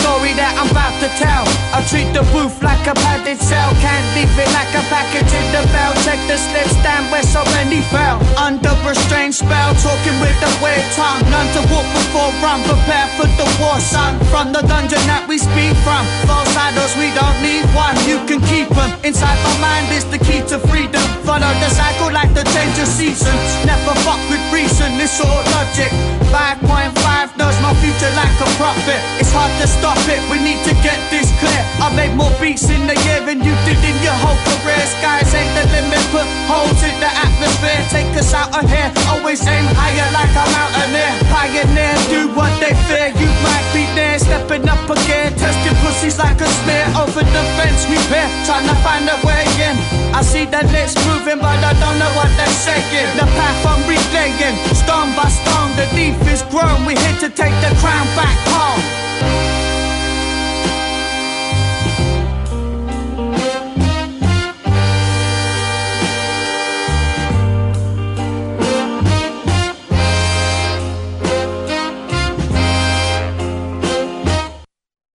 Story 0.00 0.32
that 0.40 0.56
I'm 0.56 0.72
about 0.72 0.96
to 1.04 1.08
tell. 1.20 1.44
I 1.76 1.84
treat 1.84 2.08
the 2.16 2.24
booth 2.32 2.64
like 2.64 2.80
a 2.88 2.96
padded 2.96 3.36
cell. 3.36 3.70
Can't 3.84 4.08
leave 4.16 4.32
it 4.32 4.48
like 4.56 4.72
a 4.72 4.84
package 4.88 5.28
in 5.28 5.46
the 5.52 5.62
bell. 5.68 5.92
Check 6.04 6.20
the 6.24 6.40
slip 6.40 6.68
stand 6.80 7.12
where 7.12 7.24
so 7.24 7.44
many 7.52 7.84
fell. 7.92 8.16
Under 8.40 8.72
a 8.72 8.94
strange 9.06 9.40
spell, 9.40 9.76
talking 9.80 10.16
with 10.20 10.36
a 10.40 10.52
weird 10.64 10.84
tongue. 10.96 11.20
None 11.28 11.48
to 11.56 11.62
walk 11.68 11.84
before 11.92 12.32
run. 12.40 12.64
Prepare 12.64 13.08
for 13.20 13.28
the 13.36 13.48
war, 13.60 13.76
son. 13.80 14.16
From 14.32 14.52
the 14.52 14.64
dungeon 14.64 15.02
that 15.08 15.28
we 15.28 15.36
speak 15.36 15.76
from. 15.84 16.04
False 16.24 16.52
idols, 16.56 16.96
we 16.96 17.12
don't 17.12 17.38
need 17.44 17.68
one. 17.76 17.96
You 18.08 18.20
can 18.24 18.40
keep 18.48 18.72
them. 18.72 18.96
Inside 19.04 19.38
my 19.44 19.56
mind 19.60 19.92
is 19.92 20.08
the 20.08 20.18
key 20.18 20.40
to 20.48 20.56
freedom. 20.72 21.04
Follow 21.28 21.52
the 21.60 21.68
cycle 21.68 22.10
like 22.12 22.32
the 22.32 22.44
change 22.54 22.76
of 22.80 22.88
seasons. 22.88 23.44
Never 23.68 23.92
fuck 24.06 24.20
with 24.32 24.42
reason, 24.52 24.96
it's 25.00 25.20
all 25.20 25.42
logic. 25.52 25.92
5.5 26.32 27.36
knows 27.36 27.56
my 27.60 27.74
future 27.80 28.12
like 28.16 28.32
a 28.40 28.48
prophet. 28.56 29.00
It's 29.20 29.32
hard 29.32 29.52
to 29.60 29.66
stop 29.82 29.98
it, 30.06 30.22
we 30.30 30.38
need 30.38 30.62
to 30.62 30.70
get 30.86 30.94
this 31.10 31.26
clear. 31.42 31.62
I 31.82 31.90
made 31.98 32.14
more 32.14 32.30
beats 32.38 32.70
in 32.70 32.86
a 32.86 32.94
year 33.02 33.18
than 33.26 33.42
you 33.42 33.50
did 33.66 33.82
in 33.82 33.98
your 33.98 34.14
whole 34.22 34.38
career. 34.46 34.78
Skies 34.86 35.34
ain't 35.34 35.50
the 35.58 35.66
limit, 35.74 35.98
put 36.14 36.22
holes 36.46 36.78
in 36.86 36.94
the 37.02 37.10
atmosphere. 37.10 37.82
Take 37.90 38.14
us 38.14 38.30
out 38.30 38.54
of 38.54 38.62
here, 38.70 38.86
always 39.10 39.42
aim 39.42 39.66
higher 39.74 40.06
like 40.14 40.30
a 40.38 40.44
mountaineer. 40.54 41.12
Pioneer, 41.34 41.98
do 42.06 42.30
what 42.38 42.54
they 42.62 42.70
fear. 42.86 43.10
You 43.10 43.26
might 43.42 43.66
be 43.74 43.82
there, 43.98 44.22
stepping 44.22 44.70
up 44.70 44.86
again. 44.86 45.34
Testing 45.34 45.74
pussies 45.82 46.14
like 46.14 46.38
a 46.38 46.46
smear. 46.62 46.86
Over 47.02 47.26
the 47.26 47.42
fence 47.58 47.82
we 47.90 47.98
peer, 48.06 48.30
trying 48.46 48.70
to 48.70 48.76
find 48.86 49.10
a 49.10 49.18
way 49.26 49.42
in. 49.66 49.74
I 50.14 50.22
see 50.22 50.46
the 50.46 50.62
lips 50.70 50.94
moving, 51.10 51.42
but 51.42 51.58
I 51.58 51.74
don't 51.82 51.98
know 51.98 52.12
what 52.14 52.30
they're 52.38 52.58
saying. 52.62 53.18
The 53.18 53.26
path 53.34 53.66
I'm 53.66 53.82
replaying, 53.90 54.62
stone 54.78 55.10
by 55.18 55.26
stone, 55.26 55.74
the 55.74 55.90
thief 55.90 56.14
is 56.30 56.46
grown. 56.54 56.86
We're 56.86 56.94
here 57.02 57.18
to 57.26 57.28
take 57.34 57.56
the 57.66 57.74
crown 57.82 58.06
back 58.14 58.38
home. 58.46 59.01